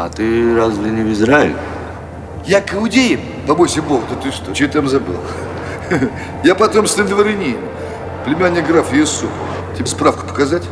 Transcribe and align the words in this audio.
А 0.00 0.08
ты 0.08 0.54
разве 0.54 0.92
не 0.92 1.02
в 1.02 1.12
Израиль? 1.12 1.56
Я 2.46 2.60
к 2.60 2.72
иудеям, 2.72 3.20
побойся 3.48 3.82
Бог, 3.82 4.02
да 4.08 4.14
ты 4.14 4.30
что, 4.30 4.54
что 4.54 4.68
там 4.68 4.86
забыл? 4.88 5.16
Я 6.44 6.54
потомственный 6.54 7.08
дворянин, 7.08 7.58
племянник 8.24 8.64
графа 8.64 8.94
Иисуфа. 8.94 9.32
Тебе 9.76 9.86
справку 9.86 10.24
показать? 10.24 10.62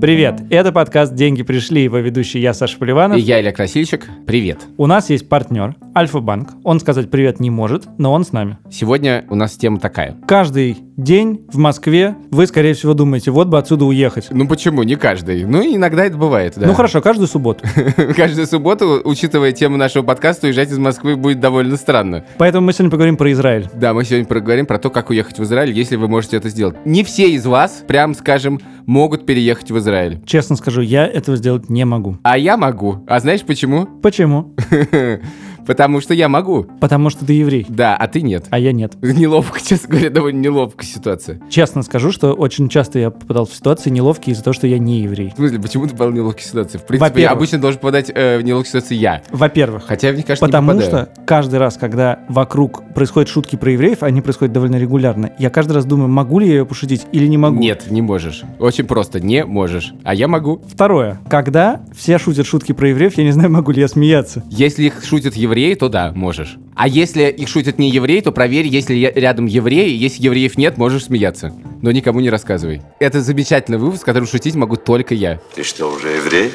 Привет, 0.00 0.42
это 0.50 0.70
подкаст 0.70 1.14
«Деньги 1.14 1.42
пришли», 1.42 1.82
его 1.82 1.98
ведущий 1.98 2.38
я, 2.38 2.54
Саша 2.54 2.78
Поливанов. 2.78 3.18
И 3.18 3.20
я, 3.20 3.40
Илья 3.40 3.50
Красильщик. 3.50 4.06
Привет. 4.28 4.60
У 4.76 4.86
нас 4.86 5.10
есть 5.10 5.28
партнер, 5.28 5.74
Альфа-банк. 5.96 6.50
Он 6.62 6.78
сказать 6.78 7.10
привет 7.10 7.40
не 7.40 7.50
может, 7.50 7.88
но 7.98 8.12
он 8.12 8.24
с 8.24 8.30
нами. 8.30 8.58
Сегодня 8.70 9.24
у 9.28 9.34
нас 9.34 9.56
тема 9.56 9.80
такая. 9.80 10.16
Каждый 10.28 10.78
день 10.96 11.44
в 11.52 11.58
Москве 11.58 12.14
вы, 12.30 12.46
скорее 12.46 12.74
всего, 12.74 12.94
думаете, 12.94 13.32
вот 13.32 13.48
бы 13.48 13.58
отсюда 13.58 13.86
уехать. 13.86 14.28
Ну 14.30 14.46
почему? 14.46 14.84
Не 14.84 14.94
каждый. 14.94 15.44
Ну, 15.44 15.62
иногда 15.62 16.04
это 16.04 16.16
бывает, 16.16 16.54
да. 16.56 16.68
Ну 16.68 16.74
хорошо, 16.74 17.00
каждую 17.00 17.26
субботу. 17.26 17.64
Каждую 18.16 18.46
субботу, 18.46 19.00
учитывая 19.04 19.52
тему 19.52 19.76
нашего 19.76 20.04
подкаста, 20.04 20.46
уезжать 20.46 20.70
из 20.70 20.78
Москвы 20.78 21.16
будет 21.16 21.40
довольно 21.40 21.76
странно. 21.76 22.24
Поэтому 22.36 22.66
мы 22.66 22.72
сегодня 22.72 22.90
поговорим 22.90 23.16
про 23.16 23.32
Израиль. 23.32 23.68
Да, 23.74 23.94
мы 23.94 24.04
сегодня 24.04 24.26
поговорим 24.26 24.66
про 24.66 24.78
то, 24.78 24.90
как 24.90 25.10
уехать 25.10 25.38
в 25.38 25.42
Израиль, 25.42 25.72
если 25.72 25.96
вы 25.96 26.06
можете 26.06 26.36
это 26.36 26.48
сделать. 26.48 26.76
Не 26.84 27.02
все 27.02 27.30
из 27.30 27.46
вас, 27.46 27.82
прям 27.86 28.14
скажем, 28.14 28.60
могут 28.88 29.26
переехать 29.26 29.70
в 29.70 29.78
Израиль. 29.78 30.20
Честно 30.24 30.56
скажу, 30.56 30.80
я 30.80 31.06
этого 31.06 31.36
сделать 31.36 31.68
не 31.68 31.84
могу. 31.84 32.16
А 32.22 32.38
я 32.38 32.56
могу. 32.56 33.04
А 33.06 33.20
знаешь 33.20 33.42
почему? 33.42 33.86
Почему? 34.02 34.54
Потому 35.68 36.00
что 36.00 36.14
я 36.14 36.28
могу. 36.30 36.64
Потому 36.80 37.10
что 37.10 37.26
ты 37.26 37.34
еврей, 37.34 37.66
Да, 37.68 37.94
а 37.94 38.08
ты 38.08 38.22
нет. 38.22 38.46
а 38.50 38.58
я 38.58 38.72
нет. 38.72 38.94
Неловко, 39.02 39.60
честно 39.62 39.90
говоря, 39.90 40.08
довольно 40.08 40.40
неловкая 40.40 40.86
ситуация. 40.88 41.40
Честно 41.50 41.82
скажу, 41.82 42.10
что 42.10 42.32
очень 42.32 42.70
часто 42.70 42.98
я 42.98 43.10
попадал 43.10 43.44
в 43.44 43.52
ситуации 43.52 43.90
неловкие 43.90 44.32
из-за 44.32 44.42
того, 44.42 44.54
что 44.54 44.66
я 44.66 44.78
не 44.78 45.02
еврей. 45.02 45.30
В 45.34 45.36
смысле, 45.36 45.60
почему 45.60 45.84
ты 45.86 45.92
попал 45.92 46.08
в 46.08 46.14
неловкие 46.14 46.46
ситуации? 46.46 46.78
В 46.78 46.86
принципе, 46.86 47.20
я 47.20 47.32
обычно 47.32 47.58
должен 47.58 47.78
попадать 47.80 48.10
э, 48.14 48.38
в 48.38 48.42
неловкие 48.42 48.68
ситуации 48.70 48.94
я. 48.94 49.22
Во-первых, 49.30 49.84
Хотя, 49.86 50.10
мне 50.12 50.22
кажется, 50.22 50.46
Потому 50.46 50.72
не 50.72 50.80
что 50.80 51.10
каждый 51.26 51.58
раз, 51.58 51.76
когда 51.76 52.20
вокруг 52.30 52.82
происходят 52.94 53.28
шутки 53.28 53.56
про 53.56 53.70
евреев, 53.72 54.02
они 54.02 54.22
происходят 54.22 54.54
довольно 54.54 54.76
регулярно, 54.76 55.32
я 55.38 55.50
каждый 55.50 55.72
раз 55.72 55.84
думаю, 55.84 56.08
могу 56.08 56.38
ли 56.38 56.46
я 56.48 56.54
ее 56.54 56.66
пошутить 56.66 57.02
или 57.12 57.26
не 57.26 57.36
могу. 57.36 57.58
Нет, 57.58 57.90
не 57.90 58.00
можешь. 58.00 58.42
Очень 58.58 58.86
просто, 58.86 59.20
не 59.20 59.44
можешь. 59.44 59.92
А 60.02 60.14
я 60.14 60.28
могу. 60.28 60.62
Второе. 60.66 61.20
Когда 61.28 61.82
все 61.94 62.18
шутят 62.18 62.46
шутки 62.46 62.72
про 62.72 62.88
евреев, 62.88 63.18
я 63.18 63.24
не 63.24 63.32
знаю, 63.32 63.50
могу 63.50 63.72
ли 63.72 63.82
я 63.82 63.88
смеяться. 63.88 64.42
Если 64.48 64.84
их 64.84 65.04
шутят 65.04 65.34
евреи, 65.34 65.57
то 65.74 65.88
да, 65.88 66.12
можешь. 66.14 66.56
А 66.74 66.86
если 66.86 67.24
их 67.24 67.48
шутят 67.48 67.78
не 67.78 67.90
евреи, 67.90 68.20
то 68.20 68.32
проверь, 68.32 68.66
если 68.66 68.94
рядом 69.14 69.46
евреи, 69.46 69.96
если 69.96 70.22
евреев 70.22 70.56
нет, 70.56 70.78
можешь 70.78 71.06
смеяться. 71.06 71.52
Но 71.82 71.90
никому 71.90 72.20
не 72.20 72.30
рассказывай. 72.30 72.82
Это 73.00 73.20
замечательный 73.20 73.78
выпуск, 73.78 74.04
которым 74.04 74.28
шутить 74.28 74.54
могу 74.54 74.76
только 74.76 75.14
я. 75.14 75.40
Ты 75.54 75.64
что, 75.64 75.90
уже 75.90 76.08
еврей? 76.08 76.52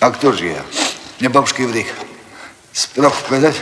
А 0.00 0.10
кто 0.10 0.32
же 0.32 0.46
я? 0.46 0.62
Меня 1.18 1.30
бабушка 1.30 1.62
еврейка. 1.62 1.90
Справку 2.72 3.24
показать? 3.24 3.60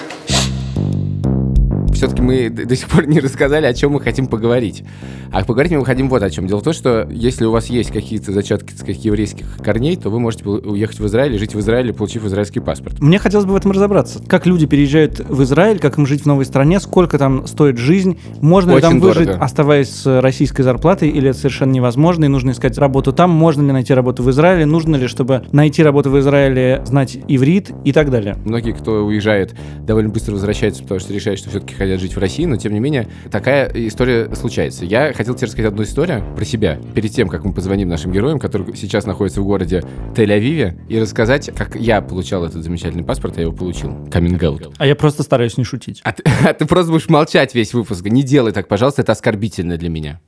Все-таки 1.99 2.23
мы 2.23 2.49
до 2.49 2.77
сих 2.77 2.89
пор 2.89 3.09
не 3.09 3.19
рассказали, 3.19 3.67
о 3.67 3.75
чем 3.75 3.91
мы 3.91 4.01
хотим 4.01 4.29
поговорить. 4.29 4.85
А 5.33 5.45
поговорить 5.45 5.73
мы 5.73 5.85
хотим 5.85 6.09
вот 6.09 6.23
о 6.23 6.31
чем. 6.31 6.47
Дело 6.47 6.61
в 6.61 6.63
том, 6.63 6.73
что 6.73 7.09
если 7.11 7.45
у 7.45 7.51
вас 7.51 7.67
есть 7.67 7.91
какие-то 7.91 8.31
зачатки 8.31 8.73
сказать, 8.73 9.05
еврейских 9.05 9.57
корней, 9.57 9.97
то 9.97 10.09
вы 10.09 10.21
можете 10.21 10.49
уехать 10.49 11.01
в 11.01 11.07
Израиль 11.07 11.35
и 11.35 11.39
жить 11.39 11.57
в 11.57 11.59
Израиле, 11.59 11.93
получив 11.93 12.25
израильский 12.25 12.61
паспорт. 12.61 13.01
Мне 13.01 13.19
хотелось 13.19 13.47
бы 13.47 13.53
в 13.53 13.57
этом 13.57 13.73
разобраться. 13.73 14.23
Как 14.29 14.47
люди 14.47 14.67
переезжают 14.67 15.19
в 15.19 15.43
Израиль, 15.43 15.81
как 15.81 15.99
им 15.99 16.07
жить 16.07 16.23
в 16.23 16.27
новой 16.27 16.45
стране, 16.45 16.79
сколько 16.79 17.19
там 17.19 17.49
стоит 17.49 17.79
жизнь, 17.79 18.17
можно 18.41 18.71
ли 18.71 18.77
Очень 18.77 18.89
там 18.91 19.01
выжить, 19.01 19.27
дорого. 19.27 19.45
оставаясь 19.45 19.91
с 19.91 20.21
российской 20.21 20.63
зарплатой, 20.63 21.09
или 21.09 21.31
это 21.31 21.39
совершенно 21.39 21.73
невозможно, 21.73 22.27
и 22.27 22.29
нужно 22.29 22.53
искать 22.53 22.79
работу 22.79 23.13
там, 23.13 23.31
можно 23.31 23.63
ли 23.63 23.73
найти 23.73 23.93
работу 23.93 24.23
в 24.23 24.31
Израиле, 24.31 24.67
нужно 24.67 24.95
ли, 24.95 25.09
чтобы 25.09 25.43
найти 25.51 25.83
работу 25.83 26.11
в 26.11 26.19
Израиле, 26.21 26.81
знать 26.87 27.19
иврит 27.27 27.73
и 27.85 27.93
так 27.93 28.13
далее. 28.13 28.37
Многие, 28.45 28.71
кто 28.71 29.05
уезжает, 29.05 29.57
довольно 29.85 30.11
быстро 30.11 30.35
возвращаются, 30.35 30.85
потому 30.85 31.01
что 31.01 31.13
решают, 31.13 31.41
что 31.41 31.51
все-таки 31.51 31.75
хотят 31.89 32.01
жить 32.01 32.15
в 32.17 32.19
России, 32.19 32.45
но 32.45 32.57
тем 32.57 32.73
не 32.73 32.81
менее 32.81 33.09
такая 33.31 33.71
история 33.75 34.35
случается. 34.35 34.85
Я 34.85 35.13
хотел 35.13 35.35
тебе 35.35 35.47
рассказать 35.47 35.73
одну 35.73 35.83
историю 35.83 36.23
про 36.37 36.45
себя, 36.45 36.79
перед 36.95 37.11
тем, 37.11 37.29
как 37.29 37.45
мы 37.45 37.53
позвоним 37.53 37.89
нашим 37.89 38.13
героям, 38.13 38.39
которые 38.39 38.77
сейчас 38.77 39.07
находятся 39.07 39.41
в 39.41 39.45
городе 39.45 39.83
Тель-Авиве, 40.15 40.79
и 40.89 41.01
рассказать, 41.01 41.51
как 41.57 41.77
я 41.77 42.01
получал 42.03 42.45
этот 42.45 42.63
замечательный 42.63 43.05
паспорт, 43.05 43.37
я 43.37 43.43
его 43.45 43.53
получил. 43.53 43.91
Coming 44.11 44.39
out. 44.39 44.75
А 44.79 44.87
я 44.87 44.95
просто 44.95 45.23
стараюсь 45.23 45.57
не 45.57 45.65
шутить. 45.65 46.01
А 46.05 46.13
ты, 46.13 46.23
а 46.45 46.53
ты 46.53 46.67
просто 46.67 46.93
будешь 46.93 47.09
молчать 47.09 47.55
весь 47.55 47.73
выпуск. 47.73 48.05
Не 48.05 48.23
делай 48.23 48.53
так, 48.53 48.69
пожалуйста, 48.69 49.03
это 49.03 49.13
оскорбительно 49.13 49.77
для 49.77 49.89
меня. 49.89 50.21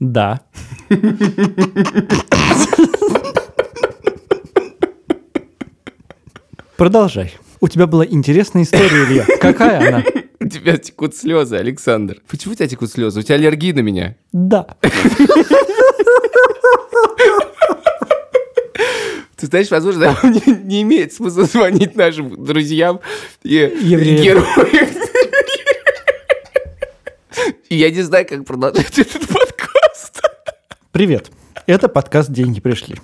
Да. 0.00 0.40
Продолжай. 6.76 7.32
У 7.60 7.68
тебя 7.68 7.86
была 7.86 8.04
интересная 8.04 8.64
история, 8.64 9.04
Илья. 9.08 9.24
Какая 9.40 9.88
она? 9.88 10.04
Тебя 10.54 10.76
текут 10.76 11.16
слезы, 11.16 11.56
Александр. 11.56 12.22
Почему 12.28 12.52
у 12.52 12.54
тебя 12.54 12.68
текут 12.68 12.88
слезы? 12.88 13.18
У 13.18 13.22
тебя 13.24 13.34
аллергия 13.34 13.74
на 13.74 13.80
меня. 13.80 14.14
Да. 14.30 14.76
Ты 19.36 19.46
знаешь, 19.48 19.68
возможно, 19.72 20.16
не, 20.22 20.62
не 20.62 20.82
имеет 20.82 21.12
смысла 21.12 21.42
звонить 21.44 21.96
нашим 21.96 22.44
друзьям 22.44 23.00
и 23.42 23.66
героям. 23.66 24.44
И 27.68 27.74
я 27.74 27.90
не 27.90 28.02
знаю, 28.02 28.24
как 28.24 28.44
продолжать 28.44 28.96
этот 28.96 29.26
подкаст. 29.26 30.22
Привет. 30.92 31.32
Это 31.66 31.88
подкаст 31.88 32.30
«Деньги 32.30 32.60
пришли». 32.60 32.94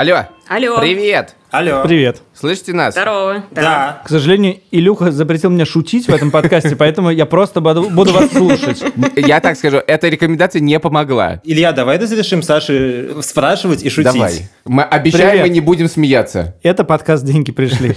Алло. 0.00 0.24
Алло. 0.48 0.78
Привет. 0.80 1.36
Алло. 1.50 1.82
Привет. 1.82 2.22
Слышите 2.32 2.72
нас? 2.72 2.94
Здорово. 2.94 3.44
Да. 3.50 4.02
К 4.04 4.08
сожалению, 4.08 4.58
Илюха 4.70 5.10
запретил 5.10 5.50
мне 5.50 5.64
шутить 5.64 6.06
в 6.06 6.14
этом 6.14 6.30
подкасте, 6.30 6.76
поэтому 6.76 7.10
я 7.10 7.26
просто 7.26 7.60
буду, 7.60 7.90
буду 7.90 8.12
вас 8.12 8.30
слушать. 8.30 8.80
Я 9.16 9.40
так 9.40 9.56
скажу, 9.56 9.78
эта 9.84 10.08
рекомендация 10.08 10.60
не 10.60 10.78
помогла. 10.78 11.40
Илья, 11.42 11.72
давай 11.72 11.98
разрешим 11.98 12.42
Саше 12.42 13.16
спрашивать 13.22 13.82
и 13.82 13.88
шутить. 13.90 14.12
Давай. 14.12 14.48
Мы 14.64 14.84
обещаем, 14.84 15.30
Привет. 15.30 15.46
мы 15.48 15.48
не 15.48 15.60
будем 15.60 15.88
смеяться. 15.88 16.54
Это 16.62 16.84
подкаст 16.84 17.24
«Деньги 17.24 17.50
пришли». 17.50 17.96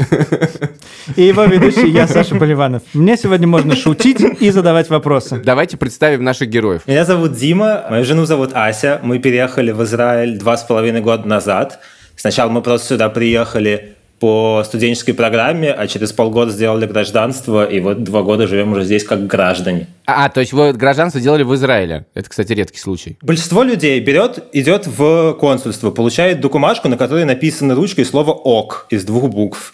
И 1.16 1.22
его 1.22 1.44
ведущий 1.44 1.90
я, 1.92 2.08
Саша 2.08 2.36
Поливанов. 2.36 2.82
Мне 2.94 3.18
сегодня 3.18 3.46
можно 3.48 3.76
шутить 3.76 4.20
и 4.40 4.50
задавать 4.50 4.90
вопросы. 4.90 5.40
Давайте 5.46 5.78
представим 5.78 6.24
наших 6.24 6.50
героев. 6.50 6.82
Меня 6.88 7.06
зовут 7.06 7.36
Дима, 7.36 7.86
мою 7.88 8.04
жену 8.04 8.26
зовут 8.26 8.50
Ася. 8.54 9.00
Мы 9.04 9.20
переехали 9.20 9.72
в 9.72 9.84
Израиль 9.84 10.40
два 10.40 10.58
с 10.58 10.64
половиной 10.64 11.02
года 11.02 11.28
назад. 11.28 11.80
Сначала 12.24 12.50
мы 12.50 12.62
просто 12.62 12.88
сюда 12.88 13.10
приехали 13.10 13.96
по 14.22 14.64
студенческой 14.66 15.12
программе, 15.12 15.74
а 15.74 15.88
через 15.88 16.14
полгода 16.14 16.52
сделали 16.52 16.86
гражданство, 16.86 17.66
и 17.66 17.82
вот 17.82 18.04
два 18.06 18.22
года 18.22 18.48
живем 18.48 18.72
уже 18.72 18.86
здесь 18.86 19.04
как 19.04 19.28
граждане. 19.28 19.88
А, 20.06 20.30
то 20.30 20.40
есть 20.40 20.54
вы 20.54 20.72
гражданство 20.72 21.20
делали 21.20 21.44
в 21.44 21.54
Израиле. 21.56 22.06
Это, 22.14 22.30
кстати, 22.30 22.54
редкий 22.54 22.80
случай. 22.80 23.18
Большинство 23.22 23.64
людей 23.64 24.00
берет, 24.00 24.42
идет 24.54 24.88
в 24.88 25.34
консульство, 25.34 25.92
получает 25.92 26.40
докумажку, 26.40 26.88
на 26.88 26.96
которой 26.96 27.26
написано 27.26 27.76
ручкой 27.76 28.06
слово 28.06 28.32
«ок» 28.32 28.88
из 28.90 29.04
двух 29.04 29.30
букв. 29.30 29.74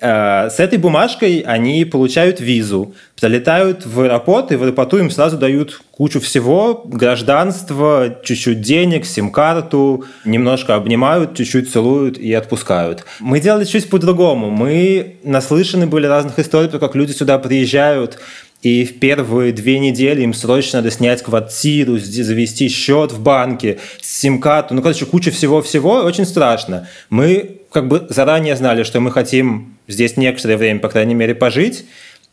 Э, 0.00 0.48
С 0.50 0.60
этой 0.60 0.78
бумажкой 0.78 1.40
они 1.40 1.84
получают 1.84 2.40
визу, 2.40 2.94
прилетают 3.20 3.84
в 3.84 4.00
аэропорт, 4.00 4.52
и 4.52 4.56
в 4.56 4.62
аэропорту 4.62 4.98
им 4.98 5.10
сразу 5.10 5.36
дают 5.36 5.80
кучу 5.90 6.20
всего, 6.20 6.82
гражданство, 6.84 8.18
чуть-чуть 8.22 8.60
денег, 8.60 9.04
сим-карту, 9.04 10.04
немножко 10.24 10.76
обнимают, 10.76 11.36
чуть-чуть 11.36 11.72
целуют 11.72 12.16
и 12.18 12.32
отпускают. 12.32 13.04
Мы 13.18 13.40
делали 13.40 13.64
чуть 13.64 13.90
по-другому. 13.90 14.50
Мы 14.50 15.16
наслышаны 15.24 15.86
были 15.88 16.06
разных 16.06 16.38
историй, 16.38 16.68
про 16.68 16.78
как 16.78 16.94
люди 16.94 17.10
сюда 17.10 17.38
приезжают, 17.38 18.18
и 18.62 18.84
в 18.84 18.98
первые 18.98 19.52
две 19.52 19.78
недели 19.78 20.22
им 20.22 20.34
срочно 20.34 20.78
надо 20.78 20.90
снять 20.90 21.22
квартиру, 21.22 21.98
завести 21.98 22.68
счет 22.68 23.12
в 23.12 23.20
банке, 23.20 23.78
сим-карту, 24.00 24.74
ну, 24.74 24.82
короче, 24.82 25.06
куча 25.06 25.30
всего-всего, 25.30 25.94
очень 26.02 26.24
страшно. 26.24 26.88
Мы 27.08 27.57
как 27.70 27.88
бы 27.88 28.06
заранее 28.08 28.56
знали, 28.56 28.82
что 28.82 29.00
мы 29.00 29.10
хотим 29.10 29.76
здесь 29.86 30.16
некоторое 30.16 30.56
время, 30.56 30.80
по 30.80 30.88
крайней 30.88 31.14
мере, 31.14 31.34
пожить, 31.34 31.84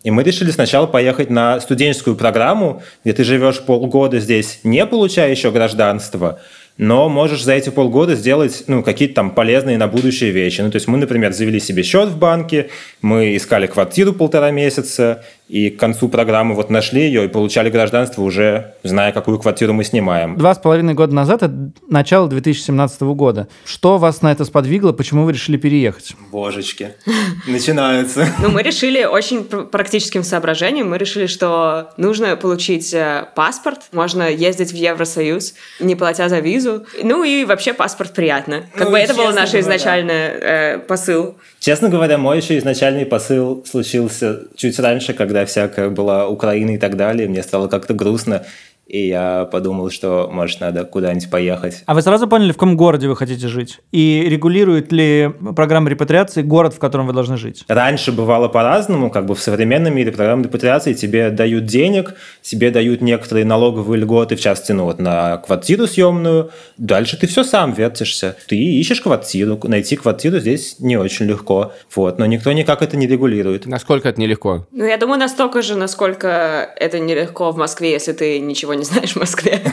и 0.04 0.12
мы 0.12 0.24
решили 0.24 0.52
сначала 0.52 0.86
поехать 0.86 1.30
на 1.30 1.60
студенческую 1.60 2.16
программу, 2.16 2.84
где 3.04 3.14
ты 3.14 3.24
живешь 3.24 3.62
полгода 3.62 4.20
здесь, 4.20 4.60
не 4.64 4.86
получая 4.86 5.32
еще 5.32 5.52
гражданство, 5.52 6.40
но 6.78 7.08
можешь 7.08 7.44
за 7.44 7.54
эти 7.54 7.70
полгода 7.70 8.16
сделать 8.16 8.66
ну, 8.68 8.84
какие-то 8.84 9.16
там 9.16 9.32
полезные 9.32 9.78
на 9.78 9.88
будущее 9.88 10.32
вещи. 10.32 10.62
Ну, 10.62 10.72
то 10.72 10.76
есть 10.76 10.88
мы, 10.88 10.98
например, 10.98 11.32
завели 11.32 11.60
себе 11.60 11.84
счет 11.84 12.10
в 12.10 12.18
банке, 12.18 12.70
мы 13.02 13.36
искали 13.36 13.68
квартиру 13.68 14.14
полтора 14.14 14.52
месяца, 14.52 15.24
и 15.48 15.70
к 15.70 15.80
концу 15.80 16.10
программы 16.10 16.56
вот 16.56 16.72
нашли 16.72 17.04
ее 17.04 17.26
и 17.26 17.28
получали 17.28 17.70
гражданство 17.70 18.24
уже 18.24 18.74
зная, 18.84 19.12
какую 19.12 19.38
квартиру 19.40 19.74
мы 19.74 19.84
снимаем. 19.84 20.38
Два 20.38 20.56
с 20.56 20.58
половиной 20.58 20.96
года 20.96 21.14
назад, 21.14 21.44
это 21.44 21.72
начало 21.88 22.28
2017 22.28 23.02
года. 23.02 23.48
Что 23.64 23.98
вас 23.98 24.24
на 24.24 24.32
это 24.32 24.44
сподвигло? 24.44 24.92
Почему 24.92 25.24
вы 25.24 25.34
решили 25.34 25.58
переехать? 25.58 26.16
Божечки, 26.32 26.96
начинается. 27.48 28.28
Ну, 28.46 28.52
мы 28.52 28.64
решили 28.64 29.04
очень 29.06 29.44
пр- 29.44 29.66
практическим 29.66 30.24
соображением. 30.24 30.90
Мы 30.90 30.98
решили, 30.98 31.26
что 31.26 31.92
нужно 31.98 32.36
получить 32.36 32.94
э, 32.94 33.28
паспорт. 33.36 33.82
Можно 33.92 34.30
ездить 34.30 34.72
в 34.72 34.76
Евросоюз, 34.76 35.54
не 35.80 35.96
платя 35.96 36.30
за 36.30 36.40
визу. 36.40 36.65
Ну 37.04 37.24
и 37.24 37.46
вообще 37.46 37.74
паспорт 37.74 38.12
приятно. 38.14 38.64
Как 38.74 38.86
Ну, 38.86 38.92
бы 38.92 39.00
это 39.00 39.14
был 39.14 39.26
наш 39.32 39.50
говоря. 39.52 39.60
изначальный 39.60 40.14
э, 40.14 40.78
посыл. 40.80 41.36
Честно 41.60 41.90
говоря, 41.90 42.18
мой 42.18 42.38
еще 42.38 42.58
изначальный 42.58 43.06
посыл 43.06 43.64
случился 43.66 44.42
чуть 44.56 44.78
раньше, 44.80 45.14
когда 45.14 45.46
всякая 45.46 45.90
была 45.90 46.28
Украина 46.28 46.72
и 46.72 46.78
так 46.78 46.98
далее. 46.98 47.28
Мне 47.28 47.44
стало 47.44 47.68
как-то 47.68 47.94
грустно. 47.94 48.46
И 48.86 49.08
я 49.08 49.46
подумал, 49.46 49.90
что, 49.90 50.30
может, 50.32 50.62
надо 50.62 50.84
куда-нибудь 50.84 51.30
поехать. 51.30 51.84
А 51.88 51.96
вы 51.96 52.02
сразу 52.02 52.28
поняли, 52.28 52.52
в 52.52 52.56
каком 52.56 52.78
городе 52.78 53.08
вы 53.08 53.16
хотите 53.16 53.48
жить? 53.48 53.80
И 53.92 54.26
регулирует 54.28 54.92
ли 54.92 55.32
программа 55.56 55.90
репатриации 55.90 56.44
город, 56.44 56.74
в 56.76 56.80
котором 56.80 57.08
вы 57.08 57.14
должны 57.14 57.38
жить? 57.38 57.64
Раньше 57.68 58.12
бывало 58.12 58.48
по-разному, 58.48 59.10
как 59.10 59.26
бы 59.26 59.34
в 59.34 59.42
современном 59.42 59.96
мире 59.96 60.12
программы 60.12 60.44
репатриации 60.44 60.94
тебе 60.94 61.32
дают 61.32 61.66
денег, 61.66 62.14
тебе 62.44 62.70
дают 62.70 63.02
некоторые 63.02 63.46
налоговые 63.46 64.02
льготы, 64.02 64.36
в 64.36 64.40
частности, 64.40 64.74
ну 64.74 64.86
вот 64.86 65.00
на 65.00 65.38
квартиру 65.38 65.88
съемную. 65.88 66.52
Дальше 66.78 67.18
ты 67.18 67.26
все 67.26 67.44
сам 67.44 67.74
вертишься. 67.74 68.38
Ты 68.48 68.56
ищешь 68.56 69.02
квартиру, 69.02 69.60
найти 69.64 69.96
квартиру 69.96 70.40
здесь 70.40 70.80
не 70.80 70.98
очень 70.98 71.26
легко. 71.26 71.74
Вот, 71.96 72.20
но 72.20 72.26
никто 72.28 72.52
никак 72.52 72.84
это 72.84 72.98
не 72.98 73.08
регулирует. 73.08 73.66
Насколько 73.66 74.10
это 74.10 74.22
нелегко? 74.22 74.68
Ну, 74.72 74.86
я 74.86 74.98
думаю, 74.98 75.20
настолько 75.20 75.64
же, 75.64 75.76
насколько 75.76 76.70
это 76.76 77.00
нелегко 77.00 77.52
в 77.52 77.58
Москве, 77.58 77.92
если 77.92 78.14
ты 78.14 78.40
ничего 78.40 78.75
не 78.76 78.84
знаешь 78.84 79.14
в 79.14 79.18
Москве. 79.18 79.62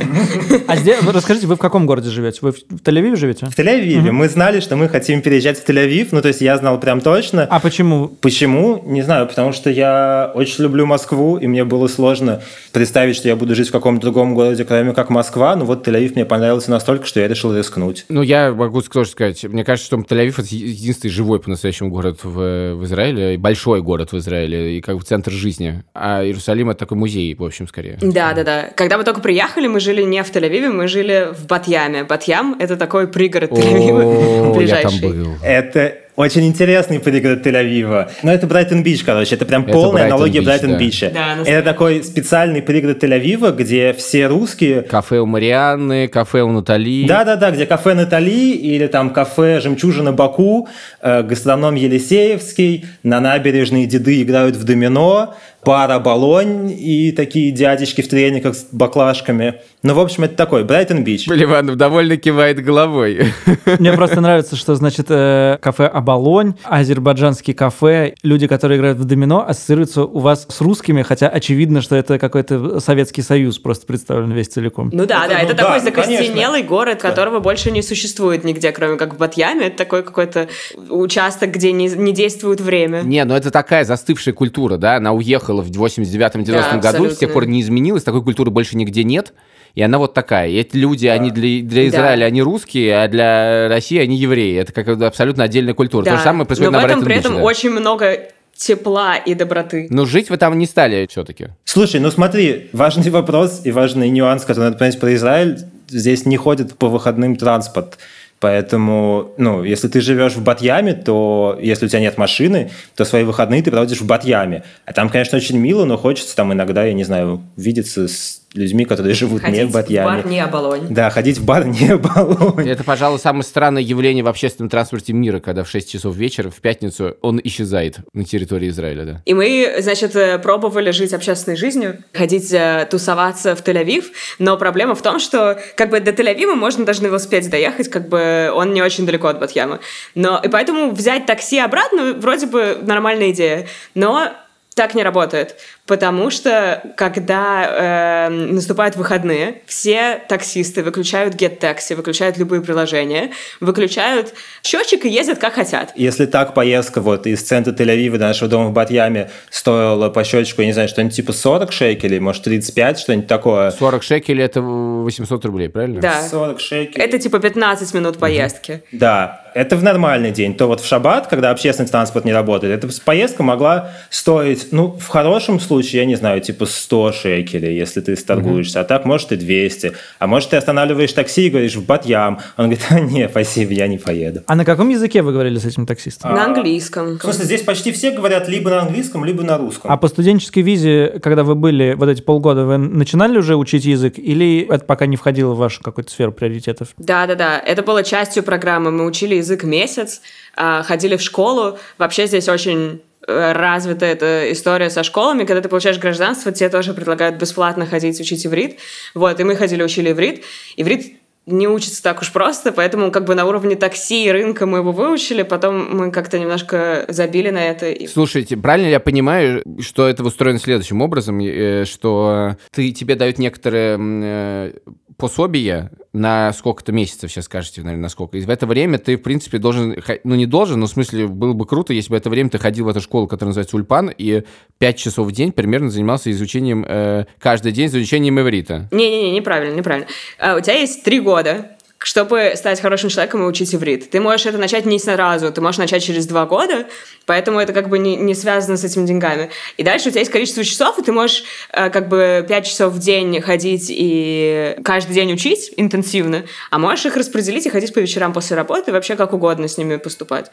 А 0.66 0.76
здесь, 0.76 1.02
расскажите, 1.02 1.46
вы 1.46 1.56
в 1.56 1.58
каком 1.58 1.87
городе 1.87 2.10
живете? 2.10 2.38
Вы 2.43 2.52
в 2.52 2.56
Тель-Авиве 2.82 3.16
живете? 3.16 3.46
В 3.46 3.58
Тель-Авиве 3.58 4.10
мы 4.10 4.28
знали, 4.28 4.60
что 4.60 4.76
мы 4.76 4.88
хотим 4.88 5.20
переезжать 5.20 5.58
в 5.58 5.69
Тель-Авив, 5.69 6.08
ну 6.12 6.22
то 6.22 6.28
есть 6.28 6.40
я 6.40 6.56
знал 6.56 6.78
прям 6.81 7.00
точно. 7.00 7.44
А 7.44 7.60
почему? 7.60 8.08
Почему? 8.08 8.82
Не 8.87 9.02
знаю, 9.02 9.26
потому 9.26 9.52
что 9.52 9.70
я 9.70 10.31
очень 10.34 10.62
люблю 10.64 10.87
Москву, 10.87 11.37
и 11.37 11.46
мне 11.46 11.64
было 11.64 11.88
сложно 11.88 12.43
представить, 12.72 13.16
что 13.16 13.28
я 13.28 13.37
буду 13.37 13.54
жить 13.54 13.69
в 13.69 13.72
каком-то 13.72 14.02
другом 14.02 14.34
городе, 14.34 14.64
кроме 14.64 14.94
как 14.94 15.10
Москва. 15.10 15.56
Но 15.56 15.64
вот 15.64 15.87
Тель-Авив 15.87 16.12
мне 16.14 16.25
понравился 16.25 16.70
настолько, 16.70 17.06
что 17.06 17.20
я 17.20 17.28
решил 17.28 17.56
рискнуть. 17.56 18.04
Ну, 18.08 18.22
я 18.22 18.52
могу 18.52 18.82
тоже 18.82 19.10
сказать, 19.10 19.44
мне 19.44 19.64
кажется, 19.64 19.87
что 19.87 19.96
Тель-Авив 19.96 20.34
это 20.38 20.54
единственный 20.54 21.10
живой 21.10 21.40
по-настоящему 21.40 21.90
город 21.90 22.20
в, 22.22 22.75
в 22.75 22.84
Израиле, 22.84 23.34
и 23.34 23.37
большой 23.37 23.82
город 23.82 24.12
в 24.12 24.19
Израиле, 24.19 24.78
и 24.78 24.81
как 24.81 24.96
бы 24.96 25.02
центр 25.02 25.31
жизни. 25.31 25.82
А 25.94 26.25
Иерусалим 26.25 26.70
это 26.70 26.81
такой 26.81 26.96
музей, 26.96 27.34
в 27.34 27.44
общем, 27.44 27.69
скорее. 27.69 27.99
Да, 28.00 28.32
да, 28.32 28.44
да. 28.44 28.70
Когда 28.75 28.92
мы 28.99 29.05
только 29.05 29.21
приехали, 29.21 29.67
мы 29.67 29.81
жили 29.81 30.03
не 30.03 30.23
в 30.23 30.31
Тель-Авиве, 30.31 30.71
мы 30.71 30.89
жили 30.89 31.29
в 31.33 31.47
Батьяме. 31.47 32.05
Батьям— 32.05 32.56
это 32.59 32.77
такой 32.77 33.06
пригород 33.09 33.50
Тель-Авива, 33.50 34.03
О, 34.03 34.15
я 34.15 34.43
там 34.43 34.53
ближайший. 34.53 35.00
был. 35.09 35.33
Это 35.43 35.97
очень 36.17 36.47
интересный 36.47 37.00
пригород 37.00 37.47
Тель-Авива. 37.47 38.11
Но 38.23 38.32
это 38.32 38.47
Брайтон-Бич, 38.47 39.03
короче. 39.03 39.35
Это 39.35 39.47
прям 39.47 39.62
Это 39.62 39.73
полная 39.73 40.06
аналогия 40.06 40.43
Брайтон-Бич, 40.43 41.00
Брайтон-Бича. 41.00 41.11
Да, 41.11 41.37
на 41.37 41.49
это 41.49 41.64
такой 41.64 42.03
специальный 42.05 42.61
пригород 42.61 43.03
Тель-Авива, 43.03 43.53
где 43.53 43.93
все 43.93 44.26
русские 44.26 44.82
Кафе 44.82 45.20
у 45.20 45.26
Марианны, 45.26 46.09
кафе 46.09 46.43
у 46.43 46.53
Натали. 46.53 47.06
Да-да-да, 47.06 47.50
где 47.50 47.67
кафе 47.67 47.94
Натали 47.94 48.53
или 48.53 48.87
там 48.87 49.11
кафе 49.11 49.61
Жемчужина 49.61 50.12
Баку, 50.12 50.69
э, 51.00 51.23
гастроном 51.23 51.75
Елисеевский, 51.75 52.85
на 53.03 53.20
набережной 53.20 53.87
деды 53.87 54.23
играют 54.23 54.56
в 54.56 54.64
домино, 54.64 55.35
пара 55.64 55.99
Болонь 55.99 56.75
и 56.76 57.12
такие 57.12 57.53
дядечки 57.53 58.03
в 58.03 58.09
трениках 58.09 58.55
с 58.55 58.67
баклажками. 58.73 59.55
Ну, 59.82 59.94
в 59.94 60.00
общем, 60.00 60.25
это 60.25 60.35
такой 60.35 60.64
Брайтон-Бич. 60.64 61.26
Ливанов 61.29 61.76
довольно 61.76 62.17
кивает 62.17 62.62
головой. 62.62 63.32
Мне 63.79 63.93
просто 63.93 64.20
нравится, 64.20 64.56
что, 64.56 64.75
значит, 64.75 65.06
э, 65.09 65.59
кафе 65.61 65.87
Абалонь, 66.02 66.54
азербайджанский 66.64 67.54
кафе, 67.54 68.14
люди, 68.25 68.49
которые 68.49 68.78
играют 68.78 68.99
в 68.99 69.04
домино, 69.04 69.44
ассоциируются 69.49 70.02
у 70.04 70.19
вас 70.19 70.46
с 70.49 70.60
русскими, 70.60 71.02
хотя 71.02 71.28
очевидно, 71.28 71.81
что 71.81 71.94
это 71.94 72.19
какой-то 72.19 72.81
Советский 72.81 73.22
Союз 73.22 73.58
просто 73.58 73.87
представлен 73.87 74.32
весь 74.32 74.49
целиком. 74.49 74.90
Ну 74.93 75.06
да, 75.06 75.25
Это, 75.26 75.28
да, 75.28 75.38
ну 75.38 75.44
это 75.44 75.54
да, 75.54 75.62
такой 75.62 75.78
ну, 75.78 75.84
закостенелый 75.84 76.62
город, 76.64 77.00
которого 77.00 77.38
больше 77.38 77.70
не 77.70 77.82
существует 77.82 78.43
нигде, 78.43 78.72
кроме 78.72 78.96
как 78.96 79.14
в 79.14 79.19
Батьяме. 79.19 79.69
Это 79.69 79.78
такой 79.78 80.02
какой-то 80.02 80.49
участок, 80.90 81.52
где 81.52 81.70
не, 81.70 81.88
не 81.88 82.12
действует 82.12 82.60
время. 82.60 83.02
Не, 83.02 83.25
ну 83.25 83.34
это 83.34 83.52
такая 83.52 83.84
застывшая 83.84 84.34
культура, 84.34 84.76
да, 84.76 84.96
она 84.96 85.12
уехала 85.12 85.62
в 85.62 85.70
89-90 85.70 86.44
Да, 86.44 86.76
году, 86.78 86.81
с 86.81 86.81
тех 86.81 86.93
абсолютно. 86.93 87.28
пор 87.28 87.46
не 87.46 87.60
изменилась, 87.60 88.02
такой 88.02 88.22
культуры 88.22 88.50
больше 88.50 88.76
нигде 88.76 89.04
нет, 89.04 89.32
и 89.75 89.83
она 89.83 89.99
вот 89.99 90.15
такая. 90.15 90.49
И 90.49 90.57
эти 90.57 90.77
люди, 90.77 91.07
они 91.07 91.31
для, 91.31 91.63
для 91.63 91.89
Израиля, 91.89 92.21
Да. 92.21 92.27
они 92.27 92.43
русские, 92.43 93.03
а 93.03 93.09
для 93.09 93.69
России 93.69 93.99
они 93.99 94.17
евреи. 94.17 94.59
Это 94.59 94.73
как 94.73 94.89
абсолютно 95.01 95.45
отдельная 95.45 95.75
культура. 95.75 96.05
То 96.05 96.17
же 96.17 96.23
самое 96.23 96.47
происходит 96.47 96.73
Но 96.73 96.81
на 96.81 96.87
в 96.87 96.91
этом 96.91 97.05
при 97.05 97.17
этом 97.17 97.37
да. 97.37 97.43
очень 97.43 97.71
много 97.71 98.19
тепла 98.55 99.17
и 99.17 99.35
доброты. 99.35 99.87
Но 99.91 100.05
жить 100.05 100.31
вы 100.31 100.37
там 100.37 100.59
не 100.59 100.67
стали 100.67 101.07
все-таки. 101.11 101.49
Слушай, 101.65 102.01
ну 102.01 102.11
смотри, 102.11 102.69
важный 102.73 103.11
вопрос 103.11 103.63
и 103.65 103.73
важный 103.73 104.09
нюанс, 104.11 104.45
который 104.45 104.65
надо 104.65 104.79
понять 104.79 105.01
про 105.01 105.15
Израиль. 105.15 105.59
Здесь 105.89 106.27
не 106.27 106.37
ходит 106.37 106.77
по 106.77 106.89
выходным 106.89 107.37
транспорт. 107.37 107.99
Поэтому, 108.41 109.33
ну, 109.39 109.63
если 109.63 109.87
ты 109.87 110.01
живешь 110.01 110.33
в 110.33 110.43
Батьяме, 110.43 110.95
то 110.95 111.57
если 111.63 111.87
у 111.87 111.89
тебя 111.89 112.01
нет 112.01 112.19
машины, 112.19 112.73
то 112.97 113.05
свои 113.05 113.23
выходные 113.23 113.63
ты 113.63 113.71
проводишь 113.71 114.01
в 114.01 114.07
Батьяме. 114.07 114.65
А 114.85 114.93
там, 114.93 115.11
конечно, 115.11 115.39
очень 115.39 115.59
мило, 115.59 115.85
но 115.85 115.97
хочется 115.97 116.35
там 116.35 116.53
иногда, 116.53 116.85
я 116.85 116.93
не 116.93 117.05
знаю, 117.05 117.41
видеться 117.57 118.09
с 118.09 118.42
людьми, 118.54 118.84
которые 118.84 119.14
живут 119.14 119.43
не 119.43 119.46
Ходить 119.46 119.64
в 119.66 119.70
в 119.70 119.72
Батьяме. 119.72 120.06
бар 120.22 120.26
не 120.26 120.40
оболонь. 120.40 120.87
Да, 120.90 121.10
ходить 121.10 121.38
в 121.38 121.44
бар 121.44 121.66
не 121.66 121.96
баллон. 121.96 122.58
Это, 122.60 122.84
пожалуй, 122.84 123.19
самое 123.19 123.44
странное 123.44 123.82
явление 123.82 124.22
в 124.22 124.28
общественном 124.28 124.69
транспорте 124.69 125.12
мира, 125.12 125.40
когда 125.40 125.64
в 125.64 125.70
6 125.70 125.90
часов 125.90 126.14
вечера 126.16 126.50
в 126.50 126.60
пятницу 126.60 127.16
он 127.22 127.40
исчезает 127.43 127.99
на 128.12 128.25
территории 128.25 128.69
Израиля, 128.69 129.04
да. 129.04 129.22
И 129.25 129.34
мы, 129.34 129.76
значит, 129.81 130.14
э, 130.16 130.38
пробовали 130.38 130.90
жить 130.90 131.12
общественной 131.12 131.56
жизнью, 131.56 131.99
ходить 132.12 132.52
э, 132.52 132.87
тусоваться 132.90 133.56
в 133.56 133.62
Тель-Авив, 133.62 134.04
но 134.38 134.56
проблема 134.56 134.94
в 134.94 135.02
том, 135.02 135.19
что 135.19 135.58
как 135.76 135.90
бы 135.90 136.00
до 136.00 136.10
Тель-Авива 136.10 136.54
можно 136.54 136.84
даже 136.84 137.02
на 137.02 137.06
велосипеде 137.06 137.49
доехать, 137.49 137.88
как 137.88 138.08
бы 138.08 138.50
он 138.54 138.72
не 138.72 138.82
очень 138.82 139.06
далеко 139.06 139.28
от 139.28 139.40
Батьяма. 139.40 139.81
Но, 140.14 140.40
и 140.43 140.49
поэтому 140.49 140.90
взять 140.93 141.26
такси 141.26 141.58
обратно 141.58 142.12
вроде 142.14 142.46
бы 142.46 142.78
нормальная 142.82 143.31
идея, 143.31 143.66
но 143.94 144.31
так 144.75 144.95
не 144.95 145.03
работает, 145.03 145.57
потому 145.87 146.31
что 146.31 146.83
когда 146.97 148.29
э, 148.29 148.29
наступают 148.31 148.97
выходные, 148.97 149.63
все 149.67 150.21
таксисты 150.29 150.83
выключают 150.83 151.35
Get 151.35 151.59
Taxi, 151.59 151.95
выключают 151.95 152.39
любые 152.39 152.63
приложения, 152.63 153.33
выключают 153.61 154.33
счетчик 154.63 155.05
и 155.05 155.11
ездят 155.11 155.38
как 155.38 155.55
хотят. 155.55 155.93
Если 155.95 156.26
так 156.26 156.55
поездка 156.55 157.00
вот 157.00 157.26
из 157.26 157.43
центра 157.43 157.73
Тель-Авива 157.73 158.12
до 158.12 158.29
нашего 158.29 158.49
дома 158.49 158.69
в 158.69 158.73
Батьяме 158.73 159.31
стоила 159.50 160.09
по 160.09 160.25
счетчику, 160.25 160.62
я 160.62 160.69
не 160.69 160.73
знаю, 160.73 160.88
что-нибудь 160.88 161.17
типа 161.17 161.33
40 161.33 161.73
шекелей, 161.73 162.19
может 162.19 162.45
35, 162.45 162.99
что-нибудь 162.99 163.26
такое. 163.26 163.71
40 163.71 164.02
шекелей 164.02 164.45
это 164.45 164.62
800 164.62 165.45
рублей, 165.45 165.69
правильно? 165.69 166.00
Да. 166.00 166.23
40 166.23 166.61
шекелей. 166.61 167.05
Это 167.05 167.19
типа 167.19 167.41
15 167.41 167.93
минут 167.95 168.19
поездки. 168.19 168.83
Да, 168.93 169.41
это 169.54 169.76
в 169.76 169.82
нормальный 169.82 170.30
день. 170.30 170.54
То 170.54 170.66
вот 170.66 170.80
в 170.80 170.87
шаббат, 170.87 171.26
когда 171.26 171.50
общественный 171.50 171.88
транспорт 171.88 172.25
не 172.25 172.32
работает, 172.32 172.85
эта 172.85 172.92
поездка 173.04 173.42
могла 173.42 173.90
стоить, 174.11 174.68
ну, 174.73 174.97
в 174.99 175.09
хорошем 175.09 175.61
случае, 175.61 176.02
я 176.02 176.06
не 176.06 176.14
знаю, 176.14 176.40
типа 176.40 176.66
100 176.66 177.12
шекелей, 177.12 177.76
если 177.76 178.00
ты 178.00 178.16
торгуешься, 178.16 178.80
а 178.80 178.85
так, 178.85 179.04
может, 179.04 179.32
и 179.32 179.37
200. 179.37 179.92
А 180.18 180.26
может, 180.26 180.50
ты 180.50 180.56
останавливаешь 180.56 181.12
такси 181.12 181.47
и 181.47 181.50
говоришь 181.50 181.76
в 181.76 181.85
Батьям. 181.85 182.40
Он 182.56 182.66
говорит, 182.66 182.87
а 182.90 183.00
не, 183.00 183.28
спасибо, 183.28 183.73
я 183.73 183.87
не 183.87 183.99
поеду. 183.99 184.42
А 184.47 184.54
на 184.54 184.64
каком 184.64 184.88
языке 184.88 185.23
вы 185.23 185.32
говорили 185.32 185.59
с 185.59 185.64
этим 185.64 185.87
таксистом? 185.87 186.35
На 186.35 186.44
английском. 186.47 187.18
В 187.18 187.23
смысле, 187.23 187.44
здесь 187.44 187.62
почти 187.62 187.92
все 187.92 188.11
говорят 188.12 188.49
либо 188.49 188.71
на 188.71 188.82
английском, 188.82 189.25
либо 189.25 189.42
на 189.42 189.59
русском. 189.59 189.90
А 189.90 189.97
по 189.97 190.09
студенческой 190.09 190.61
визе, 190.61 191.18
когда 191.23 191.44
вы 191.44 191.54
были 191.54 191.94
вот 191.94 192.09
эти 192.09 192.23
полгода, 192.23 192.64
вы 192.64 192.78
начинали 192.78 193.38
уже 193.38 193.56
учить 193.56 193.85
язык 193.85 194.18
или 194.18 194.66
это 194.68 194.85
пока 194.85 195.06
не 195.06 195.16
входило 195.16 195.54
в 195.54 195.59
вашу 195.59 195.82
какую-то 195.82 196.11
сферу 196.11 196.32
приоритетов? 196.32 196.88
Да, 196.97 197.26
да, 197.26 197.35
да. 197.35 197.59
Это 197.59 197.82
было 197.82 198.02
частью 198.02 198.42
программы. 198.42 198.90
Мы 198.90 199.04
учили 199.04 199.41
язык 199.42 199.64
месяц, 199.64 200.22
а, 200.56 200.82
ходили 200.82 201.16
в 201.16 201.22
школу. 201.22 201.78
Вообще 201.99 202.26
здесь 202.26 202.49
очень 202.49 203.02
э, 203.26 203.52
развита 203.52 204.06
эта 204.06 204.50
история 204.52 204.90
со 204.90 205.02
школами. 205.02 205.44
Когда 205.44 205.61
ты 205.61 205.68
получаешь 205.68 205.99
гражданство, 205.99 206.52
тебе 206.52 206.68
тоже 206.68 206.94
предлагают 206.94 207.37
бесплатно 207.37 207.87
ходить 207.87 208.20
учить 208.20 208.46
иврит. 208.46 208.78
Вот, 209.14 209.38
и 209.38 209.44
мы 209.44 209.56
ходили, 209.56 209.82
учили 209.82 210.12
иврит. 210.12 210.42
Иврит 210.76 211.16
не 211.46 211.66
учится 211.66 212.02
так 212.02 212.20
уж 212.20 212.32
просто, 212.32 212.70
поэтому 212.70 213.11
как 213.11 213.25
бы 213.25 213.34
на 213.34 213.44
уровне 213.44 213.75
такси 213.75 214.26
и 214.26 214.30
рынка 214.30 214.64
мы 214.64 214.78
его 214.78 214.92
выучили, 214.92 215.42
потом 215.42 215.96
мы 215.96 216.12
как-то 216.12 216.38
немножко 216.38 217.04
забили 217.08 217.50
на 217.50 217.64
это. 217.64 217.94
Слушайте, 218.06 218.56
правильно 218.56 218.88
я 218.88 219.00
понимаю, 219.00 219.62
что 219.80 220.06
это 220.06 220.22
устроено 220.22 220.61
следующим 220.61 221.02
образом, 221.02 221.40
э, 221.40 221.84
что 221.84 222.56
ты 222.70 222.92
тебе 222.92 223.16
дают 223.16 223.38
некоторое 223.38 223.94
м, 223.94 224.20
э, 224.22 224.72
пособие 225.16 225.90
на 226.12 226.52
сколько-то 226.52 226.92
месяцев, 226.92 227.31
сейчас 227.31 227.47
скажете, 227.47 227.83
наверное, 227.83 228.02
на 228.02 228.09
сколько. 228.09 228.37
И 228.37 228.40
в 228.42 228.50
это 228.50 228.66
время 228.66 228.99
ты, 228.99 229.16
в 229.16 229.23
принципе, 229.23 229.59
должен, 229.59 229.97
ну 230.25 230.35
не 230.35 230.47
должен, 230.47 230.81
но 230.81 230.87
в 230.87 230.90
смысле 230.90 231.26
было 231.26 231.52
бы 231.52 231.66
круто, 231.66 231.92
если 231.92 232.11
бы 232.11 232.16
в 232.16 232.19
это 232.19 232.31
время 232.31 232.50
ты 232.50 232.59
ходил 232.59 232.85
в 232.85 232.88
эту 232.88 233.00
школу, 233.00 233.26
которая 233.26 233.50
называется 233.50 233.76
Ульпан, 233.76 234.12
и 234.16 234.42
5 234.78 234.97
часов 234.97 235.28
в 235.28 235.33
день 235.33 235.52
примерно 235.52 235.90
занимался 235.90 236.31
изучением, 236.31 236.85
э, 236.87 237.25
каждый 237.38 237.73
день 237.73 237.87
изучением 237.87 238.40
иврита. 238.40 238.88
Не-не-не, 238.90 239.31
неправильно, 239.31 239.76
неправильно. 239.76 240.07
А, 240.38 240.57
у 240.57 240.61
тебя 240.61 240.78
есть 240.78 241.02
три 241.02 241.21
года, 241.21 241.76
чтобы 242.04 242.52
стать 242.56 242.80
хорошим 242.80 243.09
человеком 243.09 243.42
и 243.42 243.47
учить 243.47 243.75
иврит. 243.75 244.11
Ты 244.11 244.21
можешь 244.21 244.47
это 244.47 244.59
начать 244.59 244.87
не 244.87 244.99
сразу, 244.99 245.52
ты 245.52 245.61
можешь 245.61 245.78
начать 245.78 246.02
через 246.02 246.26
два 246.26 246.47
года, 246.47 246.87
поэтому 247.26 247.61
это 247.61 247.73
как 247.73 247.88
бы 247.88 247.99
не, 247.99 248.16
не 248.16 248.35
связано 248.35 248.76
с 248.76 248.85
этими 248.85 249.06
деньгами. 249.06 249.50
И 249.76 249.82
дальше 249.82 250.09
у 250.09 250.11
тебя 250.11 250.21
есть 250.21 250.32
количество 250.32 250.64
часов, 250.64 250.99
и 250.99 251.02
ты 251.02 251.12
можешь 251.12 251.44
э, 251.73 251.90
как 251.90 252.09
бы 252.09 252.44
пять 252.49 252.66
часов 252.66 252.92
в 252.94 252.99
день 252.99 253.40
ходить 253.40 253.87
и 253.88 254.76
каждый 254.85 255.14
день 255.14 255.32
учить 255.32 255.73
интенсивно, 255.76 256.44
а 256.71 256.78
можешь 256.78 257.06
их 257.06 257.16
распределить 257.16 257.66
и 257.66 257.71
ходить 257.71 257.94
по 257.94 257.99
вечерам 257.99 258.32
после 258.32 258.56
работы, 258.56 258.92
вообще 258.92 259.16
как 259.16 259.32
угодно 259.32 259.68
с 259.68 259.78
ними 259.78 259.97
поступать. 259.97 260.50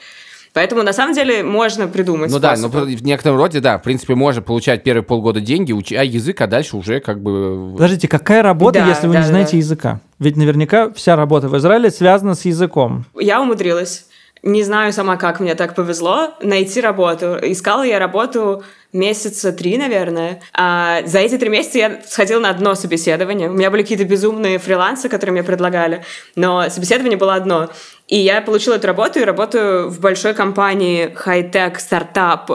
Поэтому 0.53 0.83
на 0.83 0.93
самом 0.93 1.13
деле 1.13 1.43
можно 1.43 1.87
придумать. 1.87 2.31
Ну 2.31 2.39
да, 2.39 2.51
но 2.51 2.69
способы. 2.69 2.95
в 2.95 3.03
некотором 3.03 3.37
роде, 3.37 3.59
да, 3.59 3.77
в 3.77 3.83
принципе, 3.83 4.15
можно 4.15 4.41
получать 4.41 4.83
первые 4.83 5.03
полгода 5.03 5.39
деньги, 5.39 5.71
уча 5.71 6.01
язык, 6.01 6.41
а 6.41 6.47
дальше 6.47 6.77
уже 6.77 6.99
как 6.99 7.21
бы... 7.21 7.73
Подождите, 7.73 8.07
какая 8.07 8.41
работа, 8.41 8.79
Да, 8.79 8.87
если 8.87 9.07
вы 9.07 9.13
да, 9.13 9.19
не 9.19 9.25
знаете 9.25 9.51
да. 9.51 9.57
языка? 9.57 10.01
Ведь 10.17 10.35
наверняка 10.37 10.91
вся 10.91 11.15
работа 11.15 11.47
в 11.47 11.57
Израиле 11.57 11.91
связана 11.91 12.35
с 12.35 12.45
языком. 12.45 13.05
Я 13.19 13.41
умудрилась. 13.41 14.05
Не 14.41 14.63
знаю 14.63 14.93
сама, 14.93 15.17
как 15.17 15.41
мне 15.41 15.53
так 15.53 15.75
повезло 15.75 16.33
найти 16.41 16.79
работу. 16.79 17.37
Искала 17.41 17.83
я 17.83 17.99
работу 17.99 18.63
месяца 18.93 19.51
три, 19.51 19.77
наверное. 19.77 20.41
А 20.53 21.01
за 21.05 21.19
эти 21.19 21.37
три 21.37 21.49
месяца 21.49 21.77
я 21.77 21.99
сходила 22.07 22.39
на 22.39 22.49
одно 22.49 22.73
собеседование. 22.75 23.49
У 23.49 23.53
меня 23.53 23.69
были 23.69 23.81
какие-то 23.81 24.05
безумные 24.05 24.57
фрилансы, 24.57 25.09
которые 25.09 25.33
мне 25.33 25.43
предлагали, 25.43 26.05
но 26.35 26.69
собеседование 26.69 27.17
было 27.17 27.35
одно. 27.35 27.69
И 28.09 28.17
я 28.17 28.41
получила 28.41 28.73
эту 28.73 28.87
работу 28.87 29.19
и 29.19 29.23
работаю 29.23 29.87
в 29.87 29.99
большой 29.99 30.33
компании 30.33 31.11
хай-тек, 31.13 31.79
стартап, 31.79 32.47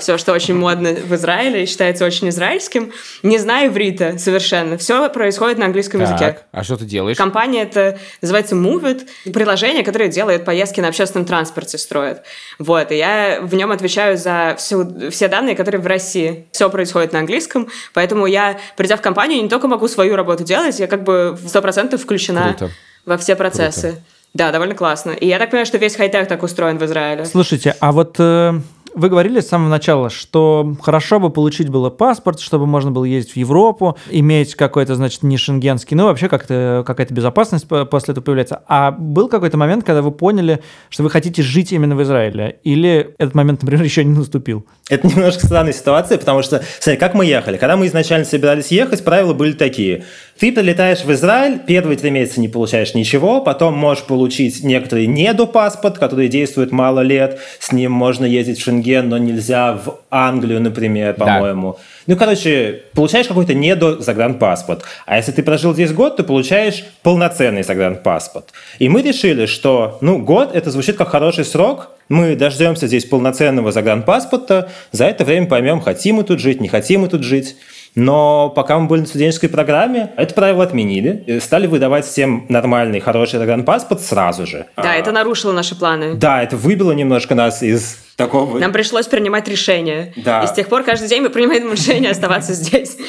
все, 0.00 0.16
что 0.16 0.32
очень 0.32 0.54
модно 0.54 0.90
в 0.90 1.12
Израиле 1.16 1.64
и 1.64 1.66
считается 1.66 2.06
очень 2.06 2.28
израильским. 2.28 2.92
Не 3.24 3.38
знаю 3.38 3.70
иврита 3.70 4.16
совершенно. 4.18 4.78
Все 4.78 5.10
происходит 5.10 5.58
на 5.58 5.66
английском 5.66 6.00
языке. 6.00 6.18
Так, 6.18 6.44
а 6.52 6.62
что 6.62 6.76
ты 6.76 6.84
делаешь? 6.84 7.16
Компания 7.16 7.62
это 7.62 7.98
называется 8.20 8.54
Movit, 8.54 9.08
приложение, 9.32 9.82
которое 9.82 10.08
делает 10.08 10.44
поездки 10.44 10.80
на 10.80 10.86
общественном 10.86 11.26
транспорте, 11.26 11.78
строит. 11.78 12.18
Вот, 12.60 12.92
и 12.92 12.96
я 12.96 13.40
в 13.42 13.52
нем 13.56 13.72
отвечаю 13.72 14.16
за 14.16 14.54
всю, 14.56 15.10
все 15.10 15.26
данные, 15.26 15.56
которые 15.56 15.80
в 15.80 15.86
России. 15.88 16.46
Все 16.52 16.70
происходит 16.70 17.12
на 17.12 17.18
английском, 17.18 17.68
поэтому 17.92 18.26
я, 18.26 18.56
придя 18.76 18.96
в 18.96 19.00
компанию, 19.00 19.42
не 19.42 19.48
только 19.48 19.66
могу 19.66 19.88
свою 19.88 20.14
работу 20.14 20.44
делать, 20.44 20.78
я 20.78 20.86
как 20.86 21.02
бы 21.02 21.32
в 21.32 21.46
100% 21.46 21.96
включена 21.96 22.54
Круто. 22.56 22.70
во 23.04 23.16
все 23.18 23.34
процессы. 23.34 24.00
Да, 24.34 24.50
довольно 24.50 24.74
классно. 24.74 25.10
И 25.10 25.26
я 25.26 25.38
так 25.38 25.50
понимаю, 25.50 25.66
что 25.66 25.78
весь 25.78 25.96
хай-тек 25.96 26.26
так 26.28 26.42
устроен 26.42 26.78
в 26.78 26.84
Израиле. 26.84 27.26
Слушайте, 27.26 27.76
а 27.80 27.92
вот 27.92 28.16
э, 28.18 28.54
вы 28.94 29.08
говорили 29.08 29.40
с 29.40 29.48
самого 29.48 29.68
начала, 29.68 30.10
что 30.10 30.74
хорошо 30.80 31.18
бы 31.18 31.30
получить 31.30 31.68
было 31.68 31.90
паспорт, 31.90 32.40
чтобы 32.40 32.66
можно 32.66 32.90
было 32.90 33.04
ездить 33.04 33.32
в 33.32 33.36
Европу, 33.36 33.96
иметь 34.10 34.54
какой-то, 34.54 34.94
значит, 34.94 35.22
не 35.22 35.36
шенгенский, 35.36 35.96
ну, 35.96 36.04
вообще 36.04 36.28
как-то 36.28 36.84
какая-то 36.86 37.14
безопасность 37.14 37.66
по- 37.68 37.84
после 37.84 38.12
этого 38.12 38.24
появляется. 38.24 38.62
А 38.68 38.90
был 38.90 39.28
какой-то 39.28 39.56
момент, 39.56 39.84
когда 39.84 40.02
вы 40.02 40.10
поняли, 40.10 40.60
что 40.90 41.02
вы 41.02 41.10
хотите 41.10 41.42
жить 41.42 41.72
именно 41.72 41.96
в 41.96 42.02
Израиле? 42.02 42.58
Или 42.64 43.14
этот 43.18 43.34
момент, 43.34 43.62
например, 43.62 43.84
еще 43.84 44.04
не 44.04 44.16
наступил? 44.16 44.66
Это 44.88 45.06
немножко 45.06 45.46
странная 45.46 45.72
ситуация, 45.72 46.18
потому 46.18 46.42
что, 46.42 46.62
смотри, 46.80 46.98
как 46.98 47.14
мы 47.14 47.24
ехали. 47.24 47.56
Когда 47.56 47.76
мы 47.76 47.86
изначально 47.86 48.24
собирались 48.24 48.68
ехать, 48.68 49.04
правила 49.04 49.32
были 49.32 49.52
такие. 49.52 50.04
Ты 50.38 50.52
прилетаешь 50.52 51.04
в 51.04 51.12
Израиль, 51.12 51.60
первые 51.66 51.96
три 51.96 52.10
месяца 52.10 52.40
не 52.40 52.48
получаешь 52.48 52.94
ничего, 52.94 53.40
потом 53.40 53.74
можешь 53.74 54.04
получить 54.04 54.62
некоторый 54.64 55.06
недопаспорт, 55.06 55.98
который 55.98 56.28
действует 56.28 56.72
мало 56.72 57.00
лет, 57.00 57.38
с 57.58 57.72
ним 57.72 57.92
можно 57.92 58.24
ездить 58.24 58.58
в 58.58 58.62
Шенген, 58.62 58.81
но 59.02 59.18
нельзя 59.18 59.72
в 59.74 59.98
Англию, 60.10 60.60
например, 60.60 61.14
Да. 61.18 61.24
по-моему. 61.24 61.78
Ну, 62.06 62.16
короче, 62.16 62.82
получаешь 62.94 63.28
какой-то 63.28 63.54
недозагранпаспорт. 63.54 64.82
А 65.06 65.16
если 65.16 65.32
ты 65.32 65.42
прожил 65.42 65.72
здесь 65.72 65.92
год, 65.92 66.16
то 66.16 66.24
получаешь 66.24 66.84
полноценный 67.02 67.62
загранпаспорт. 67.62 68.46
И 68.78 68.88
мы 68.88 69.02
решили, 69.02 69.46
что, 69.46 69.98
ну, 70.00 70.18
год 70.18 70.54
это 70.54 70.70
звучит 70.70 70.96
как 70.96 71.08
хороший 71.08 71.44
срок, 71.44 71.90
мы 72.08 72.36
дождемся 72.36 72.86
здесь 72.88 73.04
полноценного 73.04 73.72
загранпаспорта, 73.72 74.70
за 74.90 75.06
это 75.06 75.24
время 75.24 75.46
поймем, 75.46 75.80
хотим 75.80 76.16
мы 76.16 76.24
тут 76.24 76.40
жить, 76.40 76.60
не 76.60 76.68
хотим 76.68 77.02
мы 77.02 77.08
тут 77.08 77.22
жить. 77.22 77.56
Но 77.94 78.50
пока 78.50 78.78
мы 78.78 78.86
были 78.88 79.00
на 79.00 79.06
студенческой 79.06 79.48
программе, 79.48 80.12
это 80.16 80.34
правило 80.34 80.64
отменили. 80.64 81.24
и 81.26 81.40
Стали 81.40 81.66
выдавать 81.66 82.06
всем 82.06 82.46
нормальный, 82.48 83.00
хороший 83.00 83.38
загранпаспорт 83.38 84.00
сразу 84.00 84.46
же. 84.46 84.66
Да, 84.76 84.92
А, 84.92 84.94
это 84.94 85.12
нарушило 85.12 85.52
наши 85.52 85.74
планы. 85.78 86.14
Да, 86.14 86.42
это 86.42 86.56
выбило 86.56 86.92
немножко 86.92 87.34
нас 87.34 87.62
из 87.62 87.98
такого... 88.16 88.58
Нам 88.58 88.72
пришлось 88.72 89.06
принимать 89.06 89.48
решение. 89.48 90.12
Да. 90.16 90.42
И 90.42 90.46
с 90.46 90.52
тех 90.52 90.68
пор 90.68 90.84
каждый 90.84 91.08
день 91.08 91.22
мы 91.22 91.30
принимаем 91.30 91.70
решение 91.72 92.10
оставаться 92.10 92.54
здесь. 92.54 92.96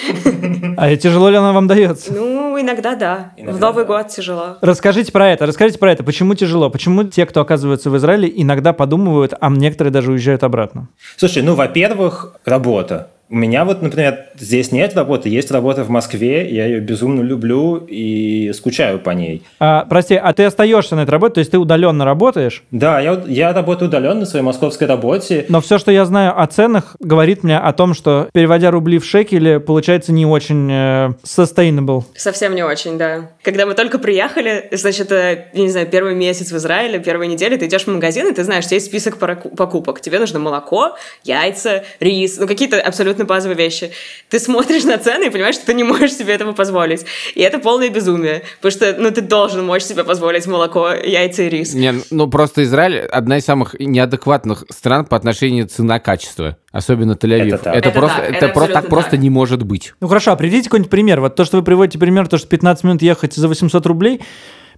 А 0.75 0.95
тяжело 0.95 1.29
ли 1.29 1.35
она 1.35 1.53
вам 1.53 1.67
дается? 1.67 2.11
Ну, 2.11 2.59
иногда 2.59 2.95
да. 2.95 3.31
В 3.37 3.41
Иногда 3.41 3.67
Новый 3.67 3.85
да. 3.85 3.93
год 3.93 4.07
тяжело. 4.07 4.57
Расскажите 4.61 5.11
про 5.11 5.29
это, 5.29 5.45
расскажите 5.45 5.77
про 5.77 5.91
это. 5.91 6.03
Почему 6.03 6.33
тяжело? 6.33 6.69
Почему 6.71 7.03
те, 7.03 7.27
кто 7.27 7.41
оказывается 7.41 7.91
в 7.91 7.97
Израиле, 7.97 8.31
иногда 8.35 8.73
подумывают, 8.73 9.33
а 9.39 9.49
некоторые 9.49 9.91
даже 9.91 10.11
уезжают 10.11 10.43
обратно? 10.43 10.87
Слушай, 11.15 11.43
ну, 11.43 11.53
во-первых, 11.53 12.35
работа. 12.43 13.09
У 13.33 13.35
меня 13.35 13.65
вот, 13.65 13.81
например, 13.81 14.27
здесь 14.37 14.71
нет 14.71 14.95
работы, 14.95 15.27
есть 15.27 15.49
работа 15.49 15.83
в 15.83 15.89
Москве, 15.89 16.47
я 16.53 16.67
ее 16.67 16.79
безумно 16.79 17.23
люблю 17.23 17.77
и 17.77 18.53
скучаю 18.53 18.99
по 18.99 19.09
ней. 19.09 19.41
А, 19.59 19.87
прости, 19.89 20.13
а 20.13 20.31
ты 20.33 20.43
остаешься 20.43 20.95
на 20.95 20.99
этой 20.99 21.09
работе, 21.09 21.33
то 21.33 21.39
есть 21.39 21.49
ты 21.49 21.57
удаленно 21.57 22.05
работаешь, 22.05 22.61
Да, 22.69 22.99
я, 22.99 23.23
я 23.25 23.51
работаю 23.51 23.89
удаленно 23.89 24.19
на 24.19 24.25
своей 24.27 24.45
московской 24.45 24.85
работе. 24.85 25.47
но 25.49 25.61
все, 25.61 25.79
что 25.79 25.91
я 25.91 26.05
знаю 26.05 26.39
о 26.39 26.45
ценах, 26.45 26.95
говорит 26.99 27.43
мне 27.43 27.57
о 27.57 27.73
том, 27.73 27.95
что 27.95 28.29
переводя 28.33 28.69
рубли 28.69 28.99
в 28.99 29.05
шекели, 29.05 29.57
получается 29.57 30.11
не 30.11 30.27
очень 30.27 30.69
э, 30.71 31.13
sustainable. 31.23 32.03
Совсем 32.15 32.53
не 32.53 32.61
очень, 32.61 32.99
да. 32.99 33.31
Когда 33.41 33.65
мы 33.65 33.73
только 33.73 33.97
приехали, 33.97 34.69
значит, 34.73 35.11
э, 35.11 35.47
я 35.51 35.63
не 35.63 35.71
знаю, 35.71 35.87
первый 35.87 36.13
месяц 36.13 36.51
в 36.51 36.57
Израиле, 36.57 36.99
первые 36.99 37.29
недели, 37.29 37.57
ты 37.57 37.65
идешь 37.65 37.85
в 37.85 37.87
магазин, 37.87 38.27
и 38.27 38.31
ты 38.31 38.43
знаешь, 38.43 38.65
есть 38.67 38.85
список 38.85 39.17
покупок. 39.17 40.01
Тебе 40.01 40.19
нужно 40.19 40.37
молоко, 40.37 40.95
яйца, 41.23 41.83
рис, 41.99 42.37
ну 42.37 42.45
какие-то 42.45 42.79
абсолютно 42.79 43.22
базовые 43.25 43.57
вещи. 43.57 43.91
Ты 44.29 44.39
смотришь 44.39 44.83
на 44.83 44.97
цены 44.97 45.25
и 45.25 45.29
понимаешь, 45.29 45.55
что 45.55 45.65
ты 45.65 45.73
не 45.73 45.83
можешь 45.83 46.13
себе 46.13 46.33
этого 46.33 46.53
позволить. 46.53 47.05
И 47.35 47.41
это 47.41 47.59
полное 47.59 47.89
безумие, 47.89 48.43
потому 48.61 48.71
что, 48.71 48.95
ну, 48.97 49.11
ты 49.11 49.21
должен 49.21 49.65
можешь 49.65 49.87
себе 49.87 50.03
позволить 50.03 50.47
молоко, 50.47 50.91
яйца 50.91 51.43
и 51.43 51.49
рис. 51.49 51.73
Не, 51.73 51.93
ну 52.11 52.27
просто 52.27 52.63
Израиль 52.63 52.99
одна 52.99 53.37
из 53.37 53.45
самых 53.45 53.75
неадекватных 53.79 54.65
стран 54.69 55.05
по 55.05 55.17
отношению 55.17 55.67
цена-качество. 55.67 56.57
Особенно 56.71 57.13
Тель-Авив. 57.13 57.55
Это 57.55 57.63
так. 57.63 57.75
Это 57.75 57.91
просто, 57.91 58.17
так, 58.17 58.29
это 58.29 58.45
это 58.45 58.53
просто 58.53 58.73
так 58.73 58.77
абсолютно 58.77 58.89
просто 58.89 59.11
так. 59.11 59.19
не 59.19 59.29
может 59.29 59.63
быть. 59.63 59.93
Ну 59.99 60.07
хорошо, 60.07 60.31
а 60.31 60.35
приведите 60.35 60.65
какой-нибудь 60.65 60.89
пример. 60.89 61.21
Вот 61.21 61.35
то, 61.35 61.45
что 61.45 61.57
вы 61.57 61.63
приводите 61.63 61.99
пример, 61.99 62.27
то, 62.27 62.37
что 62.37 62.47
15 62.47 62.83
минут 62.83 63.01
ехать 63.01 63.33
за 63.33 63.47
800 63.47 63.85
рублей, 63.85 64.21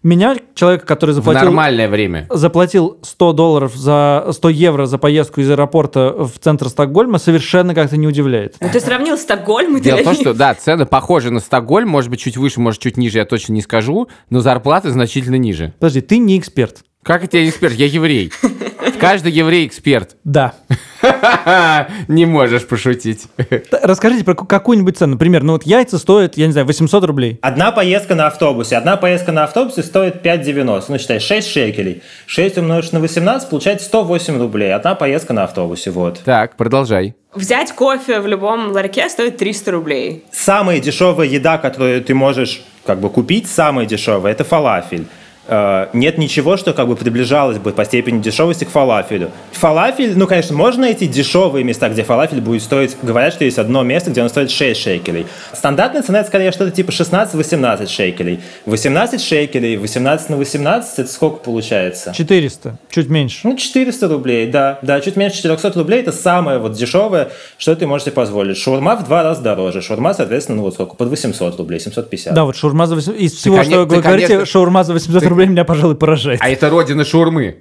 меня, 0.05 0.35
человека, 0.53 0.85
который 0.85 1.11
В 1.11 1.15
заплатил... 1.15 1.41
нормальное 1.45 1.89
время. 1.89 2.27
заплатил 2.29 2.97
100 3.01 3.33
долларов 3.33 3.75
за 3.75 4.27
100 4.31 4.49
евро 4.49 4.85
за 4.85 4.97
поездку 4.97 5.41
из 5.41 5.49
аэропорта 5.49 6.13
в 6.17 6.39
центр 6.39 6.69
Стокгольма, 6.69 7.17
совершенно 7.17 7.73
как-то 7.73 7.97
не 7.97 8.07
удивляет. 8.07 8.55
Ну, 8.61 8.69
ты 8.71 8.79
сравнил 8.79 9.17
Стокгольм 9.17 9.77
и 9.77 9.81
Дело 9.81 9.97
в 9.97 10.03
том, 10.03 10.13
что, 10.13 10.33
да, 10.33 10.53
цены 10.53 10.85
похожи 10.85 11.31
на 11.31 11.39
Стокгольм, 11.39 11.89
может 11.89 12.09
быть, 12.09 12.19
чуть 12.19 12.37
выше, 12.37 12.59
может, 12.61 12.81
чуть 12.81 12.97
ниже, 12.97 13.17
я 13.17 13.25
точно 13.25 13.53
не 13.53 13.61
скажу, 13.61 14.07
но 14.29 14.41
зарплаты 14.41 14.91
значительно 14.91 15.35
ниже. 15.35 15.73
Подожди, 15.79 16.01
ты 16.01 16.19
не 16.19 16.37
эксперт. 16.37 16.83
Как 17.05 17.23
это 17.23 17.37
я 17.37 17.47
эксперт? 17.47 17.75
Я 17.75 17.85
еврей. 17.85 18.31
Каждый 18.99 19.31
еврей 19.31 19.67
эксперт. 19.67 20.15
Да. 20.23 20.55
Не 22.07 22.25
можешь 22.25 22.65
пошутить. 22.67 23.25
Расскажите 23.71 24.23
про 24.23 24.33
ку- 24.33 24.45
какую-нибудь 24.45 24.97
цену. 24.97 25.13
Например, 25.13 25.43
ну 25.43 25.53
вот 25.53 25.63
яйца 25.63 25.99
стоят, 25.99 26.35
я 26.35 26.47
не 26.47 26.51
знаю, 26.51 26.65
800 26.65 27.03
рублей. 27.03 27.37
Одна 27.43 27.71
поездка 27.71 28.15
на 28.15 28.25
автобусе. 28.25 28.75
Одна 28.75 28.97
поездка 28.97 29.31
на 29.31 29.43
автобусе 29.43 29.83
стоит 29.83 30.25
5,90. 30.25 30.85
Ну, 30.87 30.97
считай, 30.97 31.19
6 31.19 31.47
шекелей. 31.47 32.01
6 32.25 32.57
умножить 32.57 32.91
на 32.91 32.99
18 32.99 33.49
получается 33.49 33.85
108 33.85 34.39
рублей. 34.39 34.73
Одна 34.73 34.95
поездка 34.95 35.33
на 35.33 35.43
автобусе, 35.43 35.91
вот. 35.91 36.21
Так, 36.25 36.57
продолжай. 36.57 37.13
Взять 37.35 37.71
кофе 37.73 38.19
в 38.19 38.25
любом 38.27 38.71
ларьке 38.71 39.07
стоит 39.09 39.37
300 39.37 39.71
рублей. 39.71 40.23
Самая 40.31 40.79
дешевая 40.79 41.27
еда, 41.27 41.59
которую 41.59 42.03
ты 42.03 42.15
можешь 42.15 42.63
как 42.83 42.99
бы 42.99 43.11
купить, 43.11 43.47
самая 43.47 43.85
дешевая, 43.85 44.31
это 44.33 44.43
фалафель. 44.43 45.05
Э, 45.47 45.87
нет 45.93 46.17
ничего, 46.17 46.57
что 46.57 46.73
как 46.73 46.87
бы 46.87 46.95
приближалось 46.95 47.57
бы 47.57 47.71
по 47.71 47.85
степени 47.85 48.21
дешевости 48.21 48.63
к 48.65 48.69
фалафелю. 48.69 49.31
Фалафель, 49.51 50.17
ну, 50.17 50.27
конечно, 50.27 50.55
можно 50.55 50.81
найти 50.81 51.07
дешевые 51.07 51.63
места, 51.63 51.89
где 51.89 52.03
фалафель 52.03 52.41
будет 52.41 52.61
стоить, 52.61 52.95
говорят, 53.01 53.33
что 53.33 53.45
есть 53.45 53.57
одно 53.57 53.83
место, 53.83 54.11
где 54.11 54.21
он 54.21 54.29
стоит 54.29 54.51
6 54.51 54.79
шекелей. 54.81 55.25
Стандартная 55.53 56.01
цена, 56.01 56.19
это 56.19 56.27
скорее 56.27 56.51
что-то 56.51 56.71
типа 56.71 56.91
16-18 56.91 57.87
шекелей. 57.87 58.39
18 58.65 59.21
шекелей, 59.21 59.77
18 59.77 60.29
на 60.29 60.37
18, 60.37 60.99
это 60.99 61.09
сколько 61.11 61.37
получается? 61.37 62.13
400, 62.15 62.77
чуть 62.89 63.09
меньше. 63.09 63.39
Ну, 63.43 63.55
400 63.57 64.07
рублей, 64.07 64.47
да. 64.47 64.79
Да, 64.81 64.99
чуть 65.01 65.15
меньше 65.15 65.37
400 65.37 65.71
рублей, 65.75 66.01
это 66.01 66.11
самое 66.11 66.59
вот 66.59 66.73
дешевое, 66.73 67.29
что 67.57 67.75
ты 67.75 67.87
можете 67.87 68.11
позволить. 68.11 68.57
Шаурма 68.57 68.95
в 68.95 69.03
два 69.05 69.23
раза 69.23 69.41
дороже. 69.41 69.81
Шаурма, 69.81 70.13
соответственно, 70.13 70.57
ну 70.57 70.63
вот 70.63 70.73
сколько? 70.73 70.95
Под 70.95 71.09
800 71.09 71.57
рублей, 71.57 71.79
750. 71.79 72.33
Да, 72.33 72.45
вот 72.45 72.55
шаурма 72.55 72.87
за 72.87 72.95
800... 72.95 73.15
Из 73.19 73.33
всего, 73.33 73.55
они- 73.57 73.65
что 73.69 73.85
вы 73.85 73.95
так 73.95 74.03
говорите, 74.03 74.37
они- 74.37 74.45
шаурма 74.45 74.83
за 74.83 74.93
800 74.93 75.23
рублей 75.23 75.34
меня, 75.43 75.65
пожалуй, 75.65 75.95
поражает. 75.95 76.39
А 76.41 76.49
это 76.49 76.69
родина 76.69 77.03
шаурмы. 77.03 77.57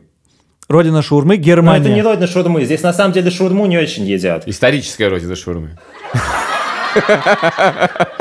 Родина 0.69 1.03
шаурмы, 1.03 1.37
Но 1.37 1.43
Германия. 1.43 1.81
это 1.85 1.93
не 1.93 2.03
родина 2.03 2.27
шаурмы. 2.27 2.65
Здесь 2.65 2.83
на 2.83 2.93
самом 2.93 3.13
деле 3.13 3.31
шаурму 3.31 3.67
не 3.67 3.77
очень 3.77 4.05
едят. 4.05 4.45
Историческая 4.47 5.09
родина 5.09 5.37
шаурмы. 5.37 5.77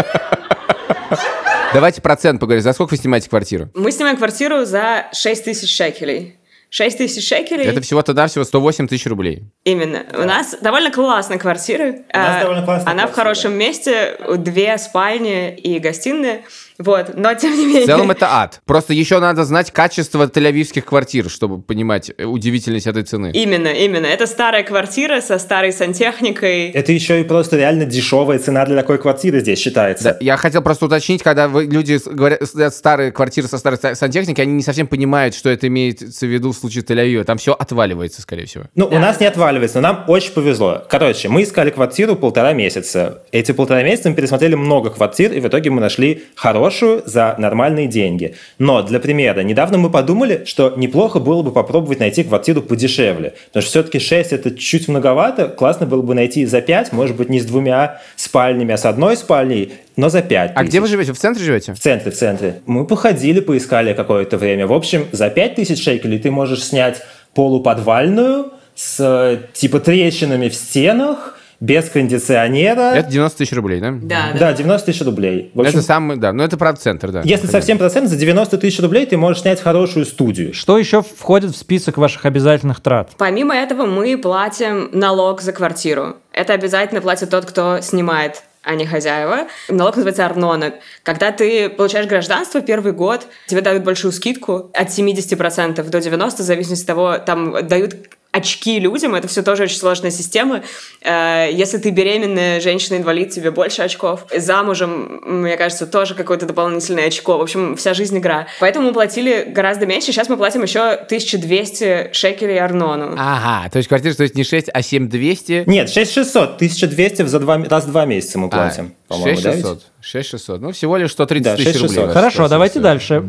Давайте 1.73 2.01
процент 2.01 2.39
поговорим. 2.39 2.61
За 2.61 2.73
сколько 2.73 2.91
вы 2.91 2.97
снимаете 2.97 3.29
квартиру? 3.29 3.69
Мы 3.73 3.91
снимаем 3.91 4.17
квартиру 4.17 4.65
за 4.65 5.05
6 5.13 5.45
тысяч 5.45 5.75
шекелей. 5.75 6.35
6 6.69 6.97
тысяч 6.97 7.27
шекелей. 7.27 7.65
Это 7.65 7.81
всего-то 7.81 8.13
навсего 8.13 8.43
108 8.43 8.87
тысяч 8.87 9.05
рублей. 9.07 9.43
Именно. 9.63 10.03
У 10.13 10.23
нас 10.23 10.55
довольно 10.61 10.91
классная 10.91 11.37
квартира. 11.39 11.83
У 12.13 12.17
нас 12.17 12.37
А, 12.37 12.41
довольно 12.41 12.63
классная 12.65 12.91
Она 12.91 13.03
в 13.03 13.11
квартира. 13.11 13.23
хорошем 13.23 13.53
месте, 13.53 14.17
две 14.37 14.77
спальни 14.77 15.55
и 15.55 15.79
гостиная. 15.79 16.41
Вот, 16.79 17.15
но 17.15 17.33
тем 17.35 17.57
не 17.57 17.65
менее. 17.65 17.83
В 17.83 17.85
целом 17.85 18.11
это 18.11 18.27
ад. 18.29 18.61
Просто 18.65 18.93
еще 18.93 19.19
надо 19.19 19.43
знать 19.45 19.71
качество 19.71 20.25
тель-авивских 20.25 20.81
квартир, 20.81 21.29
чтобы 21.29 21.61
понимать 21.61 22.11
удивительность 22.19 22.87
этой 22.87 23.03
цены. 23.03 23.31
Именно, 23.33 23.67
именно. 23.67 24.05
Это 24.05 24.25
старая 24.25 24.63
квартира 24.63 25.21
со 25.21 25.37
старой 25.37 25.71
сантехникой. 25.71 26.71
Это 26.71 26.91
еще 26.91 27.21
и 27.21 27.23
просто 27.23 27.57
реально 27.57 27.85
дешевая 27.85 28.39
цена 28.39 28.65
для 28.65 28.75
такой 28.75 28.97
квартиры 28.97 29.39
здесь 29.41 29.59
считается. 29.59 30.03
Да, 30.03 30.17
я 30.19 30.37
хотел 30.37 30.61
просто 30.61 30.85
уточнить, 30.85 31.21
когда 31.21 31.47
вы, 31.47 31.65
люди 31.65 31.99
говорят 32.05 32.41
старые 32.73 33.11
квартиры 33.11 33.47
со 33.47 33.57
старой 33.57 33.75
ста- 33.75 33.95
сантехникой, 33.95 34.45
они 34.45 34.53
не 34.53 34.63
совсем 34.63 34.87
понимают, 34.87 35.35
что 35.35 35.49
это 35.49 35.67
имеется 35.67 36.25
в 36.25 36.29
виду 36.29 36.51
в 36.51 36.55
случае 36.55 36.83
Тель-Авива. 36.83 37.23
Там 37.23 37.37
все 37.37 37.53
отваливается, 37.53 38.21
скорее 38.21 38.45
всего. 38.45 38.65
Ну, 38.75 38.87
у 38.87 38.99
нас 38.99 39.19
не 39.19 39.27
отваливается, 39.27 39.79
но 39.81 39.89
нам 39.89 40.05
очень 40.07 40.31
повезло. 40.33 40.83
Короче, 40.89 41.29
мы 41.29 41.43
искали 41.43 41.69
квартиру 41.69 42.15
полтора 42.15 42.53
месяца. 42.53 43.23
Эти 43.31 43.51
полтора 43.51 43.83
месяца 43.83 44.09
мы 44.09 44.15
пересмотрели 44.15 44.55
много 44.55 44.89
квартир, 44.89 45.31
и 45.33 45.39
в 45.39 45.47
итоге 45.47 45.69
мы 45.69 45.79
нашли 45.79 46.23
хорошую 46.35 46.62
за 47.05 47.35
нормальные 47.37 47.87
деньги. 47.87 48.35
Но, 48.59 48.81
для 48.81 48.99
примера, 48.99 49.41
недавно 49.41 49.77
мы 49.77 49.89
подумали, 49.89 50.43
что 50.45 50.73
неплохо 50.77 51.19
было 51.19 51.41
бы 51.41 51.51
попробовать 51.51 51.99
найти 51.99 52.23
квартиру 52.23 52.61
подешевле. 52.61 53.33
Потому 53.47 53.61
что 53.61 53.69
все-таки 53.69 53.99
6 53.99 54.33
это 54.33 54.51
чуть 54.51 54.87
многовато. 54.87 55.47
Классно 55.47 55.85
было 55.85 56.01
бы 56.01 56.15
найти 56.15 56.45
за 56.45 56.61
5, 56.61 56.91
может 56.93 57.15
быть, 57.15 57.29
не 57.29 57.39
с 57.39 57.45
двумя 57.45 58.01
спальнями, 58.15 58.73
а 58.73 58.77
с 58.77 58.85
одной 58.85 59.17
спальней, 59.17 59.73
но 59.95 60.09
за 60.09 60.21
5 60.21 60.51
А 60.55 60.63
где 60.63 60.79
вы 60.79 60.87
живете? 60.87 61.13
В 61.13 61.19
центре 61.19 61.43
живете? 61.43 61.73
В 61.73 61.79
центре, 61.79 62.11
в 62.11 62.15
центре. 62.15 62.61
Мы 62.65 62.85
походили, 62.85 63.39
поискали 63.39 63.93
какое-то 63.93 64.37
время. 64.37 64.67
В 64.67 64.73
общем, 64.73 65.07
за 65.11 65.29
5000 65.29 65.81
шекелей 65.81 66.19
ты 66.19 66.31
можешь 66.31 66.63
снять 66.63 67.01
полуподвальную 67.33 68.51
с 68.75 68.97
э, 68.99 69.39
типа 69.53 69.79
трещинами 69.79 70.49
в 70.49 70.55
стенах, 70.55 71.39
без 71.63 71.89
кондиционера. 71.89 72.93
Это 72.93 73.09
90 73.09 73.37
тысяч 73.37 73.53
рублей, 73.53 73.79
да? 73.79 73.91
Да, 73.93 74.31
да. 74.33 74.39
Да, 74.39 74.53
90 74.53 74.85
тысяч 74.85 75.01
рублей. 75.01 75.49
В 75.53 75.61
общем, 75.61 75.77
Это 75.77 75.81
самый, 75.81 76.17
да, 76.17 76.33
но 76.33 76.43
это 76.43 76.57
правда 76.57 76.81
центр, 76.81 77.09
да. 77.11 77.19
если 77.19 77.35
Понятно. 77.35 77.51
совсем 77.51 77.77
процент, 77.77 78.09
за 78.09 78.17
90 78.17 78.57
тысяч 78.57 78.81
рублей 78.81 79.05
ты 79.05 79.15
можешь 79.15 79.43
снять 79.43 79.61
хорошую 79.61 80.05
студию. 80.05 80.53
Что 80.53 80.77
еще 80.77 81.01
входит 81.01 81.51
в 81.51 81.57
список 81.57 81.97
ваших 81.97 82.25
обязательных 82.25 82.81
трат? 82.81 83.11
Помимо 83.17 83.55
этого 83.55 83.85
мы 83.85 84.17
платим 84.17 84.89
налог 84.91 85.41
за 85.41 85.53
квартиру. 85.53 86.17
Это 86.33 86.51
обязательно 86.51 86.99
платит 86.99 87.29
тот, 87.29 87.45
кто 87.45 87.79
снимает 87.79 88.43
а 88.65 88.75
не 88.75 88.85
хозяева. 88.85 89.47
Налог 89.67 89.97
называется 89.97 90.25
арнона. 90.25 90.75
Когда 91.03 91.33
ты 91.33 91.69
получаешь 91.69 92.07
гражданство 92.07 92.61
первый 92.61 92.93
год, 92.93 93.27
тебе 93.47 93.59
дают 93.59 93.83
большую 93.83 94.13
скидку 94.13 94.71
от 94.73 94.87
70% 94.87 95.83
до 95.83 95.97
90%, 95.97 96.29
в 96.29 96.37
зависимости 96.37 96.83
от 96.83 96.87
того, 96.87 97.17
там 97.17 97.67
дают 97.67 97.95
очки 98.33 98.79
людям, 98.79 99.13
это 99.15 99.27
все 99.27 99.43
тоже 99.43 99.63
очень 99.63 99.77
сложная 99.77 100.09
система. 100.11 100.63
Э, 101.01 101.47
Если 101.51 101.77
ты 101.77 101.91
беременная 101.91 102.59
женщина-инвалид, 102.59 103.29
тебе 103.29 103.51
больше 103.51 103.83
очков. 103.83 104.25
Замужем, 104.35 105.21
мне 105.23 105.55
кажется, 105.55 105.85
тоже 105.85 106.15
какое-то 106.15 106.45
дополнительное 106.47 107.07
очко. 107.07 107.37
В 107.37 107.41
общем, 107.41 107.75
вся 107.77 107.93
жизнь 107.93 108.17
игра. 108.17 108.47
Поэтому 108.59 108.87
мы 108.87 108.93
платили 108.93 109.45
гораздо 109.47 109.85
меньше. 109.85 110.07
Сейчас 110.07 110.29
мы 110.29 110.37
платим 110.37 110.63
еще 110.63 110.81
1200 110.81 112.09
шекелей 112.13 112.59
арнону. 112.59 113.15
Ага, 113.17 113.69
то 113.69 113.77
есть 113.77 113.87
квартира 113.87 114.13
стоит 114.13 114.35
не 114.35 114.43
6, 114.43 114.69
а 114.73 114.81
7200. 114.81 115.63
Нет, 115.67 115.89
6600, 115.89 116.55
1200 116.55 117.25
за 117.27 117.39
два, 117.39 117.57
раз 117.69 117.85
в 117.85 117.91
два 117.91 118.05
месяца 118.05 118.39
мы 118.39 118.49
платим, 118.49 118.93
по-моему, 119.07 119.41
да? 119.41 119.51
ведь? 119.51 119.63
6600. 119.65 119.83
6600. 120.01 120.61
Ну, 120.61 120.71
всего 120.71 120.97
лишь 120.97 121.11
130 121.11 121.43
Да, 121.45 121.55
тысяч 121.55 121.67
6600. 121.73 121.97
рублей. 121.97 122.13
Хорошо, 122.13 122.47
давайте 122.47 122.79
дальше. 122.79 123.23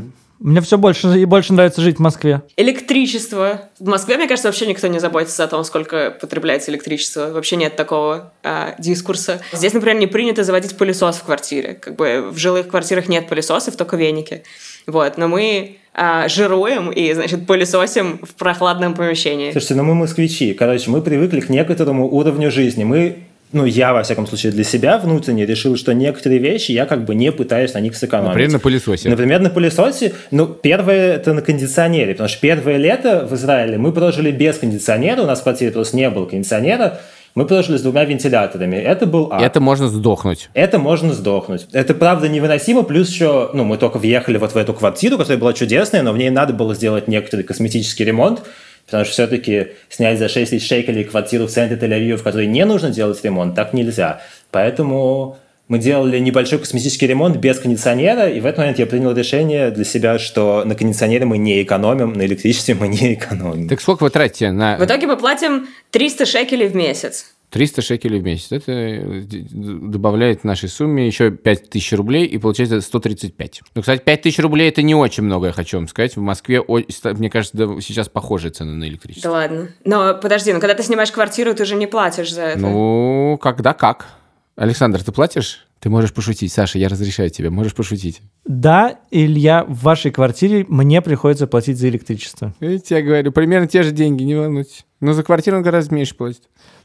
Мне 0.44 0.60
все 0.60 0.76
больше 0.76 1.08
и 1.18 1.24
больше 1.24 1.54
нравится 1.54 1.80
жить 1.80 1.96
в 1.96 2.00
Москве. 2.00 2.42
Электричество. 2.58 3.62
В 3.78 3.88
Москве, 3.88 4.18
мне 4.18 4.28
кажется, 4.28 4.48
вообще 4.48 4.66
никто 4.66 4.86
не 4.88 4.98
заботится 4.98 5.42
о 5.42 5.46
том, 5.46 5.64
сколько 5.64 6.10
потребляется 6.10 6.70
электричество. 6.70 7.30
Вообще 7.30 7.56
нет 7.56 7.76
такого 7.76 8.34
а, 8.42 8.74
дискурса. 8.78 9.40
Здесь, 9.54 9.72
например, 9.72 9.96
не 9.96 10.06
принято 10.06 10.44
заводить 10.44 10.76
пылесос 10.76 11.16
в 11.16 11.22
квартире. 11.22 11.72
Как 11.72 11.96
бы 11.96 12.28
в 12.30 12.36
жилых 12.36 12.68
квартирах 12.68 13.08
нет 13.08 13.26
пылесосов, 13.26 13.76
только 13.76 13.96
веники. 13.96 14.42
Вот. 14.86 15.16
Но 15.16 15.28
мы 15.28 15.78
а, 15.94 16.28
жируем 16.28 16.90
и, 16.90 17.14
значит, 17.14 17.46
пылесосим 17.46 18.20
в 18.22 18.34
прохладном 18.34 18.92
помещении. 18.92 19.50
Слушайте, 19.50 19.76
ну 19.76 19.84
мы 19.84 19.94
москвичи. 19.94 20.52
Короче, 20.52 20.90
мы 20.90 21.00
привыкли 21.00 21.40
к 21.40 21.48
некоторому 21.48 22.06
уровню 22.06 22.50
жизни. 22.50 22.84
Мы, 22.84 23.16
ну 23.54 23.64
я, 23.64 23.92
во 23.92 24.02
всяком 24.02 24.26
случае, 24.26 24.52
для 24.52 24.64
себя 24.64 24.98
внутренне 24.98 25.46
решил, 25.46 25.76
что 25.76 25.94
некоторые 25.94 26.40
вещи 26.40 26.72
я 26.72 26.86
как 26.86 27.04
бы 27.04 27.14
не 27.14 27.32
пытаюсь 27.32 27.72
на 27.74 27.78
них 27.78 27.96
сэкономить. 27.96 28.30
Например, 28.30 28.52
на 28.52 28.58
пылесосе. 28.58 29.08
Например, 29.08 29.40
на 29.40 29.50
пылесосе, 29.50 30.12
ну, 30.30 30.46
первое 30.46 31.14
это 31.14 31.32
на 31.32 31.40
кондиционере, 31.40 32.12
потому 32.12 32.28
что 32.28 32.40
первое 32.40 32.76
лето 32.76 33.26
в 33.30 33.34
Израиле 33.34 33.78
мы 33.78 33.92
прожили 33.92 34.30
без 34.30 34.58
кондиционера, 34.58 35.22
у 35.22 35.26
нас 35.26 35.40
в 35.40 35.44
квартире 35.44 35.70
просто 35.70 35.96
не 35.96 36.10
было 36.10 36.26
кондиционера, 36.26 37.00
мы 37.34 37.46
прожили 37.46 37.76
с 37.76 37.82
двумя 37.82 38.04
вентиляторами. 38.04 38.76
Это 38.76 39.06
был 39.06 39.28
ад. 39.32 39.42
Это 39.42 39.60
можно 39.60 39.88
сдохнуть. 39.88 40.50
Это 40.54 40.78
можно 40.78 41.12
сдохнуть. 41.12 41.66
Это 41.72 41.94
правда 41.94 42.28
невыносимо, 42.28 42.82
плюс 42.82 43.08
еще, 43.08 43.50
ну, 43.54 43.64
мы 43.64 43.76
только 43.76 43.98
въехали 43.98 44.38
вот 44.38 44.52
в 44.52 44.56
эту 44.56 44.72
квартиру, 44.72 45.16
которая 45.16 45.38
была 45.38 45.52
чудесная, 45.52 46.02
но 46.02 46.12
в 46.12 46.18
ней 46.18 46.30
надо 46.30 46.52
было 46.52 46.74
сделать 46.74 47.08
некоторый 47.08 47.42
косметический 47.42 48.04
ремонт, 48.04 48.42
потому 48.86 49.04
что 49.04 49.12
все-таки 49.12 49.68
снять 49.88 50.18
за 50.18 50.28
6 50.28 50.50
тысяч 50.50 50.68
шекелей 50.68 51.04
квартиру 51.04 51.46
в 51.46 51.50
центре 51.50 51.76
Тель-Авива, 51.76 52.16
в 52.16 52.22
которой 52.22 52.46
не 52.46 52.64
нужно 52.64 52.90
делать 52.90 53.22
ремонт, 53.24 53.54
так 53.54 53.72
нельзя. 53.72 54.20
Поэтому 54.50 55.38
мы 55.68 55.78
делали 55.78 56.18
небольшой 56.18 56.58
косметический 56.58 57.06
ремонт 57.06 57.36
без 57.36 57.58
кондиционера, 57.58 58.28
и 58.28 58.40
в 58.40 58.46
этот 58.46 58.58
момент 58.58 58.78
я 58.78 58.86
принял 58.86 59.12
решение 59.14 59.70
для 59.70 59.84
себя, 59.84 60.18
что 60.18 60.62
на 60.64 60.74
кондиционере 60.74 61.24
мы 61.24 61.38
не 61.38 61.62
экономим, 61.62 62.12
на 62.12 62.26
электричестве 62.26 62.74
мы 62.74 62.88
не 62.88 63.14
экономим. 63.14 63.68
Так 63.68 63.80
сколько 63.80 64.04
вы 64.04 64.10
тратите 64.10 64.52
на 64.52 64.76
В 64.76 64.84
итоге 64.84 65.06
мы 65.06 65.16
платим 65.16 65.68
300 65.90 66.26
шекелей 66.26 66.68
в 66.68 66.76
месяц. 66.76 67.34
300 67.54 67.82
шекелей 67.82 68.18
в 68.18 68.24
месяц? 68.24 68.50
Это 68.50 68.72
э, 68.72 69.22
добавляет 69.22 70.40
в 70.40 70.44
нашей 70.44 70.68
сумме 70.68 71.06
еще 71.06 71.30
5000 71.30 71.92
рублей, 71.92 72.26
и 72.26 72.36
получается 72.36 72.80
135. 72.80 73.62
Ну, 73.76 73.80
кстати, 73.80 74.02
5000 74.04 74.40
рублей 74.40 74.68
это 74.68 74.82
не 74.82 74.96
очень 74.96 75.22
много, 75.22 75.46
я 75.46 75.52
хочу 75.52 75.76
вам 75.76 75.86
сказать. 75.86 76.16
В 76.16 76.20
Москве, 76.20 76.60
мне 76.66 77.30
кажется, 77.30 77.56
да, 77.56 77.80
сейчас 77.80 78.08
похожие 78.08 78.50
цены 78.50 78.72
на 78.72 78.80
Да 78.80 78.88
электричество. 78.88 79.30
ладно. 79.30 79.68
Но 79.84 80.18
подожди, 80.20 80.52
ну 80.52 80.58
когда 80.58 80.74
ты 80.74 80.82
снимаешь 80.82 81.12
квартиру, 81.12 81.54
ты 81.54 81.64
же 81.64 81.76
не 81.76 81.86
платишь 81.86 82.34
за 82.34 82.42
это. 82.42 82.58
Ну, 82.58 83.38
когда 83.40 83.72
как. 83.72 84.08
Александр, 84.56 85.04
ты 85.04 85.12
платишь? 85.12 85.64
Ты 85.78 85.90
можешь 85.90 86.12
пошутить. 86.12 86.52
Саша, 86.52 86.78
я 86.80 86.88
разрешаю 86.88 87.30
тебе, 87.30 87.50
можешь 87.50 87.74
пошутить. 87.74 88.20
Да, 88.44 88.98
Илья, 89.12 89.64
в 89.68 89.82
вашей 89.82 90.10
квартире 90.10 90.66
мне 90.68 91.00
приходится 91.02 91.46
платить 91.46 91.78
за 91.78 91.88
электричество. 91.88 92.52
Видите, 92.58 92.96
я 92.96 93.02
говорю, 93.02 93.30
примерно 93.30 93.68
те 93.68 93.84
же 93.84 93.92
деньги, 93.92 94.24
не 94.24 94.34
волнуйтесь. 94.34 94.86
Но 95.00 95.12
за 95.12 95.22
квартиру 95.22 95.58
он 95.58 95.62
гораздо 95.62 95.94
меньше 95.94 96.16
платит. 96.16 96.42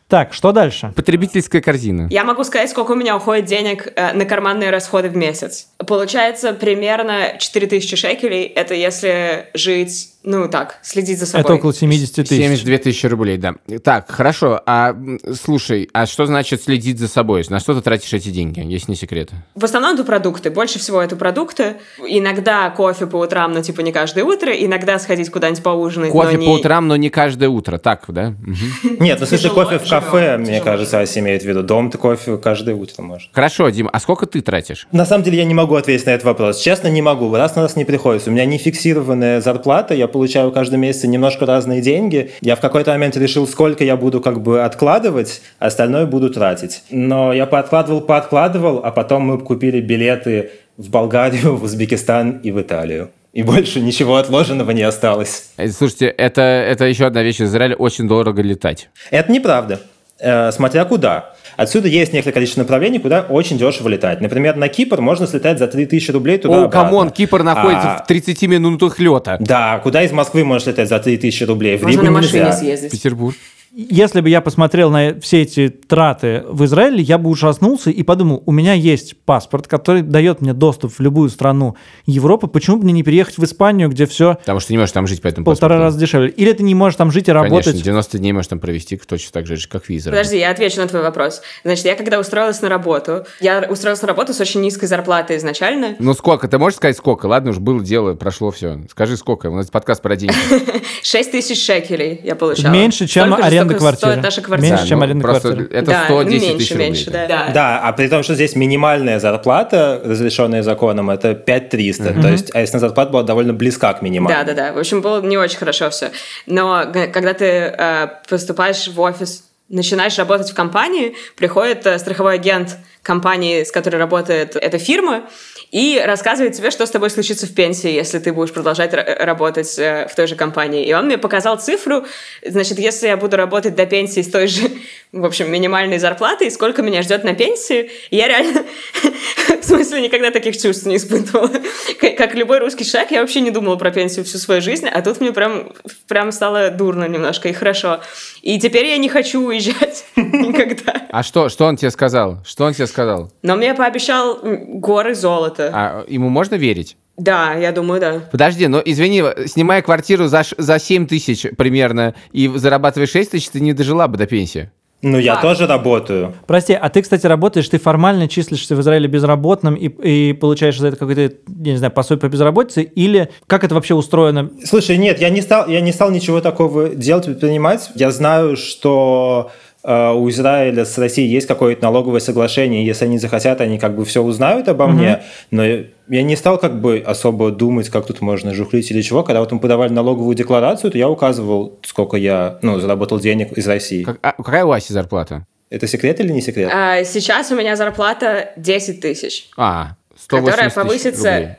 Так, 0.10 0.34
что 0.34 0.52
дальше? 0.52 0.92
Потребительская 0.96 1.62
корзина. 1.62 2.08
Я 2.10 2.24
могу 2.24 2.44
сказать, 2.44 2.68
сколько 2.72 2.94
у 2.94 2.96
меня 2.96 3.16
уходит 3.16 3.46
денег 3.46 3.94
э, 3.96 4.12
на 4.14 4.26
карманные 4.26 4.72
расходы 4.72 5.08
в 5.08 5.16
месяц. 5.16 5.68
Получается 5.78 6.54
примерно 6.54 7.38
4000 7.38 7.96
шекелей. 7.96 8.44
Это 8.46 8.74
если 8.74 9.50
жить, 9.54 10.10
ну 10.24 10.50
так, 10.50 10.80
следить 10.82 11.20
за 11.20 11.26
собой. 11.26 11.42
Это 11.42 11.54
около 11.54 11.74
70 11.74 12.16
тысяч. 12.16 12.30
72 12.30 12.78
тысячи 12.78 13.06
рублей, 13.06 13.38
да. 13.38 13.56
Так, 13.84 14.12
хорошо. 14.12 14.62
А 14.66 14.96
слушай, 15.42 15.90
а 15.94 16.06
что 16.06 16.26
значит 16.26 16.62
следить 16.62 17.00
за 17.00 17.08
собой? 17.08 17.46
На 17.50 17.60
что 17.60 17.74
ты 17.74 17.82
тратишь 17.82 18.14
эти 18.14 18.30
деньги, 18.30 18.60
если 18.60 18.92
не 18.92 18.98
секрет? 18.98 19.30
В 19.56 19.64
основном 19.64 19.94
это 19.94 20.04
продукты. 20.04 20.50
Больше 20.50 20.78
всего 20.78 21.02
это 21.02 21.16
продукты. 21.16 21.78
Иногда 22.06 22.70
кофе 22.70 23.08
по 23.08 23.16
утрам, 23.18 23.54
но 23.54 23.62
типа 23.62 23.80
не 23.82 23.94
каждое 23.94 24.26
утро. 24.26 24.52
Иногда 24.52 25.00
сходить 25.00 25.30
куда-нибудь 25.32 25.64
поужинать. 25.64 26.12
Кофе 26.12 26.38
но 26.38 26.44
по 26.44 26.50
не- 26.50 26.56
утрам, 26.56 26.88
но 26.88 26.96
не 26.98 27.10
каждое 27.10 27.48
утро. 27.48 27.78
Так, 27.78 28.04
да? 28.10 28.34
Нет, 29.00 29.20
ну 29.22 29.26
Тяжело, 29.26 29.54
кофе 29.54 29.80
в 29.80 29.90
кафе, 29.90 30.38
мне 30.38 30.60
кажется, 30.60 31.00
Ася 31.00 31.20
имеет 31.20 31.44
в 31.44 31.46
виду. 31.46 31.64
Дом 31.64 31.90
ты 31.90 31.98
кофе 31.98 32.38
каждое 32.38 32.76
утро 32.76 33.02
можешь. 33.04 33.30
Хорошо, 33.32 33.70
Дим, 33.70 33.90
а 33.92 34.00
сколько 34.02 34.26
ты 34.26 34.42
тратишь? 34.42 34.86
На 34.92 35.06
самом 35.06 35.24
деле 35.24 35.38
я 35.38 35.46
не 35.46 35.54
могу 35.54 35.76
ответить 35.76 36.06
на 36.06 36.12
этот 36.12 36.26
вопрос. 36.26 36.60
Честно, 36.60 36.90
не 36.90 37.02
могу. 37.02 37.34
Раз 37.34 37.56
на 37.56 37.62
раз 37.62 37.78
не 37.78 37.86
приходится. 37.86 38.30
У 38.30 38.34
меня 38.34 38.44
не 38.46 38.58
фиксированная 38.58 39.40
зарплата, 39.40 39.94
я 39.94 40.09
получаю 40.10 40.52
каждый 40.52 40.78
месяц 40.78 41.04
немножко 41.04 41.46
разные 41.46 41.82
деньги. 41.82 42.32
Я 42.42 42.56
в 42.56 42.60
какой-то 42.60 42.92
момент 42.92 43.16
решил, 43.18 43.48
сколько 43.48 43.84
я 43.84 43.96
буду 43.96 44.22
как 44.22 44.42
бы 44.42 44.64
откладывать, 44.64 45.42
а 45.60 45.68
остальное 45.68 46.06
буду 46.06 46.30
тратить. 46.30 46.84
Но 46.90 47.34
я 47.34 47.46
пооткладывал, 47.46 48.02
пооткладывал, 48.02 48.82
а 48.84 48.92
потом 48.92 49.24
мы 49.24 49.38
купили 49.40 49.80
билеты 49.80 50.52
в 50.78 50.90
Болгарию, 50.90 51.56
в 51.58 51.64
Узбекистан 51.64 52.40
и 52.44 52.52
в 52.52 52.62
Италию. 52.62 53.10
И 53.32 53.44
больше 53.44 53.80
ничего 53.80 54.16
отложенного 54.18 54.72
не 54.72 54.82
осталось. 54.82 55.52
Э, 55.58 55.68
Слушайте, 55.68 56.08
это, 56.08 56.42
это 56.42 56.86
еще 56.86 57.06
одна 57.06 57.22
вещь. 57.22 57.38
В 57.38 57.44
Израиле 57.44 57.76
очень 57.76 58.08
дорого 58.08 58.42
летать. 58.42 58.90
Это 59.12 59.32
неправда. 59.32 59.80
Э, 60.20 60.52
смотря 60.52 60.86
куда. 60.86 61.36
Отсюда 61.60 61.90
есть 61.90 62.14
некоторое 62.14 62.36
количество 62.36 62.62
направлений, 62.62 63.00
куда 63.00 63.20
очень 63.20 63.58
дешево 63.58 63.90
летать. 63.90 64.22
Например, 64.22 64.56
на 64.56 64.70
Кипр 64.70 65.02
можно 65.02 65.28
слетать 65.28 65.60
за 65.60 65.68
3000 65.68 66.12
рублей 66.12 66.38
туда 66.38 66.64
О, 66.64 66.70
come 66.70 66.92
on, 66.92 67.10
Кипр 67.10 67.44
находится 67.44 67.96
А. 67.96 68.04
в 68.04 68.08
30 68.08 68.44
минутах 68.44 68.98
лета. 68.98 69.36
Да, 69.42 69.80
куда 69.80 70.02
из 70.04 70.14
Москвы 70.14 70.46
можешь 70.46 70.68
летать 70.68 70.88
за 70.88 71.00
3000 71.00 71.44
рублей? 71.44 71.78
В 71.78 71.82
Можно 71.82 71.92
Ригу 71.92 72.06
на 72.06 72.12
машине 72.12 72.44
нельзя. 72.44 72.54
съездить. 72.54 72.92
Петербург. 72.92 73.36
Если 73.72 74.22
бы 74.22 74.30
я 74.30 74.42
посмотрел 74.42 74.90
на 74.90 75.20
все 75.20 75.44
эти 75.44 75.70
траты 75.70 76.44
в 76.48 76.66
Израиле, 76.66 77.02
я 77.02 77.18
бы 77.18 77.30
ужаснулся 77.30 77.92
и 77.92 78.02
подумал, 78.04 78.42
у 78.46 78.52
меня 78.52 78.74
есть 78.74 79.16
паспорт, 79.26 79.68
который 79.68 80.02
дает 80.02 80.42
мне 80.42 80.54
доступ 80.54 80.94
в 80.94 81.00
любую 81.00 81.30
страну 81.30 81.76
Европы, 82.06 82.48
почему 82.48 82.78
бы 82.78 82.86
мне 82.86 82.94
не 82.94 83.04
переехать 83.04 83.38
в 83.38 83.44
Испанию, 83.44 83.90
где 83.90 84.06
все 84.08 84.36
Потому 84.36 84.60
что 84.60 84.74
не 84.74 84.78
можешь 84.80 84.94
там 84.94 85.06
жить 85.06 85.22
по 85.22 85.28
этому 85.28 85.46
полтора 85.46 85.76
паспорту. 85.76 85.84
раза 85.84 86.00
дешевле? 86.00 86.30
Или 86.30 86.54
ты 86.54 86.64
не 86.64 86.74
можешь 86.74 86.98
там 86.98 87.12
жить 87.12 87.28
и 87.28 87.32
работать? 87.32 87.66
Конечно, 87.66 87.84
90 87.84 88.18
дней 88.18 88.32
можешь 88.32 88.48
там 88.48 88.60
провести 88.60 88.98
точно 88.98 89.32
так 89.32 89.46
же, 89.46 89.56
как 89.68 89.88
виза. 89.88 90.10
Подожди, 90.10 90.40
я 90.40 90.50
отвечу 90.50 90.80
на 90.80 90.88
твой 90.88 91.04
вопрос. 91.04 91.42
Значит, 91.64 91.86
я 91.86 91.96
когда 91.96 92.20
устроилась 92.20 92.62
на 92.62 92.70
работу, 92.70 93.26
я 93.40 93.68
устроилась 93.70 94.02
на 94.02 94.08
работу 94.08 94.34
с 94.34 94.40
очень 94.40 94.62
низкой 94.62 94.88
зарплатой 94.88 95.38
изначально. 95.38 95.96
Ну 96.00 96.14
сколько? 96.14 96.48
Ты 96.48 96.58
можешь 96.58 96.78
сказать 96.78 96.98
сколько? 96.98 97.28
Ладно, 97.28 97.52
уж 97.52 97.60
было 97.60 97.84
дело, 97.84 98.16
прошло 98.16 98.50
все. 98.52 98.82
Скажи 98.90 99.16
сколько. 99.16 99.48
У 99.48 99.56
нас 99.56 99.70
подкаст 99.70 100.02
про 100.02 100.16
деньги. 100.16 100.36
6 101.04 101.32
тысяч 101.32 101.64
шекелей 101.64 102.20
я 102.24 102.36
получала. 102.36 102.74
Меньше, 102.74 103.06
чем 103.08 103.36
же, 103.36 103.59
аренда 103.60 103.76
квартиры. 103.76 104.12
стоит 104.12 104.24
наша 104.24 104.42
квартира. 104.42 104.72
Меньше, 104.72 104.88
чем 104.88 105.00
ну, 105.00 105.06
аренда 105.06 105.24
просто 105.24 105.54
квартиры. 105.54 105.70
Это 105.72 105.92
да, 105.92 106.06
110 106.06 106.42
меньше, 106.42 106.58
тысяч 106.58 106.72
рублей. 106.72 106.88
меньше, 106.88 107.12
да. 107.12 107.52
Да, 107.54 107.80
а 107.84 107.94
при 107.94 108.08
том, 108.08 108.24
что 108.24 108.36
здесь 108.36 108.56
минимальная 108.56 109.20
зарплата, 109.20 110.02
разрешенная 110.04 110.64
законом, 110.64 111.10
это 111.10 111.34
5300. 111.36 112.22
То 112.22 112.28
есть, 112.30 112.56
а 112.56 112.62
если 112.62 112.78
зарплата 112.78 113.12
была 113.12 113.24
довольно 113.24 113.54
близка 113.54 113.94
к 113.94 114.02
минимальной. 114.02 114.46
Да, 114.46 114.54
да, 114.54 114.68
да. 114.68 114.74
В 114.74 114.78
общем, 114.78 115.02
было 115.02 115.22
не 115.22 115.38
очень 115.38 115.58
хорошо 115.58 115.90
все. 115.90 116.12
Но 116.46 116.86
когда 116.92 117.34
ты 117.34 117.46
э, 117.46 118.08
поступаешь 118.28 118.88
в 118.88 119.00
офис, 119.00 119.44
начинаешь 119.70 120.18
работать 120.18 120.50
в 120.50 120.56
компании, 120.56 121.16
приходит 121.36 121.86
э, 121.86 121.98
страховой 122.00 122.36
агент 122.36 122.78
компании, 123.04 123.64
с 123.64 123.72
которой 123.72 123.98
работает 123.98 124.56
эта 124.56 124.78
фирма, 124.78 125.24
и 125.72 126.02
рассказывает 126.04 126.54
тебе, 126.56 126.72
что 126.72 126.86
с 126.86 126.92
тобой 126.92 127.10
случится 127.10 127.46
в 127.46 127.54
пенсии, 127.54 127.92
если 127.92 128.20
ты 128.20 128.34
будешь 128.34 128.52
продолжать 128.52 128.94
ра- 128.94 129.24
работать 129.24 129.78
э, 129.78 130.08
в 130.12 130.16
той 130.16 130.28
же 130.28 130.36
компании. 130.36 130.86
И 130.86 130.94
он 130.94 131.06
мне 131.06 131.18
показал 131.18 131.58
цифру, 131.58 132.06
значит, 132.46 132.80
если 132.80 133.08
я 133.08 133.18
буду 133.18 133.38
работать 133.38 133.76
до 133.76 133.86
пенсии 133.86 134.22
с 134.22 134.30
той 134.30 134.48
же, 134.48 134.70
в 135.12 135.26
общем, 135.26 135.52
минимальной 135.52 136.00
зарплатой, 136.00 136.50
сколько 136.52 136.82
меня 136.82 137.02
ждет 137.02 137.24
на 137.24 137.34
пенсии, 137.34 137.92
я 138.10 138.28
реально, 138.28 138.64
в 139.62 139.64
смысле, 139.64 140.02
никогда 140.02 140.32
таких 140.32 140.60
чувств 140.60 140.86
не 140.86 140.96
испытывала. 140.96 141.52
Как 142.00 142.34
любой 142.36 142.60
русский 142.60 142.86
человек, 142.86 143.12
я 143.12 143.22
вообще 143.22 143.42
не 143.42 143.52
думала 143.52 143.76
про 143.76 143.92
пенсию 143.92 144.26
всю 144.26 144.38
свою 144.38 144.62
жизнь, 144.62 144.88
а 144.88 145.02
тут 145.02 145.22
мне 145.22 145.32
прям, 145.32 145.72
прям 146.08 146.32
стало 146.32 146.70
дурно 146.72 147.06
немножко 147.06 147.50
и 147.50 147.54
хорошо. 147.54 148.02
И 148.42 148.60
теперь 148.60 148.88
я 148.88 148.98
не 148.98 149.10
хочу 149.10 149.46
уезжать 149.46 150.06
никогда. 150.16 150.94
А 151.10 151.24
что, 151.24 151.50
что 151.50 151.66
он 151.66 151.76
тебе 151.76 151.92
сказал? 151.92 152.40
Что 152.46 152.66
он 152.66 152.74
тебе 152.74 152.88
сказал? 152.88 153.32
Но 153.42 153.56
мне 153.56 153.74
пообещал 153.74 154.40
горы 154.42 155.16
золота. 155.16 155.59
А 155.64 156.06
ему 156.08 156.30
можно 156.30 156.56
верить? 156.56 156.98
Да, 157.18 157.54
я 157.54 157.72
думаю, 157.72 158.00
да. 158.00 158.22
Подожди, 158.32 158.68
ну 158.68 158.82
извини, 158.84 159.24
снимая 159.48 159.82
квартиру 159.82 160.28
за, 160.28 160.44
за 160.58 160.80
7 160.80 161.06
тысяч 161.08 161.46
примерно 161.58 162.16
и 162.32 162.48
зарабатывая 162.48 163.08
6 163.08 163.32
тысяч, 163.32 163.50
ты 163.50 163.60
не 163.60 163.74
дожила 163.74 164.08
бы 164.08 164.18
до 164.18 164.26
пенсии. 164.26 164.72
Ну, 165.02 165.18
я 165.18 165.36
Факт. 165.36 165.44
тоже 165.44 165.68
работаю. 165.68 166.34
Прости, 166.46 166.74
а 166.74 166.90
ты, 166.90 167.02
кстати, 167.02 167.26
работаешь, 167.26 167.70
ты 167.70 167.80
формально 167.80 168.28
числишься 168.28 168.76
в 168.76 168.82
Израиле 168.82 169.08
безработным 169.08 169.76
и, 169.76 169.88
и 169.88 170.34
получаешь 170.34 170.78
за 170.78 170.90
это 170.90 170.98
какое-то, 170.98 171.22
я 171.22 171.72
не 171.72 171.78
знаю, 171.78 171.94
пособие 171.94 172.22
по 172.22 172.28
безработице, 172.28 172.84
или 172.84 173.30
как 173.48 173.64
это 173.64 173.76
вообще 173.76 173.94
устроено? 173.94 174.50
Слушай, 174.66 174.98
нет, 174.98 175.22
я 175.22 175.30
не 175.30 175.42
стал, 175.42 175.70
я 175.70 175.80
не 175.80 175.94
стал 175.94 176.12
ничего 176.12 176.42
такого 176.42 176.90
делать, 176.90 177.26
предпринимать. 177.26 177.92
Я 177.96 178.12
знаю, 178.12 178.58
что 178.58 179.52
у 179.84 180.30
Израиля 180.30 180.84
с 180.86 180.98
Россией 180.98 181.30
есть 181.30 181.48
какое-то 181.48 181.84
налоговое 181.84 182.20
соглашение, 182.20 182.86
если 182.86 183.06
они 183.06 183.18
захотят, 183.18 183.62
они 183.62 183.80
как 183.80 183.96
бы 183.96 184.04
все 184.06 184.22
узнают 184.22 184.68
обо 184.68 184.88
мне, 184.88 185.24
но 185.52 185.64
я 185.66 186.24
не 186.24 186.36
стал 186.36 186.58
как 186.58 186.82
бы 186.82 187.02
особо 187.06 187.52
думать, 187.52 187.90
как 187.90 188.06
тут 188.06 188.20
можно 188.22 188.54
жухлить 188.54 188.92
или 188.92 189.02
чего. 189.02 189.24
Когда 189.24 189.40
вот 189.40 189.52
мы 189.52 189.60
подавали 189.60 189.94
налоговую 189.94 190.36
декларацию, 190.36 190.92
то 190.92 190.98
я 190.98 191.08
указывал, 191.08 191.80
сколько 191.84 192.18
я 192.18 192.60
ну, 192.62 192.80
заработал 192.80 193.20
денег 193.20 193.54
из 193.58 193.68
России. 193.68 194.04
Как- 194.04 194.20
а 194.22 194.34
какая 194.34 194.66
у 194.66 194.72
Аси 194.72 194.92
зарплата? 194.92 195.46
Это 195.70 195.88
секрет 195.88 196.20
или 196.20 196.32
не 196.32 196.42
секрет? 196.42 196.72
А 196.74 197.04
сейчас 197.04 197.52
у 197.52 197.56
меня 197.56 197.76
зарплата 197.76 198.52
10 198.58 199.02
тысяч, 199.02 199.50
А, 199.56 199.96
180 200.18 200.52
которая 200.52 200.70
повысится 200.72 201.32
рублей. 201.36 201.50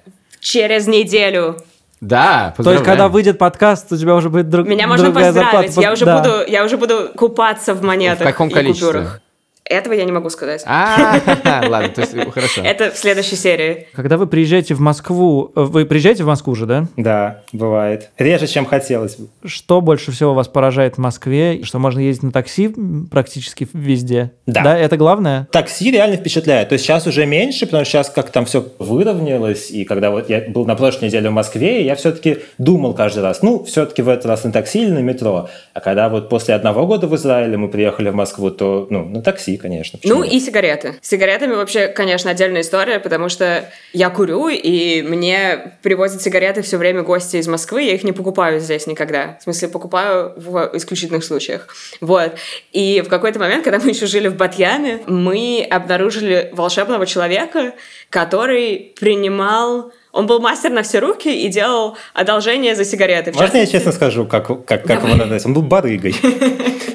через 0.41 0.87
неделю. 0.89 1.57
Да, 2.01 2.55
То 2.57 2.63
есть, 2.63 2.79
когда 2.79 2.79
поздравляем. 2.79 3.13
выйдет 3.13 3.39
подкаст, 3.39 3.93
у 3.93 3.97
тебя 3.97 4.15
уже 4.15 4.31
будет 4.31 4.49
друг, 4.49 4.67
Меня 4.67 4.87
можно 4.87 5.07
другая 5.07 5.27
поздравить. 5.33 5.73
зарплата. 5.73 5.81
Я 5.87 5.93
уже, 5.93 6.05
Да. 6.07 6.19
буду, 6.23 6.35
я 6.51 6.65
уже 6.65 6.77
буду 6.79 7.11
купаться 7.15 7.75
в 7.75 7.83
монетах 7.83 8.21
В 8.27 8.31
каком 8.31 8.49
и 8.49 8.53
количестве? 8.53 8.87
купюрах. 8.87 9.21
Этого 9.71 9.93
я 9.93 10.05
не 10.05 10.11
могу 10.11 10.31
сказать. 10.31 10.65
А, 10.67 11.21
ладно, 11.69 11.91
то 11.91 12.01
есть 12.01 12.13
хорошо. 12.33 12.63
Это 12.63 12.91
в 12.91 12.99
следующей 12.99 13.37
серии. 13.37 13.87
Когда 13.95 14.17
вы 14.17 14.27
приезжаете 14.27 14.75
в 14.75 14.81
Москву, 14.81 15.53
э, 15.55 15.61
вы 15.61 15.87
приезжаете 15.87 16.25
в 16.25 16.27
Москву 16.27 16.57
же, 16.57 16.67
да? 16.67 16.89
Да, 16.97 17.43
бывает. 17.53 18.11
Реже, 18.19 18.49
чем 18.49 18.67
хотелось 18.67 19.15
бы. 19.15 19.29
Что 19.45 19.81
больше 19.81 20.11
всего 20.11 20.35
вас 20.35 20.49
поражает 20.49 20.97
в 20.97 20.99
Москве? 20.99 21.63
Что 21.63 21.79
можно 21.79 22.01
ездить 22.01 22.25
на 22.25 22.33
такси 22.33 22.75
практически 23.13 23.69
везде? 23.73 24.33
Да. 24.47 24.65
Да, 24.65 24.77
это 24.77 24.97
главное? 24.97 25.47
Такси 25.53 25.93
реально 25.93 26.17
впечатляет. 26.17 26.71
То 26.71 26.73
есть 26.73 26.85
сейчас 26.85 27.07
уже 27.07 27.25
меньше, 27.25 27.67
потому 27.67 27.85
что 27.85 27.93
сейчас 27.93 28.11
как 28.11 28.31
там 28.31 28.47
все 28.47 28.67
выровнялось. 28.81 29.71
И 29.71 29.85
когда 29.85 30.11
вот 30.11 30.29
я 30.29 30.41
был 30.49 30.67
на 30.67 30.75
прошлой 30.75 31.05
неделе 31.05 31.31
в 31.31 31.33
Москве, 31.33 31.85
я 31.85 31.95
все-таки 31.95 32.39
думал 32.59 32.95
каждый 32.95 33.23
раз, 33.23 33.43
ну, 33.43 33.63
все-таки 33.63 34.03
в 34.03 34.09
этот 34.09 34.27
раз 34.27 34.43
на 34.43 34.51
такси 34.51 34.83
или 34.83 34.91
на 34.91 34.99
метро. 34.99 35.49
А 35.75 35.81
когда 35.81 36.09
вот 36.09 36.29
после 36.29 36.55
одного 36.55 36.89
года 36.89 37.07
в 37.07 37.15
Израиле 37.15 37.57
мы 37.57 37.69
приехали 37.69 38.11
в 38.11 38.17
Москву, 38.17 38.51
то, 38.51 38.89
ну, 38.91 39.05
на 39.05 39.23
такси, 39.23 39.60
конечно. 39.61 39.99
Почему 39.99 40.19
Ну 40.19 40.25
и 40.25 40.41
сигареты. 40.41 40.95
С 41.01 41.09
сигаретами 41.09 41.55
вообще, 41.55 41.89
конечно, 41.89 42.31
отдельная 42.31 42.63
история, 42.63 42.99
потому 42.99 43.29
что 43.29 43.71
я 43.93 44.11
курю, 44.11 44.49
и 44.49 45.03
мне 45.03 45.77
привозят 45.83 46.23
сигареты 46.23 46.63
все 46.63 46.77
время 46.77 47.03
гости 47.03 47.37
из 47.37 47.47
Москвы, 47.47 47.83
я 47.83 47.95
их 47.95 48.05
не 48.05 48.13
покупаю 48.13 48.61
здесь 48.61 48.87
никогда. 48.87 49.37
В 49.41 49.45
смысле, 49.45 49.69
покупаю 49.69 50.33
в 50.37 50.71
исключительных 50.75 51.25
случаях. 51.25 51.75
Вот. 52.01 52.35
И 52.73 53.03
в 53.05 53.09
какой-то 53.09 53.39
момент, 53.39 53.65
когда 53.65 53.79
мы 53.79 53.91
еще 53.91 54.07
жили 54.07 54.29
в 54.29 54.37
Батьяме, 54.37 55.03
мы 55.07 55.67
обнаружили 55.71 56.51
волшебного 56.53 57.07
человека, 57.07 57.75
который 58.11 58.95
принимал... 58.99 59.93
Он 60.13 60.27
был 60.27 60.41
мастер 60.41 60.71
на 60.71 60.83
все 60.83 60.99
руки 60.99 61.29
и 61.29 61.49
делал 61.49 61.97
одолжение 62.15 62.75
за 62.75 62.85
сигареты. 62.85 63.33
В 63.33 63.37
Можно 63.37 63.59
я 63.59 63.67
честно 63.67 63.93
скажу, 63.93 64.27
как, 64.27 64.47
как, 64.65 64.85
как 64.85 65.05
его 65.05 65.15
называется? 65.15 65.49
Он 65.49 65.55
был 65.55 65.63
барыгой. 65.63 66.15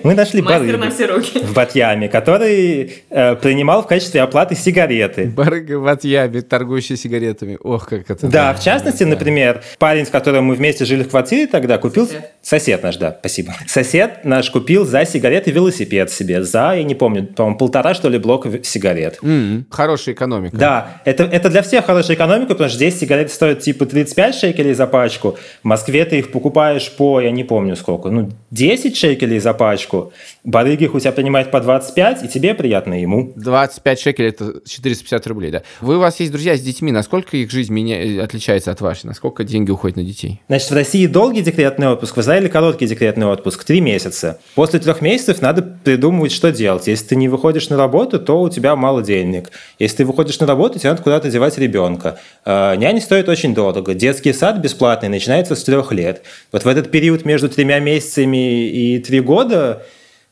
Мы 0.04 0.14
нашли 0.14 0.42
барыгу 0.42 0.78
на 0.78 0.92
все 0.92 1.06
руки. 1.08 1.40
в 1.40 1.54
Батьяме, 1.54 2.10
который 2.10 3.04
э, 3.10 3.36
принимал 3.38 3.82
в 3.84 3.88
качестве 3.88 4.22
оплаты 4.22 4.54
сигареты. 4.56 5.26
Барыга 5.28 5.80
в 5.80 5.88
отъябе, 5.88 6.42
торгующий 6.42 6.96
сигаретами. 6.98 7.58
Ох, 7.62 7.88
как 7.88 8.10
это... 8.10 8.28
Да, 8.28 8.54
в 8.54 8.62
частности, 8.62 9.04
например, 9.04 9.64
парень, 9.80 10.06
с 10.06 10.10
которым 10.10 10.46
мы 10.46 10.56
вместе 10.56 10.86
жили 10.86 11.04
в 11.04 11.10
квартире 11.10 11.48
тогда, 11.48 11.78
купил... 11.78 12.06
Сосед. 12.06 12.32
Сосед 12.42 12.84
наш, 12.84 12.98
да, 12.98 13.16
спасибо. 13.20 13.54
Сосед 13.68 14.26
наш 14.26 14.52
купил 14.52 14.86
за 14.86 15.06
сигареты 15.06 15.52
велосипед 15.52 16.12
себе. 16.12 16.44
За, 16.44 16.74
я 16.76 16.84
не 16.84 16.94
помню, 16.96 17.26
по-моему, 17.26 17.58
полтора, 17.58 17.94
что 17.96 18.10
ли, 18.10 18.20
блока 18.20 18.64
сигарет. 18.64 19.18
М, 19.24 19.66
Хорошая 19.72 20.14
экономика. 20.14 20.56
Да, 20.56 21.02
это, 21.06 21.24
это 21.24 21.50
для 21.50 21.64
всех 21.64 21.86
хорошая 21.86 22.16
экономика, 22.16 22.50
потому 22.50 22.70
что 22.70 22.78
здесь 22.78 23.00
сигареты 23.06 23.32
стоят 23.32 23.60
типа 23.60 23.86
35 23.86 24.36
шекелей 24.36 24.74
за 24.74 24.88
пачку. 24.88 25.38
В 25.64 25.66
Москве 25.66 26.06
ты 26.06 26.20
их 26.20 26.32
покупаешь 26.32 26.92
по, 26.92 27.22
я 27.22 27.32
не 27.32 27.44
помню 27.44 27.76
сколько, 27.76 28.10
ну, 28.10 28.32
10 28.52 28.98
шекелей 28.98 29.40
за 29.40 29.54
пачку. 29.54 30.12
Барыги 30.46 30.86
у 30.86 31.00
тебя 31.00 31.12
принимают 31.12 31.50
по 31.50 31.60
25, 31.60 32.24
и 32.24 32.28
тебе 32.28 32.54
приятно, 32.54 33.00
и 33.00 33.02
ему. 33.02 33.34
25 33.36 34.00
шекелей 34.00 34.30
это 34.30 34.62
450 34.66 35.28
рублей, 35.28 35.50
да. 35.50 35.64
Вы 35.82 35.98
у 35.98 36.00
вас 36.00 36.20
есть 36.20 36.32
друзья 36.32 36.56
с 36.56 36.62
детьми, 36.62 36.92
насколько 36.92 37.36
их 37.36 37.50
жизнь 37.50 37.74
меня... 37.74 38.24
отличается 38.24 38.72
от 38.72 38.80
вашей? 38.80 39.08
Насколько 39.08 39.44
деньги 39.44 39.72
уходят 39.72 39.98
на 39.98 40.04
детей? 40.04 40.42
Значит, 40.48 40.70
в 40.70 40.74
России 40.76 41.08
долгий 41.08 41.42
декретный 41.42 41.88
отпуск, 41.88 42.18
в 42.18 42.22
Израиле 42.22 42.48
короткий 42.48 42.86
декретный 42.86 43.26
отпуск, 43.26 43.64
три 43.64 43.82
месяца. 43.82 44.40
После 44.54 44.80
трех 44.80 45.02
месяцев 45.02 45.42
надо 45.42 45.64
придумывать, 45.64 46.32
что 46.32 46.52
делать. 46.52 46.86
Если 46.86 47.08
ты 47.08 47.16
не 47.16 47.28
выходишь 47.28 47.70
на 47.70 47.78
работу, 47.78 48.20
то 48.20 48.42
у 48.42 48.50
тебя 48.50 48.76
мало 48.76 49.02
денег. 49.02 49.50
Если 49.80 49.98
ты 49.98 50.06
выходишь 50.06 50.40
на 50.40 50.46
работу, 50.46 50.78
тебе 50.78 50.92
надо 50.92 51.02
куда-то 51.02 51.32
девать 51.32 51.58
ребенка. 51.58 52.20
Э, 52.46 52.76
Няни 52.76 53.00
стоит 53.00 53.30
очень 53.30 53.56
дорого. 53.56 53.96
Детский 53.96 54.32
сад 54.32 54.60
бесплатный 54.60 55.10
начинается 55.10 55.56
с 55.56 55.64
трех 55.64 55.92
лет. 55.92 56.22
Вот 56.52 56.64
в 56.64 56.68
этот 56.68 56.92
период 56.92 57.26
между 57.26 57.50
тремя 57.50 57.80
месяцами 57.80 58.70
и 58.70 59.00
три 59.00 59.22
года 59.22 59.56
Э, 59.56 59.82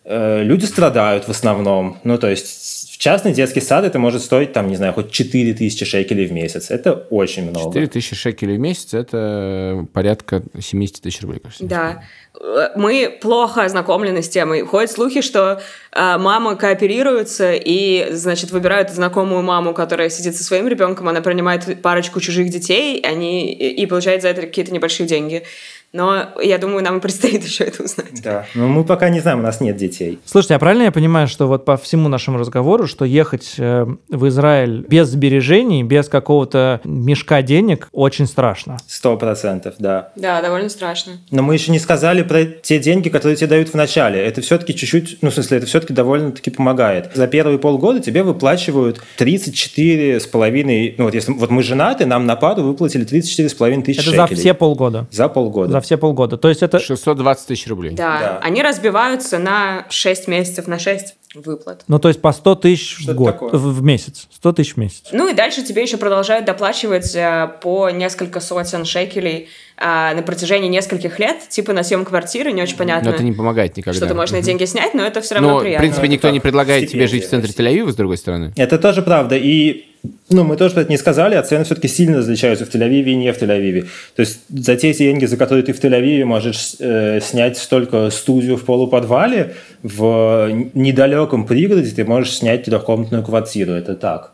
люди 0.06 0.66
страдают 0.66 1.26
в 1.26 1.30
основном. 1.30 1.98
Ну, 2.04 2.18
то 2.18 2.30
есть 2.30 2.92
в 2.94 2.98
частный 3.00 3.34
детский 3.34 3.60
сад 3.60 3.86
это 3.86 3.98
может 3.98 4.22
стоить, 4.22 4.54
там, 4.54 4.68
не 4.68 4.76
знаю, 4.76 4.94
хоть 4.94 5.12
4 5.12 5.54
тысячи 5.56 5.84
шекелей 5.84 6.28
в 6.28 6.32
месяц. 6.32 6.70
Это 6.70 6.94
очень 7.10 7.50
много. 7.50 7.70
4 7.70 7.88
тысячи 7.88 8.16
шекелей 8.16 8.58
в 8.58 8.60
месяц– 8.60 8.94
это 8.94 9.88
порядка 9.94 10.44
70 10.60 11.02
тысяч 11.02 11.22
рублей, 11.22 11.40
кажется. 11.40 11.66
Да. 11.66 12.04
Э, 12.40 12.70
Мы 12.76 13.18
плохо 13.20 13.64
ознакомлены 13.64 14.22
с 14.22 14.30
темой. 14.30 14.62
Ходят 14.62 14.92
слухи, 14.92 15.22
что 15.22 15.60
э, 15.92 16.18
мамы 16.20 16.56
кооперируются 16.56 17.54
и, 17.54 18.10
значит, 18.12 18.52
выбирают 18.52 18.92
знакомую 18.92 19.42
маму, 19.42 19.74
которая 19.74 20.10
сидит 20.10 20.36
со 20.36 20.44
своим 20.44 20.68
ребенком, 20.68 21.10
она 21.10 21.22
принимает 21.22 21.82
парочку 21.82 22.22
чужих 22.22 22.50
детей, 22.50 23.02
они 23.02 23.52
и, 23.52 23.82
и 23.82 23.86
получает 23.88 24.22
за 24.22 24.28
это 24.28 24.42
какие-то 24.42 24.72
небольшие 24.72 25.08
деньги. 25.08 25.44
Но 25.94 26.30
я 26.42 26.58
думаю, 26.58 26.84
нам 26.84 27.00
предстоит 27.00 27.44
еще 27.46 27.66
это 27.66 27.84
узнать. 27.84 28.22
Да. 28.24 28.46
Но 28.56 28.68
мы 28.68 28.84
пока 28.84 29.10
не 29.10 29.20
знаем, 29.20 29.40
у 29.40 29.44
нас 29.44 29.62
нет 29.62 29.78
детей. 29.78 30.20
Слушайте, 30.26 30.56
а 30.56 30.60
правильно 30.60 30.84
я 30.84 30.92
понимаю, 30.92 31.28
что 31.28 31.48
вот 31.48 31.66
по 31.66 31.78
всему 31.78 32.10
нашему 32.10 32.40
разговору, 32.40 32.88
что 32.88 33.06
ехать 33.06 33.54
э, 33.60 33.86
в 34.10 34.28
Израиль 34.28 34.86
без 34.88 35.10
сбережений, 35.10 35.84
без 35.84 36.10
какого-то 36.10 36.82
мешка 36.84 37.44
денег 37.44 37.90
очень 37.92 38.26
страшно? 38.26 38.78
Сто 38.88 39.16
процентов, 39.18 39.76
да. 39.78 40.12
Да, 40.16 40.42
довольно 40.42 40.70
страшно. 40.70 41.14
Но 41.30 41.44
мы 41.44 41.54
еще 41.54 41.72
не 41.72 41.80
сказали 41.80 42.24
про 42.24 42.44
те 42.46 42.80
деньги, 42.80 43.10
которые 43.10 43.36
тебе 43.36 43.48
дают 43.48 43.70
в 43.70 43.76
начале. 43.76 44.20
Это 44.20 44.42
все-таки 44.42 44.76
чуть-чуть, 44.76 45.20
ну, 45.22 45.30
в 45.30 45.34
смысле, 45.34 45.58
это 45.58 45.68
все-таки 45.68 45.94
довольно-таки 45.94 46.50
помогает. 46.50 47.12
За 47.14 47.28
первые 47.28 47.60
полгода 47.60 48.00
тебе 48.00 48.24
выплачивают 48.24 49.00
34 49.18 50.20
с 50.20 50.26
половиной, 50.26 50.96
ну, 50.98 51.06
вот 51.06 51.14
если 51.14 51.32
вот 51.34 51.52
мы 51.52 51.62
женаты, 51.62 52.08
нам 52.08 52.26
на 52.26 52.36
пару 52.36 52.64
выплатили 52.64 53.04
34 53.04 53.50
с 53.50 53.54
половиной 53.54 53.84
тысяч 53.84 54.00
Это 54.00 54.10
шекелей. 54.10 54.36
за 54.36 54.42
все 54.42 54.54
полгода. 54.56 55.08
За 55.12 55.30
полгода. 55.30 55.72
За 55.72 55.83
все 55.84 55.98
полгода. 55.98 56.38
То 56.38 56.50
есть 56.50 56.64
это... 56.64 56.80
620 56.80 57.48
тысяч 57.48 57.68
рублей. 57.68 57.92
Да. 57.92 58.20
Да. 58.20 58.40
Они 58.42 58.62
разбиваются 58.64 59.38
на 59.38 59.86
6 59.90 60.28
месяцев, 60.28 60.68
на 60.68 60.80
6 60.80 61.16
выплат. 61.36 61.84
Ну, 61.88 62.00
то 62.00 62.10
есть 62.10 62.22
по 62.22 62.32
100 62.32 62.56
тысяч 62.56 62.96
в 62.98 63.02
Что-то 63.02 63.14
год, 63.18 63.34
такое. 63.34 63.50
в 63.52 63.74
в 63.76 63.84
месяц. 63.84 64.28
100 64.32 64.54
тысяч 64.54 64.74
в 64.74 64.78
месяц. 64.78 65.04
Ну 65.12 65.28
и 65.28 65.34
дальше 65.34 65.64
тебе 65.64 65.82
еще 65.82 65.98
продолжают 65.98 66.46
доплачивать 66.46 67.16
э, 67.16 67.50
по 67.62 67.90
несколько 67.90 68.40
сотен 68.40 68.86
шекелей 68.86 69.50
э, 69.78 70.14
на 70.16 70.22
протяжении 70.22 70.70
нескольких 70.70 71.18
лет, 71.20 71.50
типа 71.50 71.74
на 71.74 71.84
съем 71.84 72.06
квартиры, 72.06 72.52
не 72.52 72.62
очень 72.62 72.78
понятно, 72.78 73.10
Но 73.10 73.16
это 73.16 73.24
не 73.24 73.32
помогает 73.32 73.76
никогда. 73.78 73.98
что 73.98 74.08
ты 74.08 74.14
можешь 74.14 74.32
на 74.34 74.42
деньги 74.42 74.66
снять, 74.66 74.94
но 74.94 75.04
это 75.04 75.22
все 75.22 75.36
равно 75.36 75.50
Но, 75.50 75.58
в 75.58 75.62
приятно. 75.62 75.80
принципе, 75.82 76.08
никто 76.08 76.30
не 76.30 76.40
предлагает 76.40 76.92
тебе 76.92 77.08
жить 77.08 77.26
в 77.26 77.30
центре. 77.30 77.52
Тель-Авива, 77.52 77.92
с 77.92 77.96
другой 77.96 78.18
стороны. 78.18 78.54
Это 78.56 78.78
тоже 78.78 79.02
правда. 79.02 79.36
И 79.36 79.88
ну, 80.30 80.44
мы 80.44 80.58
тоже 80.58 80.76
это 80.76 80.90
не 80.90 80.98
сказали, 80.98 81.36
а 81.36 81.44
цены 81.44 81.64
все-таки 81.64 81.88
сильно 81.88 82.18
различаются 82.18 82.66
в 82.66 82.70
Тель-Авиве 82.70 83.12
и 83.12 83.16
не 83.16 83.32
в 83.32 83.42
Тель-Авиве. 83.42 83.88
То 84.16 84.22
есть 84.22 84.40
за 84.50 84.76
те 84.76 84.94
деньги, 84.94 85.26
за 85.26 85.38
которые 85.38 85.64
ты 85.64 85.74
в 85.74 85.80
Тель-Авиве 85.80 86.26
можешь 86.26 86.76
э, 86.80 87.20
снять 87.22 87.66
только 87.70 88.10
студию 88.10 88.58
в 88.58 88.66
полуподвале, 88.66 89.56
в 89.82 90.50
недалеком 90.74 91.46
пригороде 91.46 91.92
ты 91.92 92.04
можешь 92.04 92.34
снять 92.34 92.64
трехкомнатную 92.64 93.24
квартиру. 93.24 93.74
Это 93.74 93.96
так. 93.96 94.34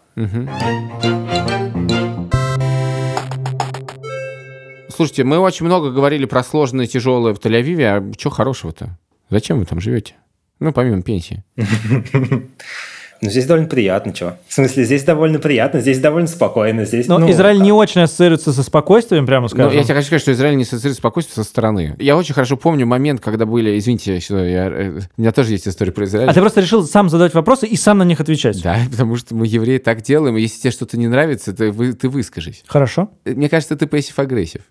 Слушайте, 4.95 5.23
мы 5.23 5.39
очень 5.39 5.65
много 5.65 5.91
говорили 5.91 6.25
про 6.25 6.43
сложное 6.43 6.85
и 6.85 6.87
тяжелое 6.87 7.33
в 7.33 7.39
Тель-Авиве, 7.39 7.85
а 7.85 8.13
что 8.17 8.29
хорошего-то? 8.29 8.97
Зачем 9.29 9.59
вы 9.59 9.65
там 9.65 9.79
живете? 9.79 10.15
Ну, 10.59 10.73
помимо 10.73 11.01
пенсии. 11.03 11.43
Ну, 13.21 13.29
здесь 13.29 13.45
довольно 13.45 13.67
приятно, 13.67 14.13
чего. 14.13 14.35
В 14.47 14.53
смысле, 14.53 14.85
здесь 14.85 15.03
довольно 15.03 15.39
приятно, 15.39 15.81
здесь 15.81 15.99
довольно 15.99 16.27
спокойно. 16.27 16.85
Здесь, 16.85 17.07
Но 17.07 17.19
ну, 17.19 17.29
Израиль 17.29 17.61
не 17.61 17.71
очень 17.71 18.01
ассоциируется 18.01 18.53
со 18.53 18.63
спокойствием, 18.63 19.25
прямо 19.25 19.43
Ну, 19.43 19.49
скажем. 19.49 19.77
я 19.77 19.83
тебе 19.83 19.95
хочу 19.95 20.07
сказать, 20.07 20.21
что 20.21 20.31
Израиль 20.31 20.55
не 20.55 20.63
ассоциирует 20.63 20.97
спокойствие 20.97 21.35
со 21.35 21.43
стороны. 21.43 21.95
Я 21.99 22.15
очень 22.17 22.33
хорошо 22.33 22.55
помню 22.57 22.85
момент, 22.85 23.19
когда 23.19 23.45
были... 23.45 23.77
Извините, 23.77 24.19
что 24.19 24.43
я, 24.43 24.67
э, 24.67 24.99
у 25.17 25.21
меня 25.21 25.31
тоже 25.31 25.51
есть 25.51 25.67
история 25.67 25.91
про 25.91 26.05
Израиль. 26.05 26.29
А 26.29 26.33
ты 26.33 26.39
просто 26.39 26.61
решил 26.61 26.85
сам 26.85 27.09
задавать 27.09 27.33
вопросы 27.33 27.67
и 27.67 27.75
сам 27.75 27.97
на 27.97 28.03
них 28.03 28.19
отвечать. 28.19 28.61
Да, 28.61 28.77
потому 28.89 29.17
что 29.17 29.35
мы, 29.35 29.47
евреи, 29.47 29.79
так 29.79 30.01
делаем, 30.01 30.37
и 30.37 30.41
если 30.41 30.61
тебе 30.61 30.71
что-то 30.71 30.97
не 30.97 31.07
нравится, 31.07 31.53
ты, 31.53 31.71
вы, 31.71 31.93
ты 31.93 32.07
выскажись. 32.09 32.63
Хорошо. 32.67 33.09
Мне 33.25 33.49
кажется, 33.49 33.75
ты 33.75 33.87
passive-aggressive. 33.87 34.61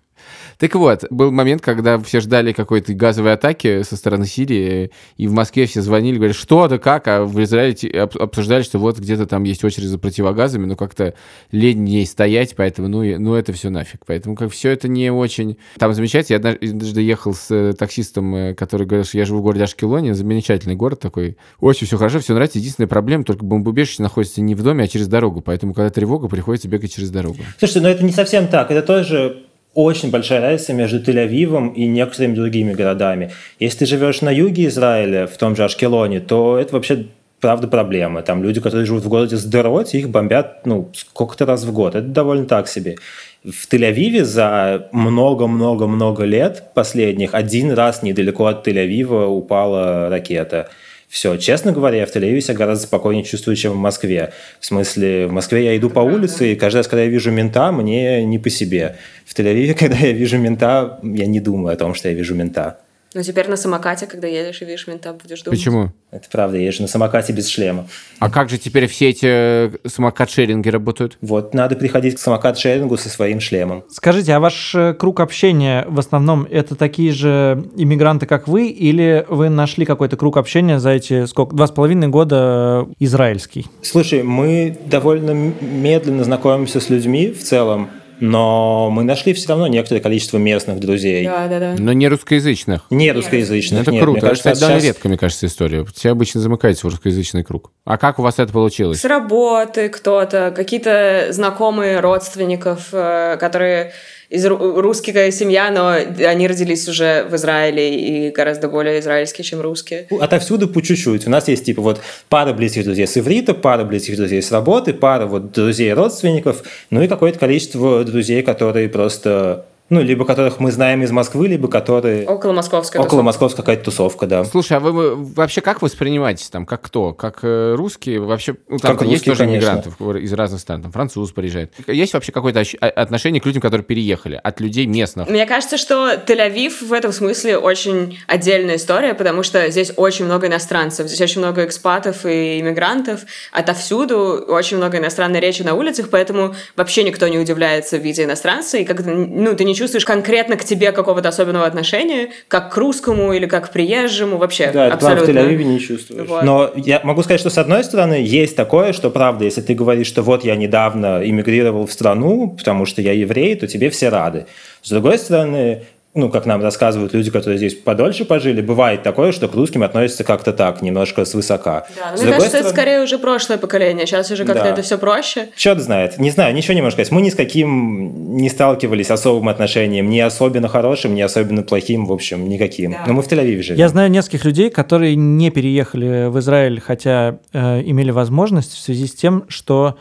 Так 0.59 0.75
вот, 0.75 1.05
был 1.09 1.31
момент, 1.31 1.61
когда 1.61 1.97
все 1.99 2.19
ждали 2.19 2.51
какой-то 2.51 2.93
газовой 2.93 3.31
атаки 3.31 3.81
со 3.83 3.95
стороны 3.95 4.25
Сирии, 4.25 4.91
и 5.15 5.25
в 5.25 5.31
Москве 5.31 5.65
все 5.65 5.81
звонили, 5.81 6.17
говорят, 6.17 6.35
что 6.35 6.67
да 6.67 6.77
как, 6.77 7.07
а 7.07 7.23
в 7.23 7.41
Израиле 7.43 8.01
обсуждали, 8.01 8.63
что 8.63 8.77
вот 8.77 8.99
где-то 8.99 9.25
там 9.25 9.43
есть 9.43 9.63
очередь 9.63 9.87
за 9.87 9.97
противогазами, 9.97 10.65
но 10.65 10.75
как-то 10.75 11.13
лень 11.53 11.85
ней 11.85 12.05
стоять, 12.05 12.55
поэтому, 12.57 12.89
ну, 12.89 13.19
ну 13.19 13.35
это 13.35 13.53
все 13.53 13.69
нафиг. 13.69 14.01
Поэтому 14.05 14.35
как 14.35 14.51
все 14.51 14.71
это 14.71 14.89
не 14.89 15.09
очень... 15.11 15.57
Там 15.77 15.93
замечательно, 15.93 16.33
я 16.33 16.37
однажды- 16.37 17.01
ехал 17.01 17.33
с 17.33 17.49
э, 17.51 17.71
таксистом, 17.71 18.35
э, 18.35 18.53
который 18.53 18.85
говорил, 18.85 19.05
что 19.05 19.17
я 19.17 19.23
живу 19.23 19.39
в 19.39 19.43
городе 19.43 19.63
Ашкелоне, 19.63 20.13
замечательный 20.13 20.75
город 20.75 20.99
такой, 20.99 21.37
очень 21.61 21.87
все 21.87 21.95
хорошо, 21.95 22.19
все 22.19 22.33
нравится, 22.33 22.59
единственная 22.59 22.89
проблема, 22.89 23.23
только 23.23 23.45
бомбоубежище 23.45 24.03
находится 24.03 24.41
не 24.41 24.55
в 24.55 24.61
доме, 24.61 24.83
а 24.83 24.87
через 24.89 25.07
дорогу, 25.07 25.39
поэтому 25.39 25.73
когда 25.73 25.89
тревога, 25.89 26.27
приходится 26.27 26.67
бегать 26.67 26.93
через 26.93 27.11
дорогу. 27.11 27.37
Слушайте, 27.59 27.79
но 27.79 27.87
это 27.87 28.03
не 28.03 28.11
совсем 28.11 28.49
так. 28.49 28.71
Это 28.71 28.85
тоже 28.85 29.45
очень 29.79 30.11
большая 30.11 30.41
разница 30.41 30.73
между 30.73 30.99
Тель-Авивом 30.99 31.73
и 31.73 31.87
некоторыми 31.87 32.35
другими 32.35 32.73
городами. 32.73 33.31
Если 33.59 33.79
ты 33.79 33.85
живешь 33.85 34.19
на 34.19 34.29
юге 34.29 34.65
Израиля, 34.65 35.25
в 35.25 35.37
том 35.37 35.55
же 35.55 35.63
Ашкелоне, 35.63 36.19
то 36.19 36.57
это 36.57 36.73
вообще 36.73 37.05
правда 37.39 37.69
проблема. 37.69 38.21
Там 38.21 38.43
люди, 38.43 38.59
которые 38.59 38.85
живут 38.85 39.05
в 39.05 39.07
городе 39.07 39.37
Сдерот, 39.37 39.93
их 39.93 40.09
бомбят 40.09 40.65
ну, 40.65 40.89
сколько-то 40.93 41.45
раз 41.45 41.63
в 41.63 41.71
год. 41.71 41.95
Это 41.95 42.07
довольно 42.07 42.45
так 42.45 42.67
себе. 42.67 42.97
В 43.45 43.73
Тель-Авиве 43.73 44.25
за 44.25 44.89
много-много-много 44.91 46.25
лет 46.25 46.73
последних 46.73 47.33
один 47.33 47.71
раз 47.71 48.03
недалеко 48.03 48.47
от 48.47 48.67
Тель-Авива 48.67 49.27
упала 49.27 50.09
ракета. 50.09 50.67
Все, 51.09 51.37
честно 51.37 51.71
говоря, 51.71 51.97
я 51.97 52.05
в 52.05 52.15
Тель-Авиве 52.15 52.39
себя 52.39 52.53
гораздо 52.53 52.85
спокойнее 52.85 53.25
чувствую, 53.25 53.55
чем 53.55 53.73
в 53.73 53.77
Москве. 53.77 54.31
В 54.59 54.65
смысле, 54.65 55.25
в 55.25 55.31
Москве 55.31 55.65
я 55.65 55.75
иду 55.75 55.89
по 55.89 56.01
улице, 56.01 56.53
и 56.53 56.55
каждый 56.55 56.77
раз, 56.77 56.87
когда 56.87 57.01
я 57.01 57.09
вижу 57.09 57.31
мента, 57.31 57.71
мне 57.71 58.23
не 58.23 58.37
по 58.37 58.51
себе. 58.51 58.95
В 59.25 59.33
Тель-Авиве, 59.33 59.73
когда 59.79 59.97
я 59.97 60.11
вижу 60.11 60.37
мента, 60.37 60.99
я 61.01 61.25
не 61.25 61.39
думаю 61.39 61.73
о 61.73 61.77
том, 61.77 61.95
что 61.95 62.09
я 62.09 62.13
вижу 62.13 62.35
мента. 62.35 62.77
Но 63.15 63.23
теперь 63.23 63.49
на 63.49 63.55
самокате, 63.55 64.05
когда 64.05 64.27
едешь 64.27 64.61
и 64.61 64.65
видишь 64.65 64.85
мента, 64.85 65.13
будешь 65.13 65.41
думать. 65.41 65.57
Почему? 65.59 65.91
Это 66.11 66.27
правда, 66.31 66.57
я 66.57 66.65
езжу 66.65 66.83
на 66.83 66.87
самокате 66.87 67.33
без 67.33 67.47
шлема. 67.47 67.87
А 68.19 68.29
как 68.29 68.49
же 68.49 68.59
теперь 68.59 68.87
все 68.87 69.09
эти 69.09 69.25
э, 69.25 69.71
самокат-шеринги 69.85 70.69
работают? 70.69 71.17
Вот, 71.21 71.55
надо 71.55 71.75
приходить 71.75 72.15
к 72.15 72.19
самокат-шерингу 72.19 72.97
со 72.97 73.09
своим 73.09 73.39
шлемом. 73.39 73.83
Скажите, 73.89 74.33
а 74.33 74.39
ваш 74.39 74.75
э, 74.75 74.93
круг 74.93 75.21
общения 75.21 75.85
в 75.87 75.97
основном 75.97 76.47
это 76.49 76.75
такие 76.75 77.11
же 77.11 77.65
иммигранты, 77.75 78.27
как 78.27 78.47
вы, 78.47 78.67
или 78.67 79.25
вы 79.27 79.49
нашли 79.49 79.85
какой-то 79.85 80.15
круг 80.15 80.37
общения 80.37 80.79
за 80.79 80.91
эти 80.91 81.25
сколько 81.25 81.55
два 81.55 81.65
с 81.65 81.71
половиной 81.71 82.09
года 82.09 82.85
э, 82.89 82.93
израильский? 82.99 83.65
Слушай, 83.81 84.21
мы 84.21 84.77
довольно 84.85 85.31
медленно 85.61 86.23
знакомимся 86.23 86.79
с 86.79 86.89
людьми 86.89 87.31
в 87.31 87.43
целом, 87.43 87.89
но 88.19 88.89
мы 88.91 89.03
нашли 89.03 89.33
все 89.33 89.49
равно 89.49 89.67
некоторое 89.67 90.01
количество 90.01 90.37
местных 90.37 90.79
друзей. 90.79 91.25
Да, 91.25 91.47
да, 91.47 91.59
да. 91.59 91.75
Но 91.77 91.93
не 91.93 92.07
русскоязычных. 92.07 92.85
Не 92.89 93.11
русскоязычных. 93.11 93.81
это 93.81 93.91
нет. 93.91 94.03
круто. 94.03 94.19
Мне 94.19 94.29
кажется, 94.29 94.49
это 94.49 94.59
довольно 94.59 94.79
сейчас- 94.81 94.87
редко, 94.95 95.07
мне 95.07 95.17
кажется, 95.17 95.45
история. 95.45 95.85
Все 95.93 96.11
обычно 96.11 96.41
замыкаетесь 96.41 96.83
в 96.83 96.87
русскоязычный 96.87 97.43
круг. 97.43 97.71
А 97.85 97.97
как 97.97 98.19
у 98.19 98.21
вас 98.21 98.39
это 98.39 98.51
получилось? 98.51 98.99
С 99.01 99.05
работы 99.05 99.89
кто-то, 99.89 100.51
какие-то 100.55 101.27
знакомые 101.31 101.99
родственников, 101.99 102.89
э, 102.91 103.37
которые 103.39 103.93
из 104.29 104.45
ру- 104.45 104.79
русская 104.79 105.31
семья, 105.31 105.71
но 105.71 105.89
они 105.89 106.47
родились 106.47 106.87
уже 106.87 107.25
в 107.29 107.35
Израиле 107.35 108.27
и 108.27 108.31
гораздо 108.31 108.69
более 108.69 108.99
израильские, 108.99 109.43
чем 109.43 109.61
русские. 109.61 110.07
Отовсюду 110.19 110.67
по 110.67 110.81
чуть-чуть. 110.81 111.25
У 111.25 111.29
нас 111.29 111.47
есть 111.47 111.65
типа 111.65 111.81
вот 111.81 111.99
пара 112.29 112.53
близких 112.53 112.83
друзей 112.85 113.07
с 113.07 113.17
иврита, 113.17 113.53
пара 113.53 113.83
близких 113.83 114.17
друзей 114.17 114.41
с 114.41 114.51
работы, 114.51 114.93
пара 114.93 115.25
вот 115.25 115.51
друзей 115.51 115.91
родственников, 115.93 116.63
ну 116.91 117.01
и 117.01 117.07
какое-то 117.07 117.39
количество 117.39 118.03
друзей, 118.03 118.43
которые 118.43 118.87
просто, 118.87 119.65
ну, 119.89 120.01
либо 120.01 120.25
которых 120.25 120.59
мы 120.59 120.71
знаем 120.71 121.03
из 121.03 121.11
Москвы, 121.11 121.47
либо 121.47 121.67
которые 121.67 122.27
Около 122.27 122.53
московской 122.53 123.01
около 123.01 123.21
московской 123.21 123.63
какая-то 123.63 123.85
тусовка, 123.85 124.27
да. 124.27 124.45
Слушай, 124.45 124.77
а 124.77 124.79
вы, 124.79 124.91
вы 124.91 125.15
вообще 125.15 125.61
как 125.61 125.81
воспринимаетесь 125.81 126.49
там? 126.49 126.65
Как 126.65 126.81
кто? 126.81 127.13
Как 127.13 127.39
э, 127.43 127.73
русские? 127.75 128.19
Вообще, 128.19 128.55
ну, 128.67 128.77
там 128.77 128.97
Как 128.97 129.07
есть 129.07 129.27
русские, 129.27 129.35
тоже 129.35 129.45
конечно. 129.45 129.69
иммигрантов 129.69 130.15
из 130.23 130.33
разных 130.33 130.61
стран. 130.61 130.81
Там 130.83 130.91
француз 130.91 131.31
приезжает. 131.31 131.73
Есть 131.87 132.13
вообще 132.13 132.31
какое-то 132.31 132.63
а- 132.81 132.87
отношение 132.87 133.41
к 133.41 133.45
людям, 133.45 133.61
которые 133.61 133.83
переехали? 133.83 134.39
От 134.41 134.59
людей 134.59 134.85
местных? 134.85 135.27
Мне 135.27 135.45
кажется, 135.45 135.77
что 135.77 136.13
Тель-Авив 136.13 136.85
в 136.85 136.93
этом 136.93 137.11
смысле 137.11 137.57
очень 137.57 138.19
отдельная 138.27 138.75
история, 138.75 139.13
потому 139.13 139.43
что 139.43 139.69
здесь 139.71 139.91
очень 139.95 140.25
много 140.25 140.47
иностранцев, 140.47 141.07
здесь 141.07 141.21
очень 141.21 141.41
много 141.41 141.65
экспатов 141.65 142.25
и 142.25 142.59
иммигрантов, 142.59 143.21
отовсюду 143.51 144.45
очень 144.47 144.77
много 144.77 144.97
иностранной 144.97 145.39
речи 145.39 145.63
на 145.63 145.73
улицах, 145.73 146.09
поэтому 146.09 146.55
вообще 146.75 147.03
никто 147.03 147.27
не 147.27 147.39
удивляется 147.39 147.97
в 147.97 148.01
виде 148.01 148.23
иностранца, 148.23 148.77
и 148.77 148.85
как 148.85 149.03
ну, 149.05 149.55
ты 149.55 149.63
не 149.63 149.75
чувствуешь 149.79 150.05
конкретно 150.05 150.57
к 150.57 150.63
тебе 150.63 150.91
какого-то 150.91 151.29
особенного 151.29 151.65
отношения, 151.65 152.29
как 152.47 152.73
к 152.73 152.77
русскому 152.77 153.33
или 153.33 153.45
как 153.45 153.69
к 153.69 153.71
приезжему, 153.71 154.37
вообще 154.37 154.71
Да, 154.71 154.87
это 154.87 154.97
правда, 154.97 155.19
в 155.19 155.21
абсолютно. 155.21 155.49
Тель-Авиве 155.49 155.63
не 155.63 155.79
чувствуешь. 155.79 156.27
Вот. 156.27 156.43
Но 156.43 156.71
я 156.75 157.01
могу 157.03 157.23
сказать, 157.23 157.39
что 157.39 157.49
с 157.49 157.57
одной 157.57 157.83
стороны 157.83 158.15
есть 158.15 158.55
такое, 158.55 158.93
что 158.93 159.09
правда, 159.09 159.45
если 159.45 159.61
ты 159.61 159.73
говоришь, 159.73 160.07
что 160.07 160.21
вот 160.21 160.43
я 160.43 160.55
недавно 160.55 161.21
эмигрировал 161.23 161.87
в 161.87 161.91
страну, 161.91 162.55
потому 162.57 162.85
что 162.85 163.01
я 163.01 163.13
еврей, 163.13 163.55
то 163.55 163.67
тебе 163.67 163.89
все 163.89 164.09
рады. 164.09 164.45
С 164.81 164.89
другой 164.89 165.17
стороны, 165.17 165.83
ну, 166.15 166.29
как 166.29 166.45
нам 166.47 166.61
рассказывают 166.63 167.13
люди, 167.13 167.29
которые 167.29 167.57
здесь 167.57 167.75
подольше 167.75 168.25
пожили, 168.25 168.61
бывает 168.61 169.03
такое, 169.03 169.31
что 169.31 169.47
к 169.47 169.53
русским 169.53 169.83
относятся 169.83 170.23
как-то 170.23 170.53
так, 170.53 170.81
немножко 170.81 171.23
свысока. 171.23 171.85
Да, 171.95 172.11
но 172.11 172.17
С 172.17 172.21
мне 172.23 172.31
кажется, 172.31 172.57
это 172.57 172.69
стороны- 172.69 172.69
скорее 172.81 173.03
уже 173.03 173.19
прошлое 173.19 173.57
поколение. 173.59 174.07
Сейчас 174.07 174.31
уже 174.31 174.43
как-то 174.43 174.63
Да. 174.63 174.69
это 174.69 174.81
все 174.81 174.97
проще. 174.97 175.49
Черт 175.55 175.79
знает. 175.79 176.17
Не 176.17 176.31
знаю, 176.31 176.55
ничего 176.55 176.73
не 176.73 176.81
могу 176.81 176.91
сказать. 176.91 177.11
Мы 177.11 177.21
ни 177.21 177.29
с 177.29 177.35
каким 177.35 178.35
не 178.37 178.49
сталкивались 178.49 179.07
с 179.07 179.11
особым 179.11 179.49
отношением. 179.49 180.09
Ни 180.09 180.19
особенно 180.19 180.67
хорошим, 180.67 181.13
ни 181.13 181.21
особенно 181.21 181.61
плохим, 181.61 182.05
в 182.07 182.11
общем, 182.11 182.49
никаким. 182.49 182.91
Да. 182.93 183.03
Но 183.05 183.13
мы 183.13 183.21
в 183.21 183.27
Тель-Авиве 183.27 183.61
живем. 183.61 183.77
Я 183.79 183.87
знаю 183.89 184.09
нескольких 184.09 184.45
людей, 184.45 184.69
которые 184.71 185.15
не 185.15 185.51
переехали 185.51 186.27
в 186.29 186.39
Израиль, 186.39 186.81
хотя 186.81 187.37
э, 187.53 187.81
имели 187.85 188.11
возможность 188.11 188.73
в 188.73 188.79
связи 188.79 189.05
с 189.05 189.13
тем, 189.13 189.45
что 189.47 189.95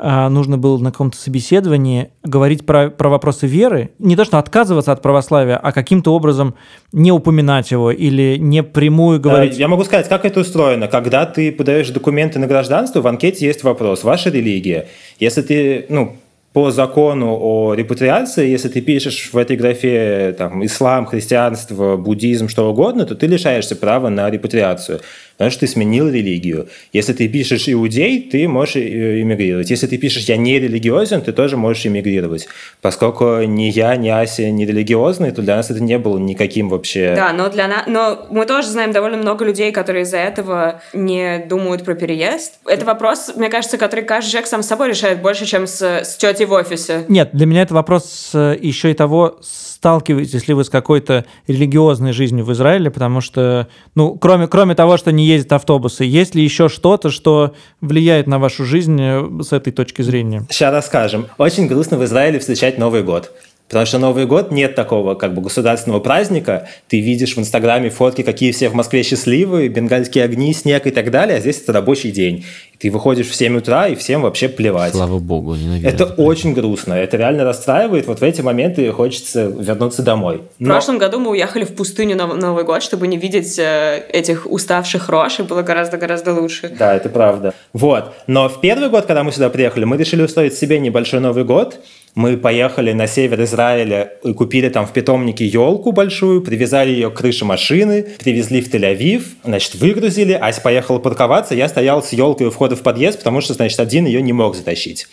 нужно 0.00 0.58
было 0.58 0.78
на 0.78 0.90
каком-то 0.90 1.18
собеседовании 1.18 2.10
говорить 2.24 2.64
про, 2.64 2.90
про 2.90 3.08
вопросы 3.08 3.46
веры. 3.46 3.90
Не 3.98 4.16
то, 4.16 4.24
что 4.24 4.38
отказываться 4.38 4.92
от 4.92 5.02
православия, 5.02 5.56
а 5.56 5.72
каким-то 5.72 6.14
образом 6.14 6.54
не 6.92 7.12
упоминать 7.12 7.70
его 7.70 7.90
или 7.90 8.36
не 8.38 8.62
прямую 8.62 9.20
говорить. 9.20 9.54
Э, 9.54 9.60
Я 9.60 9.68
могу 9.68 9.84
сказать, 9.84 10.08
как 10.08 10.24
это 10.24 10.40
устроено. 10.40 10.88
Когда 10.88 11.26
ты 11.26 11.52
подаешь 11.52 11.90
документы 11.90 12.38
на 12.38 12.46
гражданство, 12.46 13.00
в 13.00 13.06
анкете 13.06 13.46
есть 13.46 13.62
вопрос. 13.62 14.04
Ваша 14.04 14.30
религия. 14.30 14.88
Если 15.18 15.42
ты, 15.42 15.86
ну, 15.88 16.16
по 16.52 16.72
закону 16.72 17.38
о 17.40 17.74
репатриации, 17.74 18.48
если 18.48 18.68
ты 18.68 18.80
пишешь 18.80 19.30
в 19.32 19.36
этой 19.36 19.56
графе 19.56 20.34
там, 20.36 20.64
ислам, 20.64 21.06
христианство, 21.06 21.96
буддизм, 21.96 22.48
что 22.48 22.68
угодно, 22.68 23.06
то 23.06 23.14
ты 23.14 23.26
лишаешься 23.26 23.76
права 23.76 24.08
на 24.08 24.28
репатриацию, 24.28 25.00
потому 25.40 25.52
что 25.52 25.60
ты 25.60 25.68
сменил 25.68 26.06
религию. 26.10 26.68
Если 26.92 27.14
ты 27.14 27.26
пишешь 27.26 27.66
иудей, 27.66 28.28
ты 28.30 28.46
можешь 28.46 28.76
э, 28.76 29.22
эмигрировать. 29.22 29.70
Если 29.70 29.86
ты 29.86 29.96
пишешь 29.96 30.24
«я 30.24 30.36
не 30.36 30.60
религиозен», 30.60 31.22
ты 31.22 31.32
тоже 31.32 31.56
можешь 31.56 31.86
эмигрировать. 31.86 32.46
Поскольку 32.82 33.40
ни 33.44 33.70
я, 33.70 33.96
ни 33.96 34.10
Ася 34.10 34.50
не 34.50 34.66
религиозные, 34.66 35.32
то 35.32 35.40
для 35.40 35.56
нас 35.56 35.70
это 35.70 35.82
не 35.82 35.96
было 35.96 36.18
никаким 36.18 36.68
вообще... 36.68 37.14
Да, 37.16 37.32
но 37.32 37.48
для 37.48 37.68
нас, 37.68 37.84
но 37.86 38.26
мы 38.30 38.44
тоже 38.44 38.68
знаем 38.68 38.92
довольно 38.92 39.16
много 39.16 39.46
людей, 39.46 39.72
которые 39.72 40.02
из-за 40.02 40.18
этого 40.18 40.82
не 40.92 41.38
думают 41.48 41.86
про 41.86 41.94
переезд. 41.94 42.60
Это 42.66 42.84
вопрос, 42.84 43.32
мне 43.34 43.48
кажется, 43.48 43.78
который 43.78 44.04
каждый 44.04 44.32
человек 44.32 44.46
сам 44.46 44.62
с 44.62 44.66
собой 44.66 44.90
решает 44.90 45.22
больше, 45.22 45.46
чем 45.46 45.66
с, 45.66 45.80
с 45.80 46.16
тетей 46.18 46.44
в 46.44 46.52
офисе. 46.52 47.06
Нет, 47.08 47.30
для 47.32 47.46
меня 47.46 47.62
это 47.62 47.72
вопрос 47.72 48.32
э, 48.34 48.58
еще 48.60 48.90
и 48.90 48.94
того, 48.94 49.38
сталкиваетесь 49.80 50.46
ли 50.46 50.52
вы 50.52 50.64
с 50.64 50.68
какой-то 50.68 51.24
религиозной 51.46 52.12
жизнью 52.12 52.44
в 52.44 52.52
Израиле, 52.52 52.90
потому 52.90 53.22
что, 53.22 53.66
ну, 53.94 54.14
кроме, 54.18 54.46
кроме 54.46 54.74
того, 54.74 54.98
что 54.98 55.10
не 55.10 55.24
ездят 55.30 55.52
автобусы, 55.52 56.04
есть 56.04 56.34
ли 56.34 56.42
еще 56.42 56.68
что-то, 56.68 57.10
что 57.10 57.54
влияет 57.80 58.26
на 58.26 58.38
вашу 58.38 58.64
жизнь 58.64 58.98
э, 59.00 59.42
с 59.42 59.52
этой 59.52 59.72
точки 59.72 60.02
зрения? 60.02 60.46
Сейчас 60.50 60.72
расскажем. 60.72 61.26
Очень 61.38 61.66
грустно 61.66 61.96
в 61.96 62.04
Израиле 62.04 62.38
встречать 62.38 62.78
Новый 62.78 63.02
год. 63.02 63.32
Потому 63.70 63.86
что 63.86 63.98
Новый 63.98 64.26
год 64.26 64.50
нет 64.50 64.74
такого 64.74 65.14
как 65.14 65.32
бы 65.32 65.42
государственного 65.42 66.00
праздника. 66.00 66.68
Ты 66.88 67.00
видишь 67.00 67.36
в 67.36 67.38
Инстаграме 67.38 67.88
фотки, 67.88 68.22
какие 68.22 68.50
все 68.50 68.68
в 68.68 68.74
Москве 68.74 69.04
счастливые, 69.04 69.68
бенгальские 69.68 70.24
огни, 70.24 70.52
снег 70.52 70.88
и 70.88 70.90
так 70.90 71.12
далее, 71.12 71.38
а 71.38 71.40
здесь 71.40 71.62
это 71.62 71.72
рабочий 71.72 72.10
день. 72.10 72.44
И 72.74 72.78
ты 72.78 72.90
выходишь 72.90 73.28
в 73.28 73.34
7 73.34 73.58
утра, 73.58 73.86
и 73.86 73.94
всем 73.94 74.22
вообще 74.22 74.48
плевать. 74.48 74.92
Слава 74.92 75.20
богу, 75.20 75.54
ненавижу. 75.54 75.86
Это 75.86 76.04
очень 76.06 76.52
грустно, 76.52 76.94
это 76.94 77.16
реально 77.16 77.44
расстраивает. 77.44 78.08
Вот 78.08 78.18
в 78.18 78.24
эти 78.24 78.40
моменты 78.40 78.90
хочется 78.90 79.44
вернуться 79.44 80.02
домой. 80.02 80.42
В 80.58 80.64
прошлом 80.64 80.98
году 80.98 81.20
мы 81.20 81.30
уехали 81.30 81.62
в 81.62 81.72
пустыню 81.76 82.16
на 82.16 82.26
Новый 82.26 82.64
год, 82.64 82.82
чтобы 82.82 83.06
не 83.06 83.18
видеть 83.18 83.56
э, 83.60 84.02
этих 84.12 84.50
уставших 84.50 85.08
рож, 85.08 85.38
и 85.38 85.44
было 85.44 85.62
гораздо-гораздо 85.62 86.34
лучше. 86.34 86.74
Да, 86.76 86.96
это 86.96 87.08
правда. 87.08 87.54
Вот. 87.72 88.14
Но 88.26 88.48
в 88.48 88.60
первый 88.60 88.88
год, 88.88 89.06
когда 89.06 89.22
мы 89.22 89.30
сюда 89.30 89.48
приехали, 89.48 89.84
мы 89.84 89.96
решили 89.96 90.22
устроить 90.22 90.54
себе 90.54 90.80
небольшой 90.80 91.20
Новый 91.20 91.44
год. 91.44 91.78
Мы 92.14 92.36
поехали 92.36 92.92
на 92.92 93.06
север 93.06 93.42
Израиля 93.44 94.12
и 94.24 94.32
купили 94.32 94.68
там 94.68 94.86
в 94.86 94.92
питомнике 94.92 95.46
елку 95.46 95.92
большую, 95.92 96.42
привязали 96.42 96.90
ее 96.90 97.10
к 97.10 97.14
крыше 97.14 97.44
машины, 97.44 98.04
привезли 98.18 98.60
в 98.60 98.72
Тель-Авив, 98.72 99.22
значит, 99.44 99.76
выгрузили, 99.76 100.32
Ась 100.32 100.58
поехала 100.58 100.98
парковаться, 100.98 101.54
я 101.54 101.68
стоял 101.68 102.02
с 102.02 102.12
елкой 102.12 102.48
у 102.48 102.50
входа 102.50 102.74
в 102.74 102.82
подъезд, 102.82 103.18
потому 103.18 103.40
что, 103.40 103.54
значит, 103.54 103.78
один 103.78 104.06
ее 104.06 104.22
не 104.22 104.32
мог 104.32 104.56
затащить. 104.56 105.06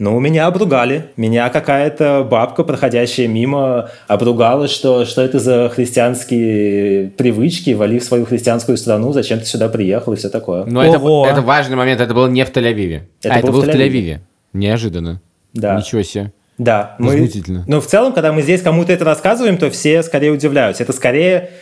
Ну, 0.00 0.18
меня 0.18 0.46
обругали. 0.46 1.10
Меня 1.18 1.50
какая-то 1.50 2.26
бабка, 2.28 2.64
проходящая 2.64 3.28
мимо, 3.28 3.90
обругала, 4.08 4.66
что, 4.66 5.04
что 5.04 5.20
это 5.20 5.38
за 5.38 5.68
христианские 5.68 7.10
привычки, 7.10 7.72
вали 7.72 7.98
в 7.98 8.04
свою 8.04 8.24
христианскую 8.24 8.78
страну, 8.78 9.12
зачем 9.12 9.40
ты 9.40 9.44
сюда 9.44 9.68
приехал 9.68 10.14
и 10.14 10.16
все 10.16 10.30
такое. 10.30 10.64
Но 10.64 10.82
это, 10.82 10.98
Ого. 10.98 11.28
это 11.30 11.42
важный 11.42 11.76
момент, 11.76 12.00
это 12.00 12.14
было 12.14 12.28
не 12.28 12.46
в 12.46 12.50
Тель-Авиве. 12.50 13.02
Это 13.22 13.34
а, 13.34 13.38
это 13.40 13.52
было 13.52 13.60
в 13.60 13.66
в 13.66 13.68
Тель-Авиве. 13.68 13.90
Тель-Авиве. 13.90 14.18
Неожиданно. 14.54 15.20
Да. 15.52 15.76
Ничего 15.76 16.02
себе. 16.02 16.32
Да, 16.60 16.94
мы... 16.98 17.12
Возмутительно. 17.12 17.64
Ну, 17.66 17.80
в 17.80 17.86
целом, 17.86 18.12
когда 18.12 18.32
мы 18.32 18.42
здесь 18.42 18.60
кому-то 18.60 18.92
это 18.92 19.02
рассказываем, 19.06 19.56
то 19.56 19.70
все 19.70 20.02
скорее 20.02 20.30
удивляются. 20.30 20.82
Это 20.82 20.92
скорее 20.92 21.52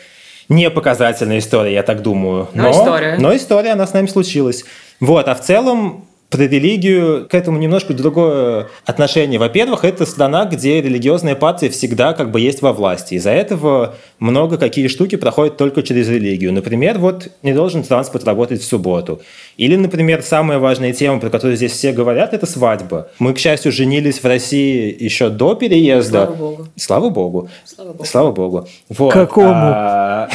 не 0.48 0.70
показательная 0.70 1.38
история, 1.38 1.72
я 1.72 1.84
так 1.84 2.02
думаю. 2.02 2.48
Но 2.52 2.72
история. 2.72 3.16
Но 3.16 3.34
история, 3.36 3.70
она 3.70 3.86
с 3.86 3.92
нами 3.92 4.08
случилась. 4.08 4.64
Вот, 4.98 5.28
а 5.28 5.36
в 5.36 5.40
целом 5.40 6.08
про 6.30 6.42
религию 6.42 7.26
к 7.28 7.34
этому 7.34 7.58
немножко 7.58 7.94
другое 7.94 8.68
отношение. 8.84 9.38
Во-первых, 9.38 9.84
это 9.84 10.04
страна, 10.04 10.44
где 10.44 10.82
религиозная 10.82 11.34
партия 11.34 11.70
всегда 11.70 12.12
как 12.12 12.30
бы 12.30 12.40
есть 12.40 12.60
во 12.60 12.72
власти. 12.72 13.14
Из-за 13.14 13.30
этого 13.30 13.94
много 14.18 14.58
какие 14.58 14.88
штуки 14.88 15.16
проходят 15.16 15.56
только 15.56 15.82
через 15.82 16.08
религию. 16.08 16.52
Например, 16.52 16.98
вот 16.98 17.28
не 17.42 17.54
должен 17.54 17.82
транспорт 17.82 18.24
работать 18.24 18.60
в 18.60 18.64
субботу. 18.66 19.22
Или, 19.58 19.74
например, 19.74 20.22
самая 20.22 20.60
важная 20.60 20.92
тема, 20.92 21.18
про 21.18 21.30
которую 21.30 21.56
здесь 21.56 21.72
все 21.72 21.90
говорят, 21.92 22.32
это 22.32 22.46
свадьба. 22.46 23.10
Мы, 23.18 23.34
к 23.34 23.40
счастью, 23.40 23.72
женились 23.72 24.22
в 24.22 24.24
России 24.24 24.96
еще 24.98 25.30
до 25.30 25.56
переезда. 25.56 26.26
Слава 26.26 26.36
богу. 26.36 26.68
Слава 26.76 27.10
богу. 27.10 27.48
Слава 27.64 27.92
богу. 27.92 28.04
Слава 28.04 28.30
богу. 28.30 28.68
Вот. 28.88 29.12
Какому? 29.12 29.50
А, 29.50 30.28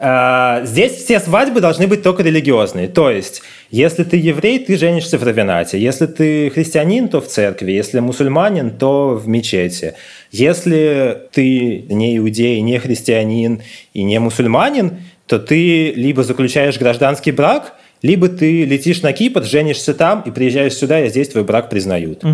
а, 0.00 0.64
Здесь 0.64 0.92
все 0.92 1.20
свадьбы 1.20 1.60
должны 1.60 1.86
быть 1.86 2.02
только 2.02 2.22
религиозные. 2.22 2.88
То 2.88 3.10
есть, 3.10 3.42
если 3.70 4.02
ты 4.02 4.16
еврей, 4.16 4.60
ты 4.60 4.78
женишься 4.78 5.18
в 5.18 5.22
равенате. 5.22 5.78
Если 5.78 6.06
ты 6.06 6.48
христианин, 6.48 7.08
то 7.08 7.20
в 7.20 7.26
церкви. 7.26 7.72
Если 7.72 8.00
мусульманин, 8.00 8.78
то 8.78 9.10
в 9.10 9.28
мечети. 9.28 9.92
Если 10.32 11.18
ты 11.32 11.84
не 11.90 12.16
иудей, 12.16 12.62
не 12.62 12.78
христианин 12.78 13.60
и 13.92 14.04
не 14.04 14.18
мусульманин, 14.20 14.92
то 15.28 15.38
ты 15.38 15.92
либо 15.92 16.24
заключаешь 16.24 16.78
гражданский 16.78 17.32
брак, 17.32 17.74
либо 18.02 18.28
ты 18.28 18.64
летишь 18.64 19.02
на 19.02 19.12
Кипр, 19.12 19.44
женишься 19.44 19.94
там 19.94 20.22
и 20.22 20.30
приезжаешь 20.30 20.74
сюда, 20.74 21.04
и 21.04 21.10
здесь 21.10 21.28
твой 21.28 21.44
брак 21.44 21.68
признают. 21.68 22.24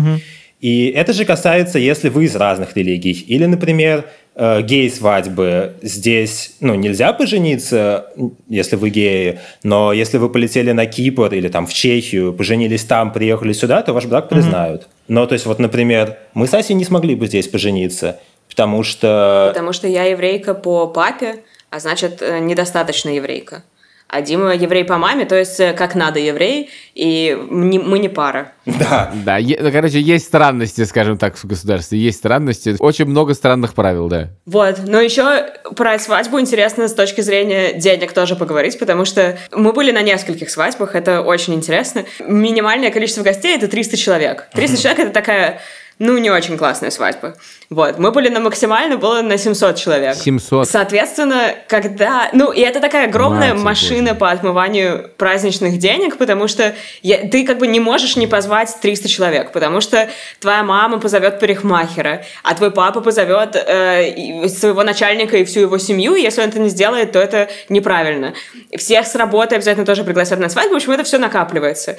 И 0.61 0.87
это 0.87 1.13
же 1.13 1.25
касается, 1.25 1.77
если 1.77 2.09
вы 2.09 2.25
из 2.25 2.35
разных 2.35 2.75
религий. 2.75 3.11
Или, 3.11 3.45
например, 3.45 4.05
э, 4.35 4.61
гей-свадьбы. 4.61 5.73
Здесь 5.81 6.55
ну, 6.61 6.75
нельзя 6.75 7.11
пожениться, 7.13 8.07
если 8.47 8.77
вы 8.77 8.89
геи, 8.89 9.39
но 9.63 9.91
если 9.91 10.17
вы 10.17 10.29
полетели 10.29 10.71
на 10.71 10.85
Кипр 10.85 11.33
или 11.33 11.49
там 11.49 11.67
в 11.67 11.73
Чехию, 11.73 12.33
поженились 12.33 12.85
там, 12.85 13.11
приехали 13.11 13.53
сюда, 13.53 13.81
то 13.81 13.93
ваш 13.93 14.05
брак 14.05 14.29
признают. 14.29 14.87
Но, 15.07 15.27
то 15.27 15.33
есть, 15.33 15.45
вот, 15.45 15.59
например, 15.59 16.17
мы 16.33 16.47
с 16.47 16.53
Асей 16.53 16.75
не 16.75 16.85
смогли 16.85 17.15
бы 17.15 17.27
здесь 17.27 17.47
пожениться, 17.47 18.19
потому 18.49 18.81
что... 18.81 19.49
Потому 19.49 19.73
что 19.73 19.87
я 19.87 20.05
еврейка 20.05 20.53
по 20.53 20.87
папе, 20.87 21.43
а 21.75 21.79
значит, 21.79 22.21
э, 22.21 22.39
недостаточно 22.39 23.09
еврейка. 23.09 23.63
А 24.07 24.21
Дима 24.21 24.55
еврей 24.55 24.85
по 24.85 24.97
маме, 24.97 25.25
то 25.25 25.35
есть 25.35 25.59
э, 25.59 25.73
как 25.73 25.93
надо 25.93 26.19
еврей, 26.19 26.69
и 26.93 27.37
мы 27.49 27.99
не 27.99 28.07
пара. 28.07 28.53
Да, 28.65 29.11
Да, 29.13 29.39
ну, 29.39 29.71
короче, 29.71 29.99
есть 29.99 30.25
странности, 30.25 30.85
скажем 30.85 31.17
так, 31.17 31.35
в 31.35 31.43
государстве. 31.43 31.99
Есть 31.99 32.19
странности. 32.19 32.77
Очень 32.79 33.05
много 33.05 33.33
странных 33.33 33.73
правил, 33.73 34.07
да. 34.07 34.29
Вот, 34.45 34.79
но 34.87 35.01
еще 35.01 35.47
про 35.75 35.99
свадьбу 35.99 36.39
интересно 36.39 36.87
с 36.87 36.93
точки 36.93 37.19
зрения 37.19 37.73
денег 37.73 38.13
тоже 38.13 38.37
поговорить, 38.37 38.79
потому 38.79 39.03
что 39.03 39.37
мы 39.51 39.73
были 39.73 39.91
на 39.91 40.01
нескольких 40.01 40.49
свадьбах, 40.49 40.95
это 40.95 41.21
очень 41.21 41.55
интересно. 41.55 42.05
Минимальное 42.25 42.91
количество 42.91 43.23
гостей— 43.23 43.53
это 43.57 43.67
300 43.67 43.97
человек. 43.97 44.47
300 44.53 44.77
человек— 44.77 44.99
это 45.07 45.11
такая, 45.11 45.59
ну, 45.97 46.17
не 46.17 46.29
очень 46.29 46.57
классная 46.57 46.91
свадьба. 46.91 47.35
Вот, 47.69 47.97
мы 47.99 48.11
были 48.11 48.29
на 48.29 48.39
максимально, 48.41 48.97
было 48.97 49.21
на 49.21 49.37
700 49.37 49.75
человек. 49.77 50.15
700. 50.15 50.67
Соответственно, 50.69 51.55
когда... 51.67 52.29
Ну, 52.33 52.51
и 52.51 52.59
это 52.61 52.79
такая 52.79 53.07
огромная 53.07 53.53
Мать 53.53 53.63
машина 53.63 54.09
божья. 54.09 54.13
по 54.19 54.31
отмыванию 54.31 55.09
праздничных 55.17 55.77
денег, 55.79 56.17
потому 56.17 56.47
что 56.47 56.75
я- 57.01 57.27
ты 57.27 57.45
как 57.45 57.57
бы 57.57 57.67
не 57.67 57.79
можешь 57.79 58.17
не 58.17 58.27
позвать 58.27 58.75
300 58.81 59.07
человек, 59.07 59.51
потому 59.51 59.79
что 59.81 60.09
твоя 60.39 60.63
мама 60.63 60.99
позовет 60.99 61.39
парикмахера, 61.39 62.23
а 62.43 62.53
твой 62.55 62.71
папа 62.71 63.01
позовет 63.01 63.55
э, 63.55 64.47
своего 64.49 64.83
начальника 64.83 65.37
и 65.37 65.45
всю 65.45 65.61
его 65.61 65.77
семью, 65.77 66.15
и 66.15 66.21
если 66.21 66.41
он 66.41 66.49
это 66.49 66.59
не 66.59 66.69
сделает, 66.69 67.13
то 67.13 67.19
это 67.19 67.49
неправильно. 67.69 68.33
Всех 68.77 69.07
с 69.07 69.15
работы 69.15 69.55
обязательно 69.55 69.85
тоже 69.85 70.03
пригласят 70.03 70.39
на 70.39 70.49
свадьбу, 70.49 70.73
в 70.73 70.77
общем, 70.77 70.91
это 70.91 71.03
все 71.03 71.17
накапливается. 71.17 71.97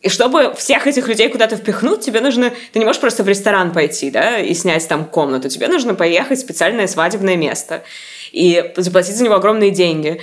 И 0.00 0.08
чтобы 0.08 0.54
всех 0.54 0.86
этих 0.86 1.08
людей 1.08 1.28
куда-то 1.28 1.56
впихнуть, 1.56 2.00
тебе 2.00 2.20
нужно... 2.20 2.52
Ты 2.72 2.78
не 2.78 2.86
можешь 2.86 3.00
просто 3.00 3.22
в 3.22 3.28
ресторан 3.28 3.72
пойти, 3.72 4.10
да, 4.10 4.38
и 4.38 4.54
снять 4.54 4.88
там 4.88 5.04
комнату. 5.04 5.50
Тебе 5.50 5.68
нужно 5.68 5.94
поехать 5.94 6.38
в 6.38 6.42
специальное 6.42 6.86
свадебное 6.86 7.36
место 7.36 7.82
и 8.32 8.72
заплатить 8.76 9.16
за 9.16 9.24
него 9.24 9.34
огромные 9.34 9.70
деньги. 9.70 10.20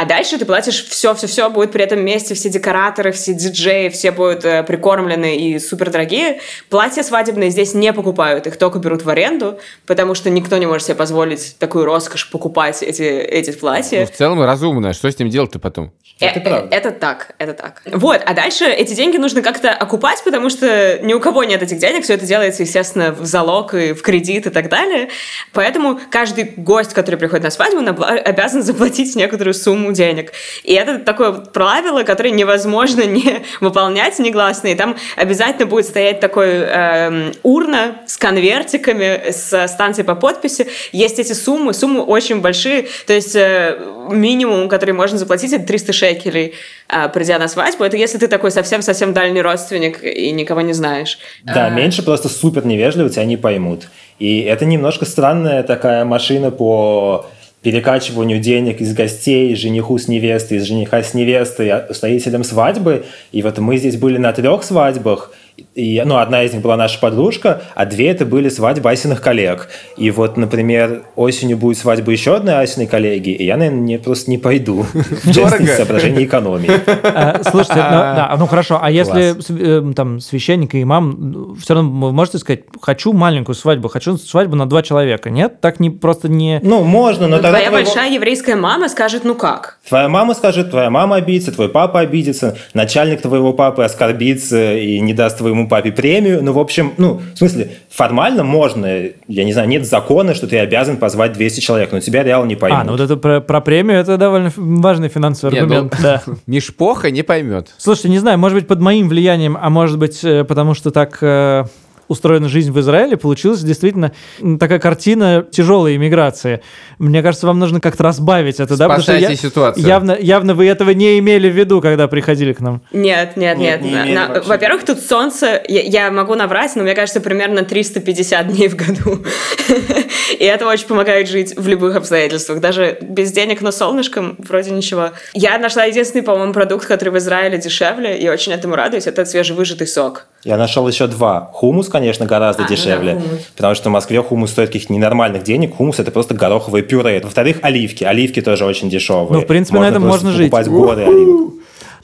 А 0.00 0.06
дальше 0.06 0.38
ты 0.38 0.46
платишь 0.46 0.86
все-все-все, 0.86 1.50
будет 1.50 1.72
при 1.72 1.84
этом 1.84 2.02
месте, 2.02 2.34
все 2.34 2.48
декораторы, 2.48 3.12
все 3.12 3.34
диджеи, 3.34 3.90
все 3.90 4.10
будут 4.12 4.46
э, 4.46 4.62
прикормлены 4.62 5.36
и 5.36 5.58
супер 5.58 5.90
дорогие. 5.90 6.40
Платья 6.70 7.02
свадебные 7.02 7.50
здесь 7.50 7.74
не 7.74 7.92
покупают, 7.92 8.46
их 8.46 8.56
только 8.56 8.78
берут 8.78 9.04
в 9.04 9.10
аренду, 9.10 9.58
потому 9.84 10.14
что 10.14 10.30
никто 10.30 10.56
не 10.56 10.64
может 10.64 10.86
себе 10.86 10.94
позволить 10.94 11.58
такую 11.58 11.84
роскошь 11.84 12.30
покупать 12.30 12.82
эти, 12.82 13.02
эти 13.02 13.50
платья. 13.50 14.00
Ну, 14.00 14.06
в 14.06 14.10
целом 14.12 14.42
разумно. 14.42 14.94
Что 14.94 15.12
с 15.12 15.18
ним 15.18 15.28
делать-то 15.28 15.58
потом? 15.58 15.92
Это 16.18 16.40
Э, 16.40 16.42
правда. 16.42 16.76
Это 16.76 16.90
так, 16.92 17.34
это 17.38 17.54
так. 17.54 17.82
Вот, 17.86 18.22
а 18.24 18.34
дальше 18.34 18.66
эти 18.66 18.94
деньги 18.94 19.16
нужно 19.16 19.42
как-то 19.42 19.70
окупать, 19.70 20.22
потому 20.24 20.50
что 20.50 20.98
ни 21.02 21.12
у 21.12 21.20
кого 21.20 21.44
нет 21.44 21.62
этих 21.62 21.78
денег, 21.78 22.04
все 22.04 22.14
это 22.14 22.26
делается, 22.26 22.62
естественно, 22.62 23.12
в 23.12 23.24
залог 23.24 23.74
и 23.74 23.92
в 23.92 24.02
кредит 24.02 24.46
и 24.46 24.50
так 24.50 24.68
далее. 24.68 25.08
Поэтому 25.52 25.98
каждый 26.10 26.44
гость, 26.56 26.92
который 26.92 27.16
приходит 27.16 27.44
на 27.44 27.50
свадьбу, 27.50 27.80
обязан 27.80 28.62
заплатить 28.62 29.16
некоторую 29.16 29.54
сумму 29.54 29.89
денег. 29.92 30.32
И 30.64 30.74
это 30.74 30.98
такое 30.98 31.30
вот 31.30 31.52
правило, 31.52 32.02
которое 32.02 32.30
невозможно 32.30 33.02
не 33.02 33.42
выполнять 33.60 34.18
негласно. 34.18 34.68
И 34.68 34.74
там 34.74 34.96
обязательно 35.16 35.66
будет 35.66 35.86
стоять 35.86 36.20
такой 36.20 36.48
эм, 36.48 37.32
урна 37.42 37.96
с 38.06 38.16
конвертиками, 38.16 39.30
с 39.30 39.68
станцией 39.68 40.04
по 40.04 40.14
подписи. 40.14 40.66
Есть 40.92 41.18
эти 41.18 41.32
суммы, 41.32 41.74
суммы 41.74 42.02
очень 42.02 42.40
большие. 42.40 42.86
То 43.06 43.12
есть 43.12 43.34
э, 43.34 43.78
минимум, 44.10 44.68
который 44.68 44.92
можно 44.92 45.18
заплатить, 45.18 45.52
это 45.52 45.66
300 45.66 45.92
шекелей, 45.92 46.54
э, 46.88 47.08
придя 47.08 47.38
на 47.38 47.48
свадьбу. 47.48 47.84
Это 47.84 47.96
если 47.96 48.18
ты 48.18 48.28
такой 48.28 48.50
совсем-совсем 48.50 49.12
дальний 49.12 49.42
родственник 49.42 50.02
и 50.02 50.30
никого 50.32 50.60
не 50.60 50.72
знаешь. 50.72 51.18
Да, 51.42 51.68
меньше 51.68 52.02
просто 52.02 52.28
супер 52.28 52.66
невежливо 52.66 53.10
тебя 53.10 53.24
не 53.24 53.36
поймут. 53.36 53.88
И 54.18 54.42
это 54.42 54.66
немножко 54.66 55.06
странная 55.06 55.62
такая 55.62 56.04
машина 56.04 56.50
по 56.50 57.26
перекачиванию 57.62 58.40
денег 58.40 58.80
из 58.80 58.94
гостей, 58.94 59.54
жениху 59.54 59.98
с 59.98 60.08
невестой, 60.08 60.58
из 60.58 60.64
жениха 60.64 61.02
с 61.02 61.14
невестой, 61.14 61.72
устроителям 61.88 62.42
свадьбы. 62.42 63.04
И 63.32 63.42
вот 63.42 63.58
мы 63.58 63.76
здесь 63.76 63.96
были 63.96 64.16
на 64.16 64.32
трех 64.32 64.62
свадьбах, 64.64 65.32
и, 65.74 66.02
ну, 66.04 66.18
одна 66.18 66.42
из 66.44 66.52
них 66.52 66.62
была 66.62 66.76
наша 66.76 66.98
подружка, 67.00 67.62
а 67.74 67.86
две 67.86 68.08
это 68.10 68.24
были 68.26 68.48
свадьбы 68.48 68.90
Асиных 68.90 69.20
коллег. 69.20 69.68
И 69.96 70.10
вот, 70.10 70.36
например, 70.36 71.02
осенью 71.16 71.56
будет 71.58 71.78
свадьба 71.78 72.10
еще 72.12 72.36
одной 72.36 72.60
Асиной 72.60 72.86
коллеги, 72.86 73.30
и 73.30 73.44
я, 73.44 73.56
наверное, 73.56 73.80
не, 73.80 73.98
просто 73.98 74.30
не 74.30 74.38
пойду. 74.38 74.82
В 74.92 75.32
частности, 75.32 75.74
соображений 75.76 76.24
экономии. 76.24 76.70
А, 77.04 77.40
Слушайте, 77.42 77.74
ну, 77.76 77.80
да, 77.90 78.36
ну 78.38 78.46
хорошо, 78.46 78.78
а 78.82 78.90
если 78.90 79.40
с- 79.40 79.50
э, 79.50 79.92
там 79.94 80.20
священник 80.20 80.74
и 80.74 80.82
имам, 80.82 81.56
все 81.60 81.74
равно 81.74 82.06
вы 82.06 82.12
можете 82.12 82.38
сказать, 82.38 82.60
хочу 82.80 83.12
маленькую 83.12 83.54
свадьбу, 83.54 83.88
хочу 83.88 84.16
свадьбу 84.16 84.56
на 84.56 84.68
два 84.68 84.82
человека, 84.82 85.30
нет? 85.30 85.60
Так 85.60 85.80
не 85.80 85.90
просто 85.90 86.28
не... 86.28 86.60
Ну, 86.62 86.82
можно, 86.84 87.26
но 87.28 87.36
тогда 87.36 87.50
Твоя 87.50 87.68
твоего- 87.70 87.84
большая 87.86 88.12
еврейская 88.12 88.56
мама 88.56 88.88
скажет, 88.88 89.24
ну 89.24 89.34
как? 89.34 89.78
Твоя 89.88 90.08
мама 90.08 90.34
скажет, 90.34 90.70
твоя 90.70 90.90
мама 90.90 91.16
обидится, 91.16 91.52
твой 91.52 91.68
папа 91.68 92.00
обидится, 92.00 92.56
начальник 92.74 93.22
твоего 93.22 93.52
папы 93.52 93.82
оскорбится 93.84 94.74
и 94.76 95.00
не 95.00 95.12
даст 95.14 95.38
твоему 95.50 95.68
папе 95.68 95.90
премию. 95.90 96.42
Ну, 96.42 96.52
в 96.52 96.58
общем, 96.58 96.92
ну, 96.96 97.20
в 97.34 97.38
смысле, 97.38 97.72
формально 97.90 98.44
можно, 98.44 98.86
я 99.26 99.44
не 99.44 99.52
знаю, 99.52 99.68
нет 99.68 99.86
закона, 99.86 100.34
что 100.34 100.46
ты 100.46 100.58
обязан 100.58 100.96
позвать 100.96 101.32
200 101.32 101.60
человек, 101.60 101.92
но 101.92 102.00
тебя 102.00 102.22
реально 102.22 102.46
не 102.46 102.56
поймут. 102.56 102.80
А, 102.80 102.84
ну 102.84 102.92
вот 102.92 103.00
это 103.00 103.16
про, 103.16 103.40
про 103.40 103.60
премию, 103.60 103.98
это 103.98 104.16
довольно 104.16 104.52
важный 104.56 105.08
финансовый 105.08 105.52
Не, 105.52 105.60
ну, 105.60 105.64
аргумент, 105.64 105.96
да. 106.02 106.22
Мишпоха 106.46 107.10
не 107.10 107.22
поймет. 107.22 107.74
Слушайте, 107.78 108.10
не 108.10 108.18
знаю, 108.18 108.38
может 108.38 108.56
быть, 108.56 108.68
под 108.68 108.80
моим 108.80 109.08
влиянием, 109.08 109.58
а 109.60 109.70
может 109.70 109.98
быть, 109.98 110.22
э, 110.22 110.44
потому 110.44 110.74
что 110.74 110.90
так 110.90 111.18
э, 111.20 111.64
устроена 112.10 112.48
жизнь 112.48 112.72
в 112.72 112.80
Израиле, 112.80 113.16
получилась 113.16 113.60
действительно 113.60 114.12
такая 114.58 114.80
картина 114.80 115.46
тяжелой 115.50 115.94
иммиграции. 115.96 116.60
Мне 116.98 117.22
кажется, 117.22 117.46
вам 117.46 117.58
нужно 117.60 117.80
как-то 117.80 118.02
разбавить 118.02 118.56
это, 118.60 118.76
да? 118.76 118.84
Потому 118.86 119.02
что 119.02 119.12
Спасайте 119.12 119.32
я- 119.32 119.38
ситуацию. 119.38 119.86
Явно, 119.86 120.16
явно 120.20 120.54
вы 120.54 120.66
этого 120.66 120.90
не 120.90 121.18
имели 121.20 121.48
в 121.48 121.54
виду, 121.56 121.80
когда 121.80 122.08
приходили 122.08 122.52
к 122.52 122.60
нам. 122.60 122.82
Нет, 122.92 123.36
нет, 123.36 123.56
Нет, 123.58 123.80
нет. 123.82 124.06
не 124.06 124.12
На-. 124.12 124.42
Во-первых, 124.44 124.84
тут 124.84 124.98
солнце, 125.00 125.62
я, 125.68 125.82
я 125.82 126.10
могу 126.10 126.34
наврать, 126.34 126.72
но 126.74 126.82
мне 126.82 126.94
кажется, 126.94 127.20
примерно 127.20 127.62
350 127.64 128.48
дней 128.48 128.68
в 128.68 128.74
году. 128.74 129.24
И 130.38 130.44
это 130.44 130.66
очень 130.66 130.86
помогает 130.86 131.28
жить 131.28 131.54
в 131.56 131.68
любых 131.68 131.94
обстоятельствах. 131.96 132.60
Даже 132.60 132.98
без 133.00 133.30
денег, 133.32 133.60
но 133.60 133.70
солнышком 133.70 134.36
вроде 134.38 134.70
ничего. 134.72 135.10
Я 135.34 135.58
нашла 135.58 135.84
единственный, 135.84 136.22
по-моему, 136.22 136.52
продукт, 136.52 136.86
который 136.86 137.10
в 137.10 137.18
Израиле 137.18 137.58
дешевле, 137.58 138.18
и 138.18 138.28
очень 138.28 138.52
этому 138.52 138.74
радуюсь. 138.74 139.06
Это 139.06 139.24
свежевыжатый 139.24 139.86
сок. 139.86 140.26
Я 140.42 140.56
нашел 140.56 140.88
еще 140.88 141.06
два. 141.06 141.50
Хумус, 141.52 141.88
конечно, 141.88 141.99
гораздо 142.26 142.62
А, 142.62 142.66
ну 142.66 142.68
да, 142.68 142.76
дешевле, 142.76 143.14
хумус. 143.14 143.50
потому 143.56 143.74
что 143.74 143.88
в 143.88 143.92
Москве 143.92 144.22
хумус 144.22 144.50
стоит 144.50 144.68
каких-то 144.68 144.92
ненормальных 144.92 145.42
денег. 145.42 145.74
Хумус 145.76 145.98
это 145.98 146.10
просто 146.10 146.34
гороховое 146.34 146.82
пюре. 146.82 147.20
Во-вторых, 147.22 147.58
оливки. 147.62 148.04
Оливки 148.04 148.40
тоже 148.42 148.64
очень 148.64 148.90
дешевые. 148.90 149.32
Ну, 149.32 149.40
в 149.40 149.46
принципе, 149.46 149.78
на 149.78 149.88
этом 149.88 150.06
можно 150.06 150.32
жить. 150.32 150.50
покупать 150.50 150.68
горы 150.68 151.02
оливок. 151.04 151.54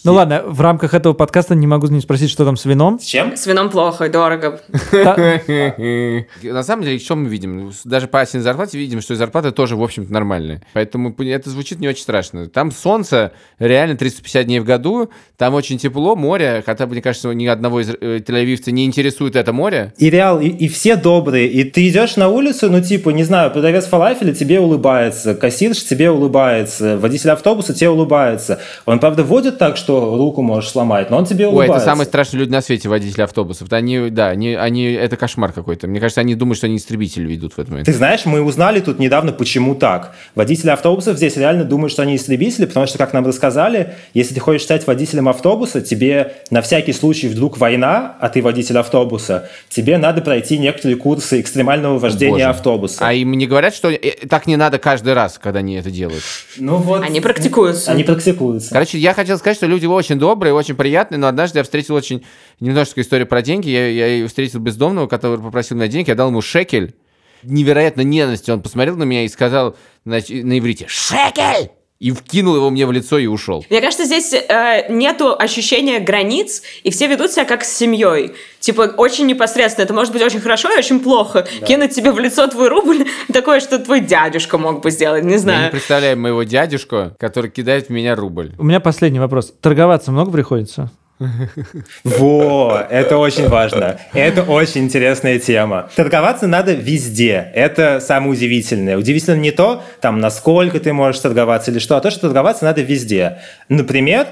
Ну 0.06 0.12
ладно, 0.12 0.44
в 0.46 0.60
рамках 0.60 0.94
этого 0.94 1.14
подкаста 1.14 1.56
не 1.56 1.66
могу 1.66 1.88
не 1.88 2.00
спросить, 2.00 2.30
что 2.30 2.44
там 2.44 2.56
с 2.56 2.64
вином. 2.64 3.00
С 3.00 3.04
чем? 3.04 3.36
С 3.36 3.44
вином 3.44 3.70
плохо, 3.70 4.08
дорого. 4.08 4.60
Та- 4.92 5.16
На 6.44 6.62
самом 6.62 6.84
деле, 6.84 7.00
что 7.00 7.16
мы 7.16 7.28
видим? 7.28 7.72
Даже 7.82 8.06
по 8.06 8.20
Асиной 8.20 8.44
зарплате 8.44 8.78
видим, 8.78 9.00
что 9.00 9.14
и 9.14 9.16
зарплата 9.16 9.50
тоже, 9.50 9.74
в 9.74 9.82
общем-то, 9.82 10.12
нормальная. 10.12 10.62
Поэтому 10.74 11.12
это 11.18 11.50
звучит 11.50 11.80
не 11.80 11.88
очень 11.88 12.02
страшно. 12.02 12.46
Там 12.46 12.70
солнце 12.70 13.32
реально 13.58 13.96
350 13.96 14.46
дней 14.46 14.60
в 14.60 14.64
году, 14.64 15.10
там 15.36 15.54
очень 15.54 15.76
тепло, 15.76 16.14
море, 16.14 16.62
хотя, 16.64 16.86
мне 16.86 17.02
кажется, 17.02 17.32
ни 17.32 17.46
одного 17.48 17.80
из 17.80 17.90
э, 17.90 18.20
тель-авивца 18.24 18.70
не 18.70 18.84
интересует 18.84 19.34
это 19.34 19.52
море. 19.52 19.92
И 19.98 20.08
реал, 20.08 20.40
и, 20.40 20.46
и 20.46 20.68
все 20.68 20.94
добрые. 20.94 21.48
И 21.48 21.64
ты 21.64 21.88
идешь 21.88 22.14
на 22.14 22.28
улицу, 22.28 22.70
ну, 22.70 22.80
типа, 22.80 23.10
не 23.10 23.24
знаю, 23.24 23.50
продавец 23.50 23.86
фалафеля 23.86 24.32
тебе 24.32 24.60
улыбается, 24.60 25.34
кассирш 25.34 25.82
тебе 25.82 26.12
улыбается, 26.12 26.96
водитель 26.96 27.30
автобуса 27.30 27.74
тебе 27.74 27.90
улыбается. 27.90 28.60
Он, 28.84 29.00
правда, 29.00 29.24
водит 29.24 29.58
так, 29.58 29.76
что 29.76 29.95
руку 30.00 30.42
можешь 30.42 30.70
сломать, 30.70 31.10
но 31.10 31.18
он 31.18 31.24
тебе 31.24 31.46
Ой, 31.46 31.52
улыбается. 31.52 31.76
это 31.76 31.84
самые 31.84 32.06
страшные 32.06 32.40
люди 32.40 32.50
на 32.50 32.60
свете, 32.60 32.88
водители 32.88 33.22
автобусов. 33.22 33.72
Они, 33.72 34.10
да, 34.10 34.28
они, 34.28 34.54
они, 34.54 34.84
это 34.84 35.16
кошмар 35.16 35.52
какой-то. 35.52 35.86
Мне 35.86 36.00
кажется, 36.00 36.20
они 36.20 36.34
думают, 36.34 36.58
что 36.58 36.66
они 36.66 36.76
истребители 36.76 37.26
ведут 37.26 37.54
в 37.54 37.58
этот 37.58 37.70
момент. 37.70 37.86
Ты 37.86 37.92
знаешь, 37.92 38.24
мы 38.24 38.42
узнали 38.42 38.80
тут 38.80 38.98
недавно, 38.98 39.32
почему 39.32 39.74
так. 39.74 40.14
Водители 40.34 40.70
автобусов 40.70 41.16
здесь 41.16 41.36
реально 41.36 41.64
думают, 41.64 41.92
что 41.92 42.02
они 42.02 42.16
истребители, 42.16 42.66
потому 42.66 42.86
что, 42.86 42.98
как 42.98 43.12
нам 43.12 43.26
рассказали, 43.26 43.94
если 44.14 44.34
ты 44.34 44.40
хочешь 44.40 44.62
стать 44.62 44.86
водителем 44.86 45.28
автобуса, 45.28 45.80
тебе 45.80 46.34
на 46.50 46.62
всякий 46.62 46.92
случай 46.92 47.28
вдруг 47.28 47.58
война, 47.58 48.16
а 48.20 48.28
ты 48.28 48.42
водитель 48.42 48.78
автобуса, 48.78 49.48
тебе 49.68 49.98
надо 49.98 50.22
пройти 50.22 50.58
некоторые 50.58 50.96
курсы 50.96 51.40
экстремального 51.40 51.98
вождения 51.98 52.32
Боже. 52.32 52.44
автобуса. 52.44 52.96
А 53.00 53.12
им 53.12 53.32
не 53.32 53.46
говорят, 53.46 53.74
что 53.74 53.90
э, 53.90 54.26
так 54.28 54.46
не 54.46 54.56
надо 54.56 54.78
каждый 54.78 55.12
раз, 55.12 55.38
когда 55.38 55.58
они 55.58 55.74
это 55.74 55.90
делают. 55.90 56.22
Ну 56.56 56.76
вот. 56.76 57.02
Они 57.02 57.20
практикуются. 57.20 57.90
Они 57.90 58.04
практикуются. 58.04 58.70
Короче, 58.72 58.98
я 58.98 59.12
хотел 59.14 59.38
сказать, 59.38 59.56
что 59.56 59.66
люди 59.66 59.75
очень 59.84 60.18
добрые, 60.18 60.54
очень 60.54 60.74
приятные, 60.74 61.18
но 61.18 61.26
однажды 61.26 61.58
я 61.58 61.64
встретил 61.64 61.94
очень 61.94 62.24
немножечко 62.60 63.00
историю 63.00 63.26
про 63.26 63.42
деньги. 63.42 63.68
Я, 63.68 64.16
я 64.18 64.28
встретил 64.28 64.60
бездомного, 64.60 65.06
который 65.06 65.38
попросил 65.38 65.76
меня 65.76 65.88
денег, 65.88 66.08
я 66.08 66.14
дал 66.14 66.28
ему 66.28 66.40
шекель. 66.40 66.94
Невероятно 67.42 68.00
ненавистью 68.00 68.54
он 68.54 68.62
посмотрел 68.62 68.96
на 68.96 69.04
меня 69.04 69.24
и 69.24 69.28
сказал 69.28 69.76
на, 70.04 70.16
на 70.28 70.58
иврите 70.58 70.86
«Шекель!» 70.88 71.70
И 71.98 72.10
вкинул 72.10 72.56
его 72.56 72.70
мне 72.70 72.86
в 72.86 72.92
лицо 72.92 73.18
и 73.18 73.26
ушел. 73.26 73.64
Мне 73.70 73.80
кажется, 73.80 74.04
здесь 74.04 74.32
э, 74.34 74.92
нету 74.92 75.34
ощущения 75.38 75.98
границ, 75.98 76.62
и 76.82 76.90
все 76.90 77.06
ведут 77.06 77.30
себя 77.30 77.44
как 77.44 77.64
с 77.64 77.72
семьей. 77.74 78.34
Типа, 78.60 78.82
очень 78.96 79.26
непосредственно. 79.26 79.84
Это 79.84 79.94
может 79.94 80.12
быть 80.12 80.22
очень 80.22 80.40
хорошо 80.40 80.70
и 80.72 80.78
очень 80.78 81.00
плохо. 81.00 81.46
Кинуть 81.66 81.94
тебе 81.94 82.12
в 82.12 82.18
лицо 82.18 82.46
твой 82.48 82.68
рубль, 82.68 83.06
такое, 83.32 83.60
что 83.60 83.78
твой 83.78 84.00
дядюшка 84.00 84.58
мог 84.58 84.82
бы 84.82 84.90
сделать, 84.90 85.22
не 85.24 85.30
Я 85.30 85.36
не 85.36 85.38
знаю. 85.38 85.70
представляю 85.70 86.18
моего 86.18 86.42
дядюшку, 86.42 87.12
который 87.18 87.50
кидает 87.50 87.86
в 87.86 87.90
меня 87.90 88.14
рубль. 88.14 88.52
У 88.58 88.64
меня 88.64 88.80
последний 88.80 89.20
вопрос. 89.20 89.54
Торговаться 89.60 90.10
много 90.12 90.30
приходится? 90.30 90.90
Во, 92.04 92.82
это 92.90 93.16
очень 93.16 93.48
важно. 93.48 93.98
Это 94.12 94.42
очень 94.42 94.82
интересная 94.84 95.38
тема. 95.38 95.88
Торговаться 95.96 96.46
надо 96.46 96.74
везде. 96.74 97.50
Это 97.54 98.00
самое 98.00 98.32
удивительное. 98.32 98.98
Удивительно 98.98 99.36
не 99.36 99.50
то, 99.50 99.82
там, 100.00 100.20
насколько 100.20 100.78
ты 100.78 100.92
можешь 100.92 101.20
торговаться 101.20 101.70
или 101.70 101.78
что, 101.78 101.96
а 101.96 102.00
то, 102.00 102.10
что 102.10 102.22
торговаться 102.22 102.64
надо 102.64 102.82
везде. 102.82 103.38
Например, 103.68 104.26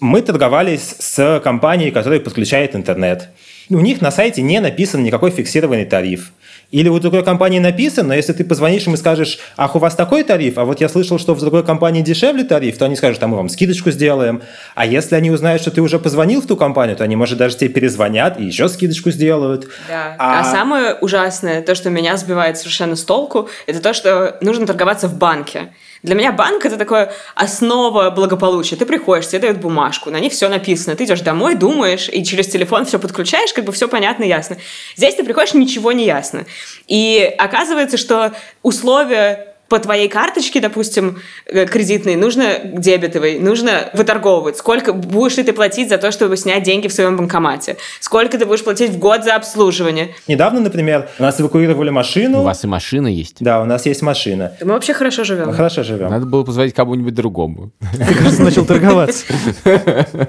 мы 0.00 0.22
торговались 0.22 0.96
с 0.98 1.40
компанией, 1.42 1.90
которая 1.90 2.20
подключает 2.20 2.74
интернет. 2.74 3.28
У 3.70 3.80
них 3.80 4.00
на 4.00 4.10
сайте 4.10 4.42
не 4.42 4.60
написан 4.60 5.02
никакой 5.02 5.30
фиксированный 5.30 5.84
тариф. 5.86 6.32
Или 6.74 6.88
у 6.88 6.98
другой 6.98 7.22
компании 7.22 7.60
написан, 7.60 8.08
но 8.08 8.14
если 8.14 8.32
ты 8.32 8.42
позвонишь 8.42 8.84
им 8.88 8.94
и 8.94 8.96
скажешь, 8.96 9.38
ах, 9.56 9.76
у 9.76 9.78
вас 9.78 9.94
такой 9.94 10.24
тариф, 10.24 10.58
а 10.58 10.64
вот 10.64 10.80
я 10.80 10.88
слышал, 10.88 11.20
что 11.20 11.32
в 11.32 11.38
другой 11.38 11.64
компании 11.64 12.02
дешевле 12.02 12.42
тариф, 12.42 12.78
то 12.78 12.86
они 12.86 12.96
скажут, 12.96 13.22
а 13.22 13.28
мы 13.28 13.36
вам 13.36 13.48
скидочку 13.48 13.92
сделаем. 13.92 14.42
А 14.74 14.84
если 14.84 15.14
они 15.14 15.30
узнают, 15.30 15.62
что 15.62 15.70
ты 15.70 15.80
уже 15.80 16.00
позвонил 16.00 16.42
в 16.42 16.48
ту 16.48 16.56
компанию, 16.56 16.96
то 16.96 17.04
они, 17.04 17.14
может, 17.14 17.38
даже 17.38 17.56
тебе 17.56 17.70
перезвонят 17.70 18.40
и 18.40 18.44
еще 18.46 18.68
скидочку 18.68 19.12
сделают. 19.12 19.68
Да. 19.86 20.16
А- 20.18 20.40
А... 20.40 20.44
самое 20.44 20.94
ужасное, 20.94 21.62
то, 21.62 21.76
что 21.76 21.90
меня 21.90 22.16
сбивает 22.16 22.58
совершенно 22.58 22.96
с 22.96 23.04
толку, 23.04 23.48
это 23.68 23.80
то, 23.80 23.94
что 23.94 24.36
нужно 24.40 24.66
торговаться 24.66 25.06
в 25.06 25.16
банке. 25.16 25.72
Для 26.04 26.14
меня 26.14 26.32
банк 26.32 26.66
это 26.66 26.76
такое 26.76 27.14
основа 27.34 28.10
благополучия. 28.10 28.76
Ты 28.76 28.84
приходишь, 28.84 29.26
тебе 29.26 29.38
дают 29.38 29.56
бумажку, 29.56 30.10
на 30.10 30.20
ней 30.20 30.28
все 30.28 30.50
написано. 30.50 30.94
Ты 30.96 31.04
идешь 31.04 31.22
домой, 31.22 31.54
думаешь, 31.54 32.10
и 32.12 32.22
через 32.22 32.46
телефон 32.46 32.84
все 32.84 32.98
подключаешь, 32.98 33.54
как 33.54 33.64
бы 33.64 33.72
все 33.72 33.88
понятно 33.88 34.22
ясно. 34.24 34.58
Здесь 34.96 35.14
ты 35.14 35.24
приходишь, 35.24 35.54
ничего 35.54 35.92
не 35.92 36.04
ясно. 36.04 36.44
И 36.88 37.34
оказывается, 37.38 37.96
что 37.96 38.34
условия 38.62 39.53
по 39.68 39.78
твоей 39.78 40.08
карточке, 40.08 40.60
допустим, 40.60 41.18
э, 41.46 41.66
кредитной, 41.66 42.16
нужно 42.16 42.58
дебетовой, 42.64 43.38
нужно 43.38 43.90
выторговывать. 43.94 44.56
Сколько 44.56 44.92
будешь 44.92 45.36
ли 45.36 45.42
ты 45.42 45.52
платить 45.52 45.88
за 45.88 45.98
то, 45.98 46.12
чтобы 46.12 46.36
снять 46.36 46.62
деньги 46.62 46.88
в 46.88 46.92
своем 46.92 47.16
банкомате? 47.16 47.76
Сколько 48.00 48.38
ты 48.38 48.46
будешь 48.46 48.62
платить 48.62 48.90
в 48.90 48.98
год 48.98 49.24
за 49.24 49.36
обслуживание? 49.36 50.14
Недавно, 50.28 50.60
например, 50.60 51.08
у 51.18 51.22
нас 51.22 51.40
эвакуировали 51.40 51.90
машину. 51.90 52.40
У 52.40 52.42
вас 52.42 52.64
и 52.64 52.66
машина 52.66 53.06
есть. 53.06 53.36
Да, 53.40 53.62
у 53.62 53.64
нас 53.64 53.86
есть 53.86 54.02
машина. 54.02 54.52
Мы 54.60 54.74
вообще 54.74 54.92
хорошо 54.92 55.24
живем. 55.24 55.46
Мы 55.46 55.54
хорошо 55.54 55.82
живем. 55.82 56.10
Надо 56.10 56.26
было 56.26 56.44
позвонить 56.44 56.74
кому-нибудь 56.74 57.14
другому. 57.14 57.70
Ты, 57.92 58.14
кажется, 58.14 58.42
начал 58.42 58.64
торговаться. 58.64 59.24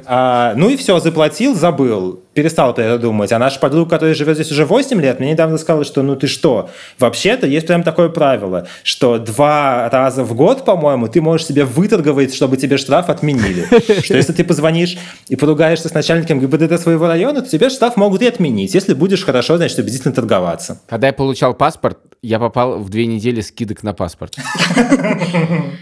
А, 0.07 0.53
ну 0.55 0.69
и 0.69 0.77
все, 0.77 0.99
заплатил, 0.99 1.55
забыл. 1.55 2.21
Перестал 2.35 2.73
про 2.73 2.83
это 2.83 2.99
думать. 2.99 3.31
А 3.31 3.39
наша 3.39 3.59
подруга, 3.61 3.91
которая 3.91 4.13
живет 4.13 4.35
здесь 4.35 4.51
уже 4.51 4.65
8 4.65 4.99
лет, 4.99 5.21
мне 5.21 5.31
недавно 5.31 5.57
сказала, 5.57 5.85
что 5.85 6.03
ну 6.03 6.17
ты 6.17 6.27
что, 6.27 6.69
вообще-то 6.99 7.47
есть 7.47 7.65
прям 7.65 7.81
такое 7.81 8.09
правило, 8.09 8.67
что 8.83 9.17
два 9.17 9.89
раза 9.89 10.25
в 10.25 10.33
год, 10.35 10.65
по-моему, 10.65 11.07
ты 11.07 11.21
можешь 11.21 11.47
себе 11.47 11.63
выторговать, 11.63 12.35
чтобы 12.35 12.57
тебе 12.57 12.77
штраф 12.77 13.09
отменили. 13.09 13.65
Что 14.03 14.17
если 14.17 14.33
ты 14.33 14.43
позвонишь 14.43 14.97
и 15.29 15.37
поругаешься 15.37 15.87
с 15.87 15.93
начальником 15.93 16.41
ГИБДД 16.41 16.77
своего 16.81 17.07
района, 17.07 17.41
то 17.41 17.49
тебе 17.49 17.69
штраф 17.69 17.95
могут 17.95 18.21
и 18.21 18.27
отменить, 18.27 18.73
если 18.73 18.93
будешь 18.93 19.23
хорошо, 19.23 19.55
значит, 19.55 19.79
убедительно 19.79 20.13
торговаться. 20.13 20.81
Когда 20.87 21.07
я 21.07 21.13
получал 21.13 21.53
паспорт, 21.53 21.99
я 22.21 22.39
попал 22.39 22.79
в 22.79 22.89
две 22.89 23.05
недели 23.05 23.39
скидок 23.39 23.81
на 23.83 23.93
паспорт. 23.93 24.35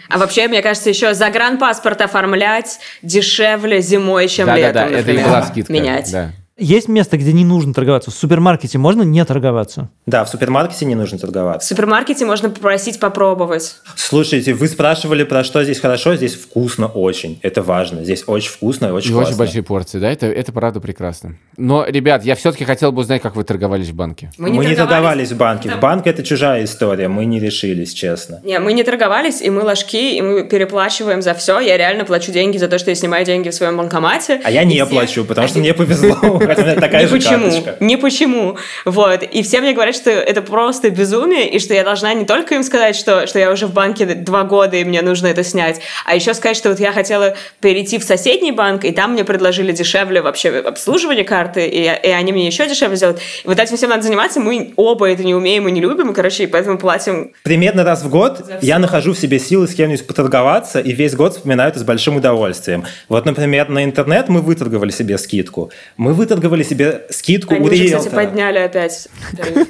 А 0.10 0.20
вообще, 0.20 0.47
мне 0.47 0.62
кажется, 0.62 0.89
еще 0.89 1.16
загранпаспорт 1.16 2.01
оформлять 2.01 2.78
дешевле 3.01 3.82
зимой, 3.82 4.28
чем 4.28 4.45
Да-да-да, 4.45 4.88
летом, 4.88 4.99
это 4.99 5.12
и 5.12 5.24
была 5.24 5.41
скидка. 5.43 5.74
менять. 5.74 6.16
Да. 6.64 6.74
Есть 6.74 6.88
место, 6.88 7.18
где 7.18 7.34
не 7.34 7.45
нужно 7.45 7.74
торговаться. 7.74 8.11
В 8.11 8.14
супермаркете 8.14 8.78
можно 8.78 9.03
не 9.03 9.24
торговаться? 9.26 9.89
Да, 10.05 10.24
в 10.26 10.30
супермаркете 10.30 10.86
не 10.86 10.95
нужно 10.95 11.18
В 11.18 11.22
торговаться. 11.22 11.68
супермаркете 11.68 12.26
можно 12.26 12.49
попросить 12.49 12.99
попробовать. 12.99 13.76
Слушайте, 13.95 14.53
вы 14.53 14.68
спрашивали, 14.68 15.24
про 15.24 15.43
что 15.43 15.64
здесь 15.64 15.80
хорошо, 15.80 16.16
здесь 16.16 16.36
вкусно 16.36 16.88
очень. 16.88 17.39
Это 17.41 17.61
важно. 17.61 18.03
Здесь 18.03 18.24
очень 18.28 18.49
вкусно 18.49 18.88
и 18.88 18.89
очень 18.91 19.09
И 19.11 19.14
классно. 19.14 19.30
очень 19.30 19.38
большие 19.38 19.64
порции, 19.64 19.99
да? 19.99 20.11
Это, 20.11 20.26
это 20.28 20.51
правда 20.51 20.80
прекрасно. 20.80 21.38
Но, 21.57 21.86
ребят, 21.86 22.24
я 22.26 22.36
все-таки 22.36 22.66
хотел 22.66 22.91
бы 22.91 23.01
узнать, 23.01 23.22
как 23.22 23.36
вы 23.36 23.43
торговались 23.43 23.89
в 23.89 23.95
банке. 23.95 24.32
Мы 24.38 24.49
не 24.66 24.76
торговались 24.76 25.32
в 25.32 25.38
банке. 25.38 25.70
В 25.70 25.80
банке 25.80 26.09
это 26.09 26.24
чужая 26.24 26.64
история. 26.64 27.07
Мы 27.07 27.26
не 27.26 27.39
решились, 27.39 27.93
честно. 27.93 28.39
Не, 28.43 28.59
мы 28.59 28.74
не 28.74 28.84
торговались, 28.84 29.41
и 29.41 29.49
мы 29.49 29.64
ложки, 29.64 30.16
и 30.18 30.22
мы 30.22 30.43
переплачиваем 30.45 31.22
за 31.22 31.34
все. 31.34 31.59
Я 31.59 31.78
реально 31.78 32.05
плачу 32.05 32.32
деньги 32.32 32.57
за 32.57 32.68
то, 32.68 32.78
что 32.80 32.89
я 32.91 32.95
снимаю 32.95 33.26
деньги 33.26 33.49
в 33.49 33.53
своем 33.53 33.78
банкомате. 33.78 34.41
А 34.43 34.51
я 34.51 34.64
не 34.64 34.76
все- 34.76 34.86
плачу, 34.86 35.26
потому 35.26 35.47
что 35.47 35.59
мне 35.59 35.74
повезло. 35.74 36.16
Меня 36.62 36.76
такая 36.76 37.01
не 37.01 37.08
же 37.08 37.16
почему, 37.16 37.51
не 37.80 37.97
почему. 37.97 38.58
Вот. 38.86 39.24
И 39.24 39.43
все 39.43 39.62
мне 39.62 39.74
говорят, 39.74 39.95
что 39.95 40.10
это 40.10 40.41
просто 40.41 40.89
безумие, 40.89 41.49
и 41.49 41.60
что 41.60 41.74
я 41.74 41.84
должна 41.84 42.14
не 42.14 42.26
только 42.26 42.56
им 42.56 42.64
сказать, 42.64 42.95
что, 42.95 43.28
что 43.28 43.39
я 43.39 43.51
уже 43.51 43.68
в 43.68 43.74
банке 43.74 44.06
два 44.06 44.43
года, 44.43 44.78
и 44.78 44.84
мне 44.84 45.01
нужно 45.01 45.28
это 45.28 45.43
снять, 45.43 45.82
а 46.06 46.16
еще 46.16 46.34
сказать, 46.34 46.58
что 46.58 46.70
вот 46.70 46.80
я 46.80 46.91
хотела 46.91 47.36
перейти 47.60 47.97
в 47.97 48.04
соседний 48.04 48.51
банк, 48.51 48.86
и 48.86 48.91
там 48.91 49.14
мне 49.14 49.24
предложили 49.24 49.72
дешевле 49.72 50.22
вообще 50.22 50.49
обслуживание 50.60 51.24
карты, 51.24 51.68
и, 51.68 51.84
и 51.84 52.10
они 52.10 52.32
мне 52.32 52.47
еще 52.47 52.68
дешевле 52.68 52.95
сделают. 52.95 53.20
И 53.43 53.47
вот 53.47 53.60
этим 53.60 53.78
всем 53.78 53.89
надо 53.89 54.04
заниматься, 54.04 54.39
мы 54.39 54.74
оба 54.76 55.10
это 55.10 55.24
не 55.24 55.36
умеем 55.36 55.68
и 55.68 55.72
не 55.72 55.82
любим, 55.82 56.12
и, 56.12 56.14
короче, 56.14 56.43
и 56.43 56.47
поэтому 56.47 56.78
платим 56.78 57.32
Примерно 57.43 57.84
раз 57.84 58.04
в 58.04 58.10
год 58.10 58.41
я 58.62 58.80
нахожу 58.80 59.14
в 59.14 59.20
себе 59.20 59.39
силы 59.39 59.68
с 59.68 59.76
кем-нибудь 59.76 60.08
поторговаться, 60.08 60.80
и 60.80 60.91
весь 60.91 61.16
год 61.16 61.34
вспоминаю 61.34 61.70
это 61.70 61.80
с 61.80 61.84
большим 61.84 62.18
удовольствием. 62.18 62.86
Вот, 63.10 63.26
например, 63.26 63.70
на 63.70 63.84
интернет 63.84 64.30
мы 64.30 64.41
выторговали 64.41 64.91
себе 64.91 65.18
скидку. 65.18 65.72
Мы 65.97 66.14
выторговали 66.14 66.33
себе 66.64 67.04
скидку 67.10 67.54
Они 67.54 67.64
у 67.64 67.72
уже, 67.72 67.98
кстати, 67.98 68.14
подняли 68.14 68.60
опять. 68.60 69.08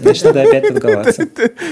Значит, 0.01 0.23
надо 0.25 0.41
опять 0.43 0.67
торговаться. 0.67 1.27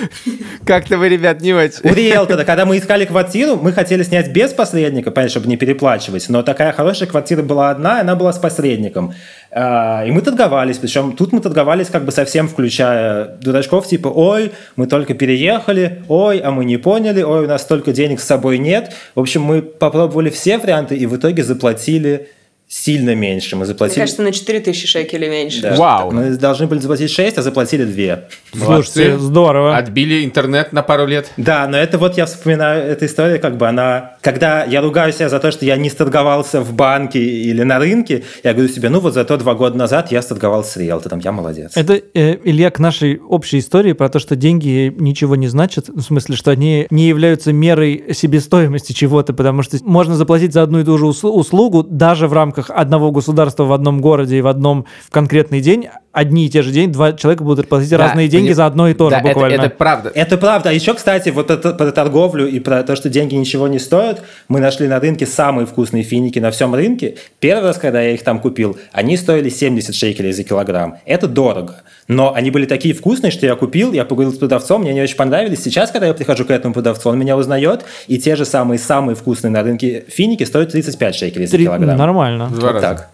Как-то 0.65 0.97
вы, 0.97 1.09
ребят, 1.09 1.41
не 1.41 1.53
У 1.53 1.57
очень. 1.57 1.79
риэлтора, 1.83 2.43
когда 2.43 2.65
мы 2.65 2.77
искали 2.77 3.05
квартиру, 3.05 3.57
мы 3.61 3.71
хотели 3.73 4.03
снять 4.03 4.31
без 4.31 4.51
посредника, 4.51 5.11
понятно, 5.11 5.31
чтобы 5.31 5.47
не 5.47 5.57
переплачивать, 5.57 6.27
но 6.29 6.43
такая 6.43 6.71
хорошая 6.73 7.07
квартира 7.07 7.41
была 7.41 7.69
одна, 7.69 7.97
и 7.97 8.01
она 8.01 8.15
была 8.15 8.33
с 8.33 8.37
посредником. 8.37 9.13
А, 9.53 10.05
И 10.05 10.11
мы 10.11 10.21
торговались, 10.21 10.77
причем 10.77 11.15
тут 11.15 11.33
мы 11.33 11.41
торговались 11.41 11.87
как 11.87 12.05
бы 12.05 12.11
совсем 12.11 12.47
включая 12.47 13.25
дурачков, 13.41 13.87
типа, 13.87 14.07
ой, 14.07 14.51
мы 14.75 14.87
только 14.87 15.13
переехали, 15.13 16.03
ой, 16.07 16.39
а 16.39 16.51
мы 16.51 16.63
не 16.63 16.77
поняли, 16.77 17.21
ой, 17.21 17.45
у 17.45 17.47
нас 17.47 17.63
столько 17.63 17.91
денег 17.91 18.21
с 18.21 18.25
собой 18.25 18.57
нет. 18.57 18.93
В 19.15 19.19
общем, 19.19 19.41
мы 19.41 19.61
попробовали 19.61 20.29
все 20.29 20.57
варианты 20.57 20.95
и 20.95 21.05
в 21.05 21.15
итоге 21.17 21.43
заплатили 21.43 22.29
сильно 22.71 23.13
меньше. 23.15 23.57
Мы 23.57 23.59
Мне 23.59 23.65
заплатили... 23.67 23.99
кажется, 23.99 24.21
на 24.21 24.31
4000 24.31 24.87
шекелей 24.87 25.29
меньше. 25.29 25.61
Да. 25.61 25.75
Вау. 25.75 26.11
Мы 26.11 26.29
должны 26.37 26.67
были 26.67 26.79
заплатить 26.79 27.11
6, 27.11 27.37
а 27.37 27.41
заплатили 27.41 27.83
2. 27.83 28.19
Слушайте, 28.65 29.09
Молодцы. 29.09 29.19
здорово. 29.19 29.77
Отбили 29.77 30.23
интернет 30.23 30.71
на 30.71 30.81
пару 30.81 31.05
лет. 31.05 31.29
Да, 31.35 31.67
но 31.67 31.77
это 31.77 31.97
вот 31.97 32.15
я 32.15 32.25
вспоминаю, 32.25 32.89
эта 32.89 33.05
история, 33.07 33.39
как 33.39 33.57
бы 33.57 33.67
она... 33.67 34.13
Когда 34.21 34.63
я 34.63 34.81
ругаю 34.81 35.11
себя 35.11 35.27
за 35.27 35.39
то, 35.41 35.51
что 35.51 35.65
я 35.65 35.75
не 35.75 35.89
сторговался 35.89 36.61
в 36.61 36.73
банке 36.73 37.19
или 37.19 37.61
на 37.63 37.77
рынке, 37.77 38.23
я 38.41 38.53
говорю 38.53 38.69
себе, 38.69 38.87
ну 38.87 39.01
вот 39.01 39.13
зато 39.15 39.35
два 39.35 39.53
года 39.53 39.77
назад 39.77 40.09
я 40.13 40.21
сторговался 40.21 40.71
с 40.71 40.77
риэлтором, 40.77 41.19
я 41.19 41.33
молодец. 41.33 41.73
Это, 41.75 41.95
э, 42.13 42.37
Илья, 42.45 42.71
к 42.71 42.79
нашей 42.79 43.19
общей 43.19 43.59
истории 43.59 43.91
про 43.91 44.07
то, 44.07 44.19
что 44.19 44.37
деньги 44.37 44.95
ничего 44.97 45.35
не 45.35 45.49
значат, 45.49 45.89
в 45.89 45.99
смысле, 46.01 46.37
что 46.37 46.51
они 46.51 46.87
не 46.89 47.09
являются 47.09 47.51
мерой 47.51 48.13
себестоимости 48.13 48.93
чего-то, 48.93 49.33
потому 49.33 49.61
что 49.61 49.77
можно 49.83 50.15
заплатить 50.15 50.53
за 50.53 50.63
одну 50.63 50.79
и 50.79 50.85
ту 50.85 50.97
же 50.97 51.05
усл- 51.07 51.31
услугу 51.31 51.83
даже 51.83 52.29
в 52.29 52.33
рамках 52.33 52.60
одного 52.69 53.11
государства 53.11 53.63
в 53.63 53.73
одном 53.73 54.01
городе 54.01 54.37
и 54.37 54.41
в 54.41 54.47
одном 54.47 54.85
в 55.03 55.09
конкретный 55.09 55.61
день, 55.61 55.89
одни 56.13 56.45
и 56.45 56.49
те 56.49 56.61
же 56.61 56.71
деньги, 56.71 56.91
два 56.93 57.13
человека 57.13 57.43
будут 57.43 57.69
платить 57.69 57.89
Да, 57.89 57.97
разные 57.97 58.27
деньги 58.27 58.47
пони- 58.49 58.53
за 58.53 58.65
одно 58.65 58.87
и 58.89 58.93
то 58.93 59.09
Да, 59.09 59.17
же 59.17 59.21
это- 59.25 59.33
буквально. 59.33 59.61
Это, 59.61 59.69
правда. 59.69 60.11
Это 60.13 60.37
правда. 60.37 60.69
А 60.69 60.73
еще, 60.73 60.93
кстати, 60.93 61.29
вот 61.29 61.49
это 61.49 61.71
про 61.73 61.91
торговлю 61.91 62.47
и 62.47 62.59
про 62.59 62.83
то, 62.83 62.95
что 62.95 63.09
деньги 63.09 63.35
ничего 63.35 63.67
не 63.67 63.79
стоят, 63.79 64.21
мы 64.47 64.59
нашли 64.59 64.87
на 64.87 64.99
рынке 64.99 65.25
самые 65.25 65.65
вкусные 65.65 66.03
финики 66.03 66.39
на 66.39 66.51
всем 66.51 66.75
рынке. 66.75 67.15
Первый 67.39 67.63
раз, 67.67 67.77
когда 67.77 68.01
я 68.01 68.11
их 68.11 68.23
там 68.23 68.39
купил, 68.39 68.77
они 68.91 69.15
стоили 69.17 69.49
70 69.49 69.95
шекелей 69.95 70.33
за 70.33 70.43
килограмм. 70.43 70.97
Это 71.05 71.27
дорого. 71.27 71.81
Но 72.07 72.33
они 72.35 72.51
были 72.51 72.65
такие 72.65 72.93
вкусные, 72.93 73.31
что 73.31 73.45
я 73.45 73.55
купил, 73.55 73.93
я 73.93 74.03
поговорил 74.03 74.33
с 74.33 74.37
продавцом, 74.37 74.81
мне 74.81 74.91
они 74.91 75.01
очень 75.01 75.15
понравились. 75.15 75.63
Сейчас, 75.63 75.91
когда 75.91 76.07
я 76.07 76.13
прихожу 76.13 76.43
к 76.43 76.51
этому 76.51 76.73
продавцу, 76.73 77.09
он 77.09 77.17
меня 77.19 77.37
узнает, 77.37 77.85
и 78.07 78.17
те 78.19 78.35
же 78.35 78.43
самые-самые 78.43 79.15
вкусные 79.15 79.51
на 79.51 79.63
рынке 79.63 80.03
финики 80.09 80.43
стоят 80.43 80.71
35 80.71 81.15
шекелей 81.15 81.45
за 81.45 81.53
Три- 81.53 81.65
килограмм. 81.65 81.97
Нормально. 81.97 82.47
Два 82.49 82.73
Вот 82.73 82.81
раза. 82.81 82.81
так. 82.87 83.09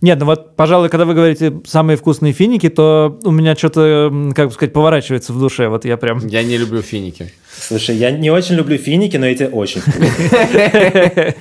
Нет, 0.00 0.18
ну 0.18 0.26
вот, 0.26 0.56
пожалуй, 0.56 0.88
когда 0.88 1.04
вы 1.04 1.12
говорите 1.12 1.60
самые 1.66 1.98
вкусные 1.98 2.32
финики, 2.32 2.70
то 2.70 3.18
у 3.22 3.30
меня 3.30 3.54
что-то, 3.54 4.10
как 4.34 4.48
бы 4.48 4.54
сказать, 4.54 4.72
поворачивается 4.72 5.34
в 5.34 5.38
душе. 5.38 5.68
Вот 5.68 5.84
я 5.84 5.98
прям... 5.98 6.26
Я 6.26 6.42
не 6.42 6.56
люблю 6.56 6.80
финики. 6.80 7.32
Слушай, 7.54 7.96
я 7.96 8.10
не 8.10 8.30
очень 8.30 8.54
люблю 8.54 8.78
финики, 8.78 9.18
но 9.18 9.26
эти 9.26 9.42
очень 9.42 9.82
вкусные. 9.82 11.36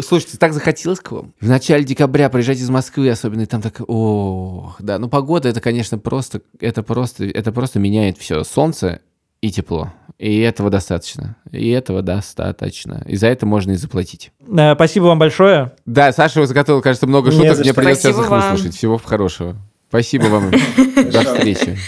Слушайте, 0.00 0.38
так 0.38 0.52
захотелось 0.52 0.98
к 0.98 1.12
вам. 1.12 1.32
В 1.40 1.48
начале 1.48 1.84
декабря 1.84 2.28
приезжать 2.30 2.58
из 2.58 2.68
Москвы, 2.68 3.08
особенно 3.08 3.42
и 3.42 3.46
там 3.46 3.62
так, 3.62 3.80
о, 3.86 4.74
да, 4.80 4.98
ну 4.98 5.08
погода 5.08 5.48
это, 5.48 5.60
конечно, 5.60 5.96
просто, 5.98 6.40
это 6.58 6.82
просто, 6.82 7.26
это 7.26 7.52
просто 7.52 7.78
меняет 7.78 8.18
все. 8.18 8.42
Солнце 8.42 9.00
и 9.40 9.50
тепло. 9.52 9.92
И 10.20 10.40
этого 10.40 10.68
достаточно. 10.68 11.36
И 11.50 11.70
этого 11.70 12.02
достаточно. 12.02 13.02
И 13.06 13.16
за 13.16 13.28
это 13.28 13.46
можно 13.46 13.70
и 13.70 13.76
заплатить. 13.76 14.32
Э, 14.54 14.74
Спасибо 14.74 15.04
вам 15.04 15.18
большое. 15.18 15.72
Да, 15.86 16.12
Саша 16.12 16.44
заготовил, 16.44 16.82
кажется, 16.82 17.06
много 17.06 17.30
Не 17.30 17.38
шуток. 17.38 17.60
Мне 17.60 17.72
придется 17.72 18.12
сейчас 18.12 18.20
их 18.20 18.30
выслушать. 18.30 18.74
Всего 18.76 18.98
хорошего. 18.98 19.56
Спасибо 19.88 20.24
вам. 20.24 20.50
До 21.10 21.22
встречи. 21.22 21.78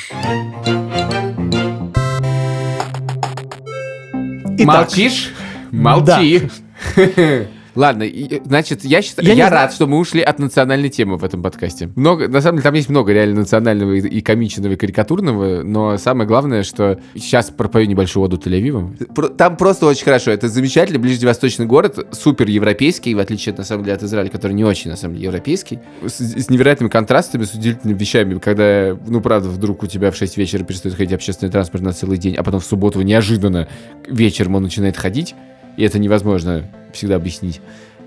Итак, 4.57 4.67
Молчишь? 4.67 5.35
Молчи. 5.71 6.49
Ладно, 7.75 8.03
и, 8.03 8.41
значит, 8.45 8.85
я 8.85 9.01
считаю, 9.03 9.27
Я 9.29 9.35
я, 9.35 9.51
рад, 9.51 9.73
что 9.73 9.87
мы 9.87 9.99
ушли 9.99 10.21
от 10.21 10.39
национальной 10.39 10.91
темы 10.91 11.17
в 11.17 11.25
этом 11.25 11.43
подкасте. 11.43 11.91
Много, 11.97 12.29
на 12.29 12.41
самом 12.41 12.57
деле, 12.57 12.65
там 12.65 12.75
есть 12.75 12.89
много 12.89 13.13
реально 13.13 13.41
национального 13.41 13.93
и, 13.93 14.01
и 14.01 14.21
комичного, 14.21 14.73
и 14.73 14.77
карикатурного, 14.77 15.63
но 15.63 15.97
самое 15.97 16.29
главное, 16.29 16.63
что 16.63 17.01
сейчас 17.15 17.51
пропою 17.51 17.89
небольшую 17.89 18.25
оду 18.25 18.37
Тель-Авивом. 18.37 19.37
Там 19.37 19.57
просто 19.57 19.87
очень 19.87 20.05
хорошо. 20.05 20.31
Это 20.31 20.49
замечательный 20.49 20.99
ближневосточный 20.99 21.67
город, 21.67 22.07
супер 22.13 22.49
европейский, 22.49 23.15
в 23.15 23.19
отличие, 23.19 23.55
на 23.55 23.65
самом 23.65 23.85
деле, 23.85 23.97
от 23.97 24.03
Израиля, 24.03 24.29
который 24.29 24.53
не 24.53 24.65
очень, 24.65 24.91
на 24.91 24.97
самом 24.97 25.15
деле, 25.15 25.27
европейский. 25.27 25.79
С, 26.07 26.21
с 26.21 26.51
невероятными 26.51 26.91
контрастами, 26.91 27.45
с 27.45 27.55
удивительными 27.55 27.99
вещами, 27.99 28.39
когда, 28.39 28.97
ну, 29.07 29.21
правда, 29.21 29.49
вдруг 29.49 29.83
у 29.83 29.87
тебя 29.87 30.11
в 30.11 30.17
6 30.17 30.37
вечера 30.37 30.65
перестает 30.65 30.97
ходить 30.97 31.13
общественный 31.13 31.51
транспорт 31.51 31.83
на 31.83 31.93
целый 31.93 32.19
день, 32.19 32.35
а 32.35 32.43
потом 32.43 32.61
в 32.61 32.65
субботу 32.65 33.01
неожиданно 33.01 33.69
вечером 34.07 34.57
он 34.57 34.63
начинает 34.63 34.97
ходить, 34.97 35.35
и 35.77 35.85
это 35.85 35.99
невозможно 35.99 36.65
всегда 36.93 37.17
объяснить. 37.17 37.61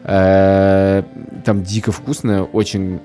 Э, 0.04 1.04
Там 1.44 1.64
дико 1.64 1.92
вкусно, 1.92 2.44
очень, 2.44 3.00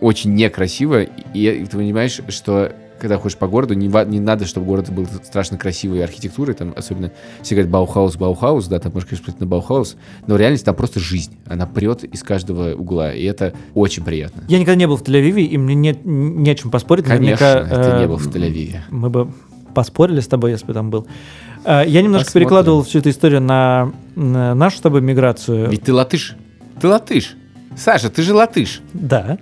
очень 0.00 0.34
некрасиво, 0.34 1.02
и 1.02 1.64
ты 1.64 1.76
понимаешь, 1.76 2.20
что 2.28 2.72
когда 3.00 3.16
ходишь 3.16 3.38
по 3.38 3.48
городу, 3.48 3.74
не, 3.74 3.86
не 3.86 4.20
надо, 4.20 4.44
чтобы 4.44 4.66
город 4.66 4.90
был 4.90 5.06
страшно 5.24 5.56
красивой 5.56 6.04
архитектурой, 6.04 6.54
там 6.54 6.74
особенно 6.76 7.10
все 7.40 7.54
говорят 7.54 7.70
Баухаус, 7.70 8.16
Баухаус, 8.16 8.66
да, 8.66 8.78
там 8.78 8.92
можешь, 8.92 9.08
конечно, 9.08 9.24
посмотреть 9.24 9.40
на 9.40 9.46
Баухаус, 9.46 9.96
но 10.26 10.34
в 10.34 10.38
реальности 10.38 10.66
там 10.66 10.76
просто 10.76 11.00
жизнь, 11.00 11.36
она 11.46 11.66
прет 11.66 12.04
из 12.04 12.22
каждого 12.22 12.74
угла, 12.74 13.12
и 13.12 13.24
это 13.24 13.54
очень 13.74 14.04
приятно. 14.04 14.44
Я 14.48 14.58
никогда 14.58 14.76
не 14.76 14.86
был 14.86 14.96
в 14.96 15.02
Тель-Авиве, 15.02 15.44
и 15.44 15.56
мне 15.56 15.74
нет, 15.74 16.00
не 16.04 16.50
о 16.50 16.54
чем 16.54 16.70
поспорить. 16.70 17.06
Конечно, 17.06 17.46
Наверняка, 17.46 17.82
ты 17.82 17.90
э, 17.90 18.00
не 18.00 18.06
был 18.06 18.16
в 18.16 18.28
Тель-Авиве. 18.28 18.80
Мы 18.90 19.08
бы 19.08 19.32
поспорили 19.74 20.20
с 20.20 20.26
тобой, 20.26 20.50
если 20.52 20.66
бы 20.66 20.74
там 20.74 20.90
был. 20.90 21.06
Э, 21.64 21.84
Я 21.86 22.02
немножко 22.02 22.26
Посмотрим. 22.26 22.46
перекладывал 22.48 22.82
всю 22.82 22.98
эту 23.00 23.10
историю 23.10 23.40
на, 23.40 23.92
на 24.16 24.54
нашу 24.54 24.78
с 24.78 24.80
тобой 24.80 25.00
миграцию. 25.00 25.68
Ведь 25.70 25.82
ты 25.82 25.92
латыш. 25.92 26.36
Ты 26.80 26.88
латыш. 26.88 27.36
Саша, 27.76 28.10
ты 28.10 28.22
же 28.22 28.34
латыш. 28.34 28.80
Да. 28.92 29.38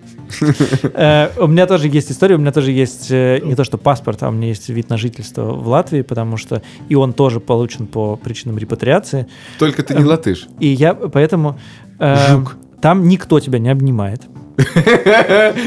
Э, 0.83 1.31
У 1.39 1.47
меня 1.47 1.67
тоже 1.67 1.89
есть 1.89 2.11
история, 2.13 2.35
у 2.35 2.39
меня 2.39 2.53
тоже 2.53 2.73
есть 2.73 3.11
э, 3.11 3.41
не 3.43 3.55
то 3.55 3.65
что 3.65 3.79
паспорт, 3.79 4.23
а 4.23 4.29
у 4.29 4.33
меня 4.33 4.49
есть 4.49 4.69
вид 4.69 4.91
на 4.91 4.99
жительство 4.99 5.45
в 5.45 5.67
Латвии, 5.69 6.03
потому 6.03 6.37
что 6.37 6.63
и 6.89 6.95
он 6.95 7.13
тоже 7.15 7.41
получен 7.41 7.87
по 7.87 8.17
причинам 8.17 8.59
репатриации. 8.59 9.27
Только 9.59 9.83
ты 9.83 9.95
не 9.95 10.05
латыш. 10.05 10.47
И 10.61 10.69
я 10.69 10.95
поэтому... 10.95 11.59
Жук. 11.99 12.57
Там 12.81 13.09
никто 13.09 13.41
тебя 13.41 13.59
не 13.59 13.71
обнимает. 13.71 14.23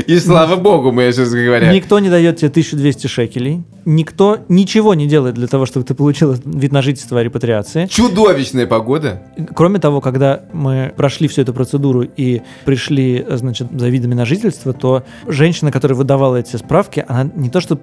И 0.08 0.20
слава 0.20 0.58
богу, 0.58 0.92
мы 0.92 1.12
сейчас 1.12 1.32
говоря. 1.32 1.72
Никто 1.72 2.00
не 2.00 2.10
дает 2.10 2.38
тебе 2.38 2.50
1200 2.50 3.08
шекелей. 3.08 3.64
Никто 3.86 4.40
ничего 4.50 4.94
не 4.94 5.08
делает 5.08 5.36
для 5.36 5.48
того, 5.48 5.66
чтобы 5.66 5.86
ты 5.86 5.94
получил 5.94 6.36
вид 6.44 6.72
на 6.72 6.82
жительство 6.82 7.20
о 7.20 7.24
репатриации. 7.24 7.86
Чудовищная 7.86 8.68
погода. 8.68 9.22
Кроме 9.56 9.80
того, 9.80 10.02
когда 10.02 10.44
мы 10.52 10.94
прошли 10.96 11.28
всю 11.28 11.42
эту 11.42 11.54
процедуру 11.54 12.02
и 12.02 12.42
пришли, 12.66 13.26
значит, 13.30 13.68
за 13.72 13.88
видами 13.88 14.14
на 14.14 14.26
жительство, 14.26 14.74
то 14.74 15.04
женщина, 15.26 15.72
которая 15.72 15.98
выдавала 15.98 16.36
эти 16.36 16.58
справки, 16.58 17.06
она 17.08 17.32
не 17.36 17.50
то 17.50 17.62
что 17.62 17.80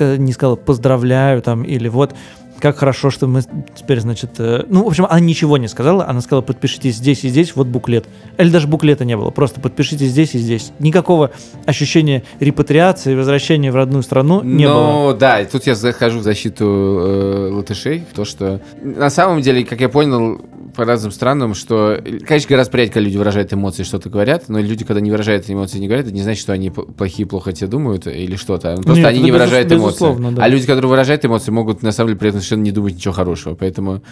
не 0.00 0.32
сказала 0.32 0.56
«поздравляю» 0.56 1.40
там 1.40 1.62
или 1.62 1.88
«вот 1.88 2.14
как 2.60 2.76
хорошо, 2.78 3.10
что 3.10 3.26
мы 3.26 3.42
теперь, 3.74 4.00
значит...» 4.00 4.30
э, 4.38 4.64
Ну, 4.68 4.84
в 4.84 4.88
общем, 4.88 5.06
она 5.08 5.20
ничего 5.20 5.56
не 5.56 5.68
сказала, 5.68 6.06
она 6.06 6.20
сказала 6.20 6.42
«подпишитесь 6.42 6.96
здесь 6.96 7.24
и 7.24 7.28
здесь, 7.28 7.54
вот 7.56 7.66
буклет». 7.66 8.06
Или 8.36 8.50
даже 8.50 8.66
буклета 8.66 9.04
не 9.04 9.16
было, 9.16 9.30
просто 9.30 9.60
«подпишитесь 9.60 10.10
здесь 10.10 10.34
и 10.34 10.38
здесь». 10.38 10.72
Никакого 10.78 11.30
ощущения 11.66 12.22
репатриации, 12.40 13.14
возвращения 13.14 13.72
в 13.72 13.76
родную 13.76 14.02
страну 14.02 14.42
не 14.42 14.66
было. 14.66 15.10
Ну, 15.10 15.16
да, 15.16 15.40
и 15.40 15.46
тут 15.46 15.66
я 15.66 15.74
захожу 15.74 16.20
в 16.20 16.22
защиту 16.22 16.64
э, 16.64 17.50
латышей, 17.52 18.04
в 18.10 18.14
то, 18.14 18.24
что 18.24 18.60
на 18.82 19.10
самом 19.10 19.42
деле, 19.42 19.64
как 19.64 19.80
я 19.80 19.88
понял 19.88 20.40
по 20.78 20.84
разным 20.84 21.10
странам, 21.10 21.54
что, 21.54 22.00
конечно, 22.24 22.48
гораздо 22.48 22.70
приятнее, 22.70 22.94
когда 22.94 23.04
люди 23.04 23.16
выражают 23.16 23.52
эмоции, 23.52 23.82
что-то 23.82 24.08
говорят, 24.10 24.48
но 24.48 24.60
люди, 24.60 24.84
когда 24.84 25.00
не 25.00 25.10
выражают 25.10 25.50
эмоции, 25.50 25.80
не 25.80 25.88
говорят, 25.88 26.06
это 26.06 26.14
не 26.14 26.22
значит, 26.22 26.40
что 26.40 26.52
они 26.52 26.70
плохие, 26.70 27.26
плохо 27.26 27.52
тебе 27.52 27.66
думают 27.66 28.06
или 28.06 28.36
что-то. 28.36 28.76
Просто 28.76 28.94
Нет, 28.94 29.06
они 29.06 29.20
не 29.20 29.32
выражают 29.32 29.72
эмоции. 29.72 30.14
да. 30.34 30.44
А 30.44 30.48
люди, 30.48 30.66
которые 30.66 30.88
выражают 30.88 31.24
эмоции, 31.24 31.50
могут 31.50 31.82
на 31.82 31.90
самом 31.90 32.10
деле 32.10 32.18
при 32.20 32.28
этом 32.28 32.40
совершенно 32.40 32.62
не 32.62 32.70
думать 32.70 32.94
ничего 32.94 33.12
хорошего. 33.12 33.56
Поэтому 33.56 34.02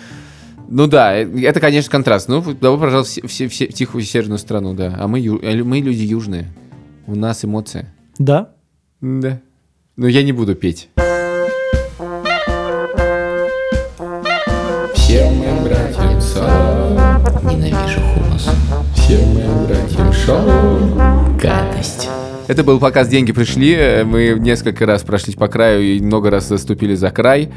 ну 0.68 0.88
да, 0.88 1.16
э, 1.16 1.24
это, 1.42 1.60
конечно, 1.60 1.88
контраст. 1.88 2.28
Ну, 2.28 2.42
добро 2.42 2.78
пожаловать 2.78 3.20
в, 3.22 3.28
в 3.28 3.30
в 3.30 3.48
в 3.48 3.72
тихую 3.72 4.02
северную 4.02 4.38
страну, 4.38 4.74
да. 4.74 4.92
А 4.98 5.06
мы, 5.06 5.20
ю- 5.20 5.38
э, 5.40 5.62
мы 5.62 5.78
люди 5.78 6.02
южные. 6.02 6.52
У 7.06 7.14
нас 7.14 7.44
эмоции. 7.44 7.86
Да? 8.18 8.50
Да. 9.00 9.40
Но 9.96 10.08
я 10.08 10.24
не 10.24 10.32
буду 10.32 10.56
петь. 10.56 10.88
Всем 19.06 19.34
моим 19.34 19.66
братьям 19.66 20.12
шалом. 20.12 21.38
Гадость. 21.38 22.08
Это 22.48 22.62
был 22.62 22.78
показ 22.78 23.08
«Деньги 23.08 23.32
пришли». 23.32 24.04
Мы 24.04 24.36
несколько 24.38 24.86
раз 24.86 25.02
прошлись 25.02 25.34
по 25.34 25.48
краю 25.48 25.82
и 25.82 26.00
много 26.00 26.30
раз 26.30 26.46
заступили 26.46 26.94
за 26.94 27.10
край. 27.10 27.50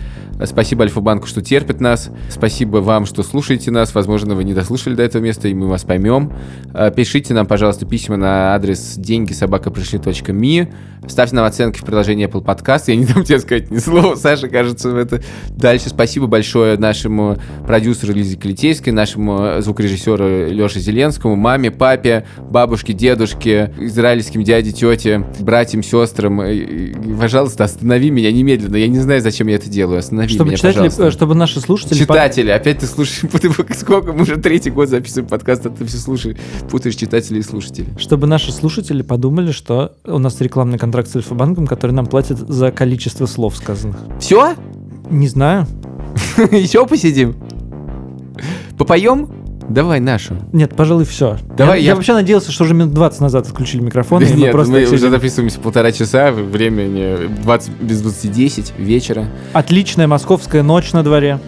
Спасибо 0.43 0.83
Альфа-банку, 0.83 1.27
что 1.27 1.43
терпит 1.43 1.79
нас. 1.79 2.09
Спасибо 2.29 2.77
вам, 2.77 3.05
что 3.05 3.21
слушаете 3.21 3.69
нас. 3.69 3.93
Возможно, 3.93 4.33
вы 4.33 4.43
не 4.45 4.55
дослушали 4.55 4.95
до 4.95 5.03
этого 5.03 5.21
места, 5.21 5.47
и 5.47 5.53
мы 5.53 5.67
вас 5.67 5.83
поймем. 5.83 6.33
Э, 6.73 6.91
Пишите 6.95 7.35
нам, 7.35 7.45
пожалуйста, 7.45 7.85
письма 7.85 8.17
на 8.17 8.55
адрес 8.55 8.95
деньги 8.97 9.33
собака 9.33 9.69
пришли.ми. 9.69 10.69
Ставьте 11.07 11.35
нам 11.35 11.45
оценки 11.45 11.79
в 11.79 11.85
приложении 11.85 12.27
Apple 12.27 12.43
Podcast. 12.43 12.83
Я 12.87 12.95
не 12.95 13.05
дам 13.05 13.23
тебе 13.23 13.39
сказать 13.39 13.69
ни 13.69 13.77
слова. 13.77 14.15
Саша, 14.15 14.47
кажется, 14.47 14.89
это 14.97 15.21
дальше. 15.49 15.89
Спасибо 15.89 16.27
большое 16.27 16.77
нашему 16.77 17.37
продюсеру 17.67 18.13
Лизе 18.13 18.37
Калитейской, 18.37 18.91
нашему 18.91 19.61
звукорежиссеру 19.61 20.47
Леше 20.47 20.79
Зеленскому, 20.79 21.35
маме, 21.35 21.69
папе, 21.69 22.25
бабушке, 22.49 22.93
дедушке, 22.93 23.73
израильским 23.77 24.43
дяде, 24.43 24.71
тете, 24.79 25.25
братьям, 25.39 25.83
сестрам. 25.83 26.41
И, 26.43 26.93
Пожалуйста, 27.19 27.65
останови 27.65 28.09
меня 28.09 28.31
немедленно. 28.31 28.77
Я 28.77 28.87
не 28.87 28.99
знаю, 28.99 29.21
зачем 29.21 29.47
я 29.47 29.55
это 29.55 29.69
делаю. 29.69 29.99
Останови 29.99 30.29
Чтобы 30.29 30.45
меня, 30.45 30.57
читатели, 30.57 30.77
пожалуйста. 30.77 31.07
э, 31.07 31.11
чтобы 31.11 31.35
наши 31.35 31.59
слушатели... 31.59 31.97
Читатели, 31.97 32.49
опять 32.49 32.79
ты 32.79 32.85
слушаешь, 32.85 33.29
сколько 33.77 34.13
мы 34.13 34.21
уже 34.21 34.37
третий 34.37 34.71
год 34.71 34.89
записываем 34.89 35.27
подкаст, 35.27 35.65
а 35.65 35.69
ты 35.69 35.85
все 35.85 35.97
слушаешь, 35.97 36.37
путаешь 36.69 36.95
читателей 36.95 37.39
и 37.39 37.43
слушателей. 37.43 37.89
Чтобы 37.97 38.27
наши 38.27 38.51
слушатели 38.51 39.01
подумали, 39.01 39.51
что 39.51 39.97
у 40.05 40.17
нас 40.17 40.39
рекламный 40.41 40.77
контракт 40.77 41.09
с 41.09 41.15
Альфа-банком, 41.15 41.67
который 41.67 41.91
нам 41.91 42.05
платит 42.05 42.37
за 42.37 42.71
количество 42.71 43.25
слов 43.25 43.57
сказанных. 43.57 43.97
Все? 44.19 44.55
Не 45.09 45.27
знаю. 45.27 45.67
Еще 46.51 46.85
посидим? 46.85 47.35
Попоем? 48.77 49.38
Давай 49.69 49.99
нашу. 49.99 50.35
Нет, 50.51 50.75
пожалуй, 50.75 51.05
все. 51.05 51.37
Давай 51.55 51.79
я, 51.79 51.83
я- 51.83 51.89
я 51.91 51.95
вообще 51.95 52.13
надеялся, 52.13 52.51
что 52.51 52.63
уже 52.63 52.73
минут 52.73 52.93
20 52.93 53.21
назад 53.21 53.45
отключили 53.47 53.81
микрофон. 53.81 54.23
и 54.23 54.25
мы 54.33 54.39
Нет, 54.39 54.51
просто 54.51 54.73
мы 54.73 54.79
так 54.79 54.87
уже 54.89 54.97
сидим. 54.97 55.11
записываемся 55.11 55.59
полтора 55.59 55.91
часа, 55.91 56.31
времени 56.31 57.27
20, 57.43 57.69
без 57.81 58.01
20 58.01 58.31
10 58.31 58.73
вечера. 58.79 59.27
Отличная 59.53 60.07
московская 60.07 60.63
ночь 60.63 60.91
на 60.93 61.03
дворе. 61.03 61.39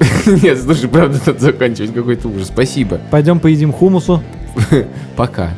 Нет, 0.26 0.60
слушай, 0.60 0.88
правда, 0.88 1.20
надо 1.24 1.38
заканчивать 1.38 1.94
какой-то 1.94 2.28
ужас. 2.28 2.48
Спасибо. 2.48 3.00
Пойдем 3.10 3.38
поедим 3.38 3.72
хумусу. 3.72 4.20
Пока. 5.16 5.50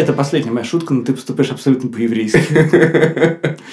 Это 0.00 0.14
последняя 0.14 0.50
моя 0.50 0.64
шутка, 0.64 0.94
но 0.94 1.04
ты 1.04 1.12
поступаешь 1.12 1.50
абсолютно 1.50 1.90
по-еврейски. 1.90 2.40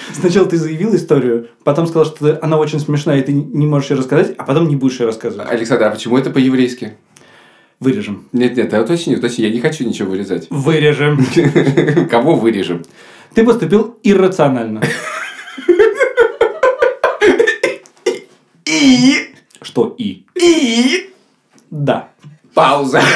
Сначала 0.12 0.46
ты 0.46 0.58
заявил 0.58 0.94
историю, 0.94 1.48
потом 1.64 1.86
сказал, 1.86 2.04
что 2.04 2.38
она 2.42 2.58
очень 2.58 2.80
смешная, 2.80 3.20
и 3.20 3.22
ты 3.22 3.32
не 3.32 3.64
можешь 3.64 3.88
ее 3.88 3.96
рассказать, 3.96 4.34
а 4.36 4.44
потом 4.44 4.68
не 4.68 4.76
будешь 4.76 5.00
ее 5.00 5.06
рассказывать. 5.06 5.50
Александр, 5.50 5.86
а 5.86 5.90
почему 5.90 6.18
это 6.18 6.28
по-еврейски? 6.28 6.98
Вырежем. 7.80 8.28
Нет, 8.34 8.58
нет, 8.58 8.74
уточни, 8.74 9.16
уточни, 9.16 9.46
я 9.46 9.50
не 9.50 9.60
хочу 9.60 9.88
ничего 9.88 10.10
вырезать. 10.10 10.48
Вырежем. 10.50 11.24
Кого 12.10 12.34
вырежем? 12.36 12.82
Ты 13.32 13.42
поступил 13.42 13.96
иррационально. 14.02 14.82
И... 18.66 19.30
Что 19.62 19.94
и? 19.96 20.26
И... 20.34 21.10
Да. 21.70 22.10
Пауза. 22.52 23.00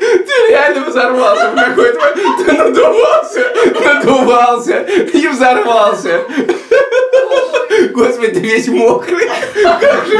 Ты 0.00 0.48
реально 0.48 0.84
взорвался 1.00 1.50
в 1.50 1.54
какой-то. 1.54 2.00
Ты 2.44 2.52
надувался, 2.52 3.52
надувался 3.84 4.80
и 4.80 5.28
взорвался. 5.28 6.24
Господи, 7.92 8.32
ты 8.32 8.40
весь 8.40 8.68
мокрый. 8.68 9.30
Как 9.62 10.06
же... 10.06 10.18